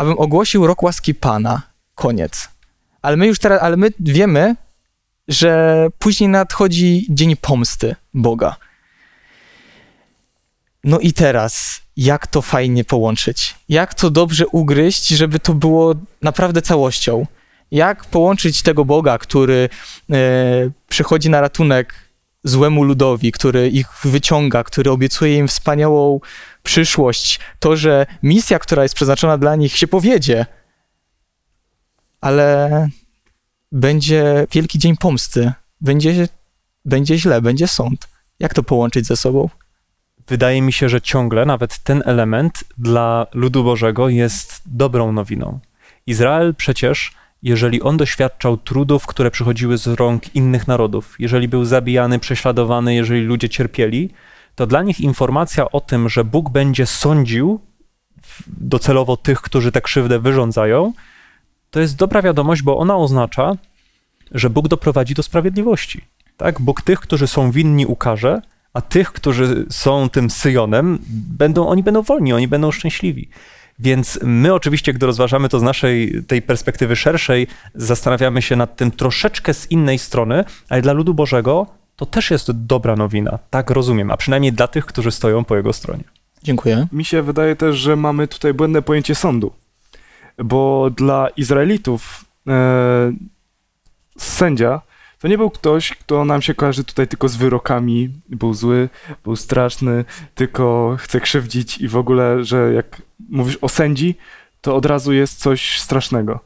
abym 0.00 0.18
ogłosił 0.18 0.66
rok 0.66 0.82
łaski 0.82 1.14
Pana. 1.14 1.62
Koniec. 1.94 2.48
Ale 3.02 3.16
my 3.16 3.26
już 3.26 3.38
teraz, 3.38 3.62
ale 3.62 3.76
my 3.76 3.90
wiemy, 4.00 4.56
że 5.28 5.86
później 5.98 6.28
nadchodzi 6.28 7.06
dzień 7.08 7.36
pomsty 7.36 7.96
Boga. 8.14 8.56
No 10.84 10.98
i 10.98 11.12
teraz, 11.12 11.80
jak 11.96 12.26
to 12.26 12.42
fajnie 12.42 12.84
połączyć? 12.84 13.56
Jak 13.68 13.94
to 13.94 14.10
dobrze 14.10 14.46
ugryźć, 14.46 15.08
żeby 15.08 15.38
to 15.38 15.54
było 15.54 15.94
naprawdę 16.22 16.62
całością? 16.62 17.26
Jak 17.70 18.04
połączyć 18.04 18.62
tego 18.62 18.84
Boga, 18.84 19.18
który 19.18 19.68
e, 20.10 20.16
przychodzi 20.88 21.30
na 21.30 21.40
ratunek 21.40 21.94
złemu 22.44 22.84
ludowi, 22.84 23.32
który 23.32 23.68
ich 23.68 23.88
wyciąga, 24.04 24.64
który 24.64 24.90
obiecuje 24.90 25.36
im 25.36 25.48
wspaniałą 25.48 26.20
przyszłość, 26.62 27.40
to, 27.58 27.76
że 27.76 28.06
misja, 28.22 28.58
która 28.58 28.82
jest 28.82 28.94
przeznaczona 28.94 29.38
dla 29.38 29.56
nich, 29.56 29.76
się 29.76 29.88
powiedzie, 29.88 30.46
ale 32.20 32.88
będzie 33.72 34.46
wielki 34.52 34.78
dzień 34.78 34.96
pomsty, 34.96 35.52
będzie, 35.80 36.28
będzie 36.84 37.18
źle, 37.18 37.42
będzie 37.42 37.68
sąd. 37.68 38.08
Jak 38.38 38.54
to 38.54 38.62
połączyć 38.62 39.06
ze 39.06 39.16
sobą? 39.16 39.48
Wydaje 40.28 40.62
mi 40.62 40.72
się, 40.72 40.88
że 40.88 41.00
ciągle 41.00 41.46
nawet 41.46 41.78
ten 41.78 42.02
element 42.06 42.64
dla 42.78 43.26
ludu 43.34 43.64
Bożego 43.64 44.08
jest 44.08 44.62
dobrą 44.66 45.12
nowiną. 45.12 45.60
Izrael 46.06 46.54
przecież, 46.54 47.12
jeżeli 47.42 47.82
on 47.82 47.96
doświadczał 47.96 48.56
trudów, 48.56 49.06
które 49.06 49.30
przychodziły 49.30 49.78
z 49.78 49.86
rąk 49.86 50.34
innych 50.34 50.68
narodów, 50.68 51.16
jeżeli 51.18 51.48
był 51.48 51.64
zabijany, 51.64 52.18
prześladowany, 52.18 52.94
jeżeli 52.94 53.22
ludzie 53.22 53.48
cierpieli, 53.48 54.10
to 54.54 54.66
dla 54.66 54.82
nich 54.82 55.00
informacja 55.00 55.70
o 55.70 55.80
tym, 55.80 56.08
że 56.08 56.24
Bóg 56.24 56.50
będzie 56.50 56.86
sądził 56.86 57.60
docelowo 58.46 59.16
tych, 59.16 59.40
którzy 59.40 59.72
tę 59.72 59.80
krzywdę 59.80 60.18
wyrządzają, 60.18 60.92
to 61.70 61.80
jest 61.80 61.96
dobra 61.96 62.22
wiadomość, 62.22 62.62
bo 62.62 62.78
ona 62.78 62.96
oznacza, 62.96 63.56
że 64.32 64.50
Bóg 64.50 64.68
doprowadzi 64.68 65.14
do 65.14 65.22
sprawiedliwości. 65.22 66.04
Tak? 66.36 66.60
Bóg 66.60 66.82
tych, 66.82 67.00
którzy 67.00 67.26
są 67.26 67.50
winni, 67.50 67.86
ukarze, 67.86 68.42
a 68.74 68.80
tych, 68.80 69.12
którzy 69.12 69.66
są 69.70 70.08
tym 70.08 70.30
Syjonem, 70.30 70.98
będą, 71.38 71.68
oni 71.68 71.82
będą 71.82 72.02
wolni, 72.02 72.32
oni 72.32 72.48
będą 72.48 72.70
szczęśliwi. 72.70 73.28
Więc 73.78 74.18
my 74.22 74.54
oczywiście, 74.54 74.92
gdy 74.92 75.06
rozważamy 75.06 75.48
to 75.48 75.58
z 75.58 75.62
naszej 75.62 76.24
tej 76.24 76.42
perspektywy 76.42 76.96
szerszej, 76.96 77.46
zastanawiamy 77.74 78.42
się 78.42 78.56
nad 78.56 78.76
tym 78.76 78.90
troszeczkę 78.90 79.54
z 79.54 79.70
innej 79.70 79.98
strony, 79.98 80.44
ale 80.68 80.82
dla 80.82 80.92
ludu 80.92 81.14
Bożego 81.14 81.66
to 82.00 82.06
też 82.06 82.30
jest 82.30 82.50
dobra 82.50 82.96
nowina. 82.96 83.38
Tak 83.50 83.70
rozumiem, 83.70 84.10
a 84.10 84.16
przynajmniej 84.16 84.52
dla 84.52 84.68
tych, 84.68 84.86
którzy 84.86 85.10
stoją 85.10 85.44
po 85.44 85.56
jego 85.56 85.72
stronie. 85.72 86.04
Dziękuję. 86.42 86.86
Mi 86.92 87.04
się 87.04 87.22
wydaje 87.22 87.56
też, 87.56 87.76
że 87.76 87.96
mamy 87.96 88.28
tutaj 88.28 88.54
błędne 88.54 88.82
pojęcie 88.82 89.14
sądu, 89.14 89.52
bo 90.38 90.90
dla 90.90 91.28
Izraelitów 91.36 92.24
e, 92.48 93.12
sędzia 94.18 94.80
to 95.18 95.28
nie 95.28 95.38
był 95.38 95.50
ktoś, 95.50 95.90
kto 95.90 96.24
nam 96.24 96.42
się 96.42 96.54
kojarzy 96.54 96.84
tutaj 96.84 97.08
tylko 97.08 97.28
z 97.28 97.36
wyrokami, 97.36 98.10
był 98.28 98.54
zły, 98.54 98.88
był 99.24 99.36
straszny, 99.36 100.04
tylko 100.34 100.96
chce 101.00 101.20
krzywdzić 101.20 101.78
i 101.78 101.88
w 101.88 101.96
ogóle, 101.96 102.44
że 102.44 102.72
jak 102.72 103.02
mówisz 103.28 103.58
o 103.60 103.68
sędzi, 103.68 104.14
to 104.60 104.76
od 104.76 104.86
razu 104.86 105.12
jest 105.12 105.38
coś 105.38 105.80
strasznego. 105.80 106.40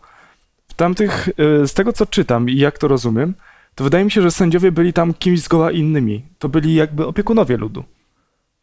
W 0.68 0.74
tamtych, 0.74 1.28
e, 1.28 1.66
z 1.68 1.74
tego 1.74 1.92
co 1.92 2.06
czytam 2.06 2.50
i 2.50 2.56
jak 2.56 2.78
to 2.78 2.88
rozumiem, 2.88 3.34
to 3.74 3.84
wydaje 3.84 4.04
mi 4.04 4.10
się, 4.10 4.22
że 4.22 4.30
sędziowie 4.30 4.72
byli 4.72 4.92
tam 4.92 5.14
kimś 5.14 5.40
zgoła 5.40 5.72
innymi. 5.72 6.24
To 6.38 6.48
byli 6.48 6.74
jakby 6.74 7.06
opiekunowie 7.06 7.56
ludu. 7.56 7.84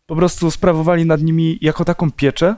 Po 0.06 0.16
prostu 0.16 0.52
sprawowali 0.52 1.06
nad 1.06 1.22
nimi 1.22 1.58
jako 1.62 1.86
taką 1.86 2.12
pieczę 2.12 2.56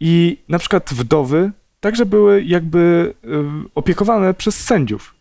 i 0.00 0.38
na 0.48 0.58
przykład 0.58 0.90
wdowy 0.94 1.52
także 1.80 2.06
były 2.06 2.42
jakby 2.42 3.14
y, 3.24 3.28
opiekowane 3.74 4.34
przez 4.34 4.64
sędziów. 4.64 5.14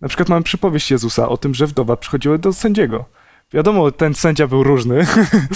Na 0.00 0.08
przykład 0.08 0.28
mamy 0.28 0.42
przypowieść 0.42 0.90
Jezusa 0.90 1.28
o 1.28 1.36
tym, 1.36 1.54
że 1.54 1.66
wdowa 1.66 1.96
przychodziła 1.96 2.38
do 2.38 2.52
sędziego. 2.52 3.04
Wiadomo, 3.52 3.90
ten 3.90 4.14
sędzia 4.14 4.46
był 4.46 4.62
różny, 4.62 5.06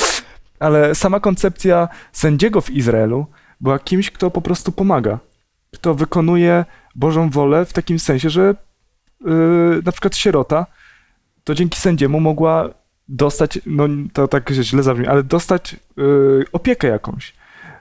ale 0.58 0.94
sama 0.94 1.20
koncepcja 1.20 1.88
sędziego 2.12 2.60
w 2.60 2.70
Izraelu 2.70 3.26
była 3.60 3.78
kimś, 3.78 4.10
kto 4.10 4.30
po 4.30 4.42
prostu 4.42 4.72
pomaga, 4.72 5.18
kto 5.74 5.94
wykonuje 5.94 6.64
Bożą 6.94 7.30
wolę 7.30 7.64
w 7.64 7.72
takim 7.72 7.98
sensie, 7.98 8.30
że 8.30 8.54
yy, 9.24 9.82
na 9.84 9.92
przykład 9.92 10.16
sierota 10.16 10.66
to 11.44 11.54
dzięki 11.54 11.78
sędziemu 11.80 12.20
mogła 12.20 12.68
dostać, 13.08 13.58
no 13.66 13.88
to 14.12 14.28
tak 14.28 14.50
źle 14.50 14.82
zabrzmi, 14.82 15.06
ale 15.06 15.22
dostać 15.22 15.76
yy, 15.96 16.44
opiekę 16.52 16.88
jakąś. 16.88 17.34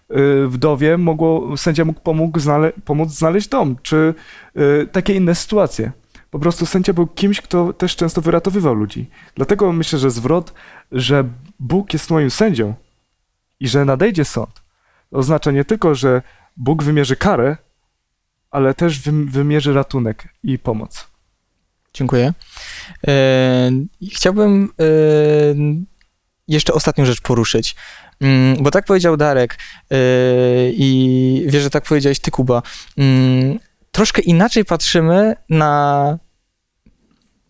Yy, 0.09 0.47
wdowie 0.47 0.97
mogło, 0.97 1.57
sędzia 1.57 1.85
mógł 1.85 2.01
pomógł 2.01 2.39
znale, 2.39 2.71
pomóc 2.85 3.09
znaleźć 3.09 3.47
dom, 3.49 3.75
czy 3.81 4.13
yy, 4.55 4.87
takie 4.91 5.13
inne 5.13 5.35
sytuacje. 5.35 5.91
Po 6.29 6.39
prostu 6.39 6.65
sędzia 6.65 6.93
był 6.93 7.07
kimś, 7.07 7.41
kto 7.41 7.73
też 7.73 7.95
często 7.95 8.21
wyratowywał 8.21 8.73
ludzi. 8.73 9.09
Dlatego 9.35 9.73
myślę, 9.73 9.99
że 9.99 10.11
zwrot, 10.11 10.53
że 10.91 11.23
Bóg 11.59 11.93
jest 11.93 12.09
moim 12.09 12.29
sędzią 12.29 12.73
i 13.59 13.67
że 13.67 13.85
nadejdzie 13.85 14.25
sąd, 14.25 14.61
oznacza 15.11 15.51
nie 15.51 15.65
tylko, 15.65 15.95
że 15.95 16.21
Bóg 16.57 16.83
wymierzy 16.83 17.15
karę, 17.15 17.57
ale 18.51 18.73
też 18.73 18.99
wym- 18.99 19.29
wymierzy 19.29 19.73
ratunek 19.73 20.27
i 20.43 20.59
pomoc. 20.59 21.10
Dziękuję. 21.93 22.33
E, 23.07 23.71
Chciałbym 24.11 24.73
e, 24.79 24.85
jeszcze 26.47 26.73
ostatnią 26.73 27.05
rzecz 27.05 27.21
poruszyć. 27.21 27.75
Mm, 28.21 28.63
Bo 28.63 28.71
tak 28.71 28.85
powiedział 28.85 29.17
Darek 29.17 29.57
yy, 29.89 29.97
i 30.75 31.43
wiesz, 31.47 31.63
że 31.63 31.69
tak 31.69 31.83
powiedziałeś 31.83 32.19
ty, 32.19 32.31
Kuba. 32.31 32.61
Mm, 32.97 33.59
Troszkę 33.91 34.21
inaczej 34.21 34.65
patrzymy 34.65 35.35
na 35.49 36.17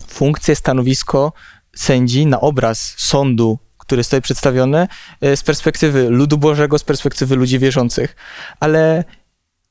funkcję, 0.07 0.55
stanowisko 0.55 1.33
sędzi, 1.75 2.25
na 2.25 2.41
obraz 2.41 2.95
sądu, 2.97 3.59
który 3.77 3.99
jest 3.99 4.09
tutaj 4.09 4.21
przedstawiony 4.21 4.87
z 5.21 5.43
perspektywy 5.43 6.09
ludu 6.09 6.37
Bożego, 6.37 6.79
z 6.79 6.83
perspektywy 6.83 7.35
ludzi 7.35 7.59
wierzących. 7.59 8.15
Ale 8.59 9.03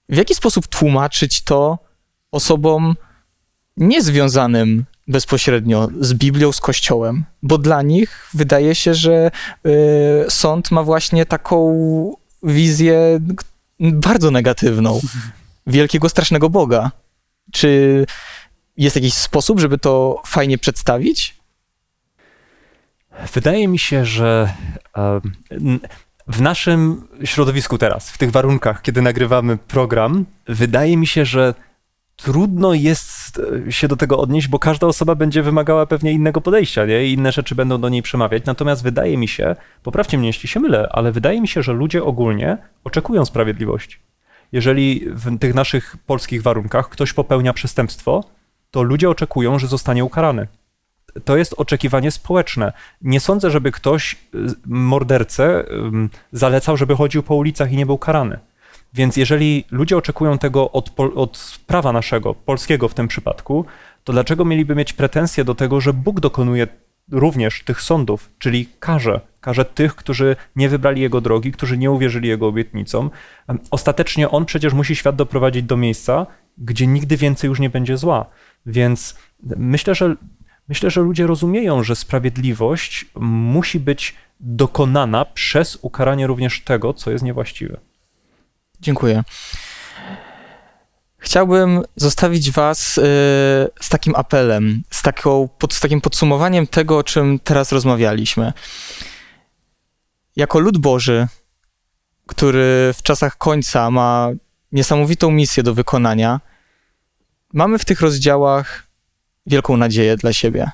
w 0.08 0.16
jaki 0.16 0.34
sposób 0.34 0.66
tłumaczyć 0.66 1.42
to 1.42 1.78
osobom 2.30 2.94
niezwiązanym 3.80 4.84
bezpośrednio 5.08 5.88
z 6.00 6.14
Biblią, 6.14 6.52
z 6.52 6.60
Kościołem? 6.60 7.24
Bo 7.42 7.58
dla 7.58 7.82
nich 7.82 8.28
wydaje 8.34 8.74
się, 8.74 8.94
że 8.94 9.30
y, 9.66 9.70
sąd 10.28 10.70
ma 10.70 10.82
właśnie 10.82 11.26
taką 11.26 12.16
wizję 12.42 13.20
bardzo 13.80 14.30
negatywną 14.30 15.00
wielkiego, 15.66 16.08
strasznego 16.08 16.50
Boga. 16.50 16.90
Czy 17.52 18.06
jest 18.76 18.96
jakiś 18.96 19.14
sposób, 19.14 19.60
żeby 19.60 19.78
to 19.78 20.22
fajnie 20.26 20.58
przedstawić? 20.58 21.40
Wydaje 23.32 23.68
mi 23.68 23.78
się, 23.78 24.04
że 24.04 24.54
w 26.26 26.40
naszym 26.40 27.08
środowisku 27.24 27.78
teraz, 27.78 28.10
w 28.10 28.18
tych 28.18 28.30
warunkach, 28.30 28.82
kiedy 28.82 29.02
nagrywamy 29.02 29.56
program, 29.56 30.26
wydaje 30.46 30.96
mi 30.96 31.06
się, 31.06 31.24
że 31.24 31.54
trudno 32.22 32.74
jest 32.74 33.40
e, 33.66 33.72
się 33.72 33.88
do 33.88 33.96
tego 33.96 34.18
odnieść, 34.18 34.48
bo 34.48 34.58
każda 34.58 34.86
osoba 34.86 35.14
będzie 35.14 35.42
wymagała 35.42 35.86
pewnie 35.86 36.12
innego 36.12 36.40
podejścia, 36.40 36.86
nie? 36.86 37.06
I 37.06 37.12
inne 37.12 37.32
rzeczy 37.32 37.54
będą 37.54 37.80
do 37.80 37.88
niej 37.88 38.02
przemawiać. 38.02 38.44
Natomiast 38.44 38.82
wydaje 38.82 39.16
mi 39.16 39.28
się, 39.28 39.56
poprawcie 39.82 40.18
mnie, 40.18 40.26
jeśli 40.26 40.48
się 40.48 40.60
mylę, 40.60 40.88
ale 40.92 41.12
wydaje 41.12 41.40
mi 41.40 41.48
się, 41.48 41.62
że 41.62 41.72
ludzie 41.72 42.04
ogólnie 42.04 42.58
oczekują 42.84 43.24
sprawiedliwości. 43.24 43.98
Jeżeli 44.52 45.06
w 45.06 45.38
tych 45.38 45.54
naszych 45.54 45.96
polskich 46.06 46.42
warunkach 46.42 46.88
ktoś 46.88 47.12
popełnia 47.12 47.52
przestępstwo, 47.52 48.24
to 48.70 48.82
ludzie 48.82 49.10
oczekują, 49.10 49.58
że 49.58 49.66
zostanie 49.66 50.04
ukarany 50.04 50.46
to 51.24 51.36
jest 51.36 51.54
oczekiwanie 51.56 52.10
społeczne. 52.10 52.72
Nie 53.02 53.20
sądzę, 53.20 53.50
żeby 53.50 53.72
ktoś 53.72 54.14
y, 54.14 54.38
mordercę 54.66 55.64
zalecał, 56.32 56.76
żeby 56.76 56.96
chodził 56.96 57.22
po 57.22 57.34
ulicach 57.34 57.72
i 57.72 57.76
nie 57.76 57.86
był 57.86 57.98
karany. 57.98 58.38
Więc 58.94 59.16
jeżeli 59.16 59.64
ludzie 59.70 59.96
oczekują 59.96 60.38
tego 60.38 60.72
od, 60.72 60.92
od 61.14 61.58
prawa 61.66 61.92
naszego, 61.92 62.34
polskiego 62.34 62.88
w 62.88 62.94
tym 62.94 63.08
przypadku, 63.08 63.64
to 64.04 64.12
dlaczego 64.12 64.44
mieliby 64.44 64.74
mieć 64.74 64.92
pretensje 64.92 65.44
do 65.44 65.54
tego, 65.54 65.80
że 65.80 65.92
Bóg 65.92 66.20
dokonuje 66.20 66.66
również 67.10 67.62
tych 67.64 67.82
sądów, 67.82 68.30
czyli 68.38 68.68
karze, 68.80 69.20
karze 69.40 69.64
tych, 69.64 69.94
którzy 69.94 70.36
nie 70.56 70.68
wybrali 70.68 71.02
Jego 71.02 71.20
drogi, 71.20 71.52
którzy 71.52 71.78
nie 71.78 71.90
uwierzyli 71.90 72.28
Jego 72.28 72.46
obietnicom. 72.46 73.10
Ostatecznie 73.70 74.30
On 74.30 74.44
przecież 74.44 74.72
musi 74.72 74.96
świat 74.96 75.16
doprowadzić 75.16 75.62
do 75.62 75.76
miejsca, 75.76 76.26
gdzie 76.58 76.86
nigdy 76.86 77.16
więcej 77.16 77.48
już 77.48 77.60
nie 77.60 77.70
będzie 77.70 77.96
zła. 77.96 78.26
Więc 78.66 79.16
myślę, 79.42 79.94
że 79.94 80.16
Myślę, 80.70 80.90
że 80.90 81.00
ludzie 81.00 81.26
rozumieją, 81.26 81.82
że 81.82 81.96
sprawiedliwość 81.96 83.06
musi 83.20 83.80
być 83.80 84.14
dokonana 84.40 85.24
przez 85.24 85.78
ukaranie 85.82 86.26
również 86.26 86.60
tego, 86.60 86.94
co 86.94 87.10
jest 87.10 87.24
niewłaściwe. 87.24 87.76
Dziękuję. 88.80 89.22
Chciałbym 91.18 91.82
zostawić 91.96 92.50
Was 92.50 92.98
y, 92.98 93.02
z 93.80 93.88
takim 93.88 94.16
apelem, 94.16 94.82
z, 94.90 95.02
taką, 95.02 95.48
pod, 95.58 95.74
z 95.74 95.80
takim 95.80 96.00
podsumowaniem 96.00 96.66
tego, 96.66 96.98
o 96.98 97.02
czym 97.02 97.38
teraz 97.38 97.72
rozmawialiśmy. 97.72 98.52
Jako 100.36 100.58
lud 100.58 100.78
Boży, 100.78 101.28
który 102.26 102.94
w 102.98 103.02
czasach 103.02 103.38
końca 103.38 103.90
ma 103.90 104.28
niesamowitą 104.72 105.30
misję 105.30 105.62
do 105.62 105.74
wykonania, 105.74 106.40
mamy 107.52 107.78
w 107.78 107.84
tych 107.84 108.00
rozdziałach 108.00 108.86
wielką 109.46 109.76
nadzieję 109.76 110.16
dla 110.16 110.32
siebie 110.32 110.70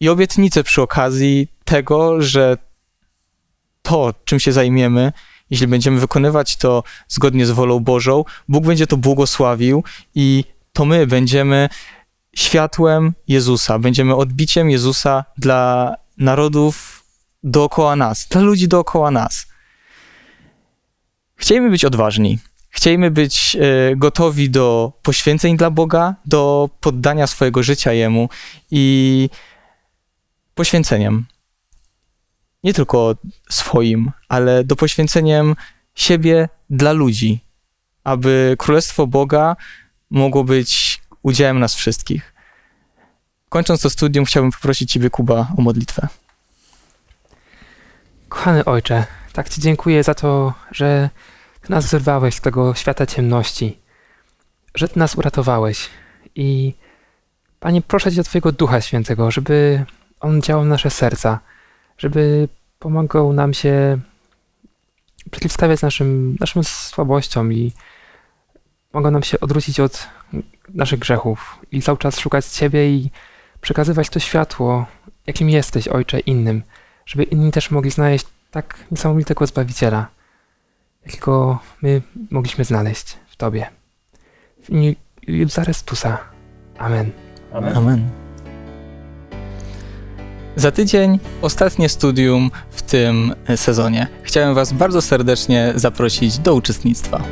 i 0.00 0.08
obietnicę 0.08 0.64
przy 0.64 0.82
okazji 0.82 1.48
tego, 1.64 2.22
że 2.22 2.56
to, 3.82 4.14
czym 4.24 4.40
się 4.40 4.52
zajmiemy, 4.52 5.12
jeśli 5.50 5.66
będziemy 5.66 6.00
wykonywać 6.00 6.56
to 6.56 6.82
zgodnie 7.08 7.46
z 7.46 7.50
wolą 7.50 7.80
Bożą, 7.80 8.24
Bóg 8.48 8.66
będzie 8.66 8.86
to 8.86 8.96
błogosławił 8.96 9.84
i 10.14 10.44
to 10.72 10.84
my 10.84 11.06
będziemy 11.06 11.68
światłem 12.36 13.12
Jezusa, 13.28 13.78
będziemy 13.78 14.14
odbiciem 14.16 14.70
Jezusa 14.70 15.24
dla 15.38 15.94
narodów 16.18 17.04
dookoła 17.42 17.96
nas, 17.96 18.26
dla 18.30 18.40
ludzi 18.40 18.68
dookoła 18.68 19.10
nas. 19.10 19.46
Chcielibyśmy 21.36 21.70
być 21.70 21.84
odważni. 21.84 22.38
Chcielibyśmy 22.70 23.10
być 23.10 23.56
e, 23.56 23.96
gotowi 23.96 24.50
do 24.50 24.92
poświęceń 25.02 25.56
dla 25.56 25.70
Boga, 25.70 26.14
do 26.26 26.70
poddania 26.80 27.26
swojego 27.26 27.62
życia 27.62 27.92
Jemu 27.92 28.28
i 28.70 29.28
poświęceniem. 30.54 31.26
Nie 32.64 32.74
tylko 32.74 33.14
swoim, 33.50 34.10
ale 34.28 34.64
do 34.64 34.76
poświęceniem 34.76 35.56
siebie 35.94 36.48
dla 36.70 36.92
ludzi, 36.92 37.44
aby 38.04 38.54
Królestwo 38.58 39.06
Boga 39.06 39.56
mogło 40.10 40.44
być 40.44 41.00
udziałem 41.22 41.58
nas 41.58 41.74
wszystkich. 41.74 42.34
Kończąc 43.48 43.80
to 43.80 43.90
studium, 43.90 44.24
chciałbym 44.24 44.52
poprosić 44.52 44.92
Ciebie, 44.92 45.10
Kuba, 45.10 45.48
o 45.58 45.62
modlitwę. 45.62 46.08
Kochany 48.28 48.64
Ojcze, 48.64 49.06
tak 49.32 49.48
Ci 49.48 49.60
dziękuję 49.60 50.02
za 50.02 50.14
to, 50.14 50.54
że 50.70 51.10
Ty 51.60 51.72
nas 51.72 51.90
wyrwałeś 51.90 52.34
z 52.34 52.40
tego 52.40 52.74
świata 52.74 53.06
ciemności, 53.06 53.78
że 54.74 54.88
Ty 54.88 54.98
nas 54.98 55.14
uratowałeś. 55.14 55.88
I 56.34 56.74
Panie, 57.60 57.82
proszę 57.82 58.12
Cię 58.12 58.20
o 58.20 58.24
Twojego 58.24 58.52
Ducha 58.52 58.80
Świętego, 58.80 59.30
żeby 59.30 59.84
On 60.20 60.42
działał 60.42 60.64
w 60.64 60.68
nasze 60.68 60.90
serca, 60.90 61.40
żeby 61.98 62.48
pomagał 62.78 63.32
nam 63.32 63.54
się 63.54 63.98
przeciwstawiać 65.30 65.82
naszym, 65.82 66.36
naszym 66.40 66.64
słabościom 66.64 67.52
i 67.52 67.72
pomagał 68.92 69.12
nam 69.12 69.22
się 69.22 69.40
odwrócić 69.40 69.80
od 69.80 70.08
naszych 70.68 70.98
grzechów 70.98 71.58
i 71.72 71.82
cały 71.82 71.98
czas 71.98 72.18
szukać 72.18 72.46
Ciebie 72.46 72.90
i 72.90 73.10
przekazywać 73.60 74.08
to 74.08 74.20
światło, 74.20 74.86
jakim 75.26 75.50
jesteś, 75.50 75.88
Ojcze, 75.88 76.20
innym, 76.20 76.62
żeby 77.06 77.22
inni 77.22 77.52
też 77.52 77.70
mogli 77.70 77.90
znaleźć 77.90 78.26
tak 78.50 78.78
niesamowitego 78.90 79.46
Zbawiciela, 79.46 80.06
jakiego 81.06 81.58
my 81.82 82.02
mogliśmy 82.30 82.64
znaleźć 82.64 83.18
w 83.26 83.36
Tobie. 83.36 83.66
W 84.62 84.70
imieniu 84.70 84.94
Jezusa 85.22 85.62
Chrystusa. 85.62 86.18
Amen. 86.78 87.10
Amen. 87.52 88.23
Za 90.56 90.70
tydzień 90.70 91.18
ostatnie 91.42 91.88
studium 91.88 92.50
w 92.70 92.82
tym 92.82 93.34
sezonie. 93.56 94.06
Chciałem 94.22 94.54
Was 94.54 94.72
bardzo 94.72 95.02
serdecznie 95.02 95.72
zaprosić 95.76 96.38
do 96.38 96.54
uczestnictwa. 96.54 97.22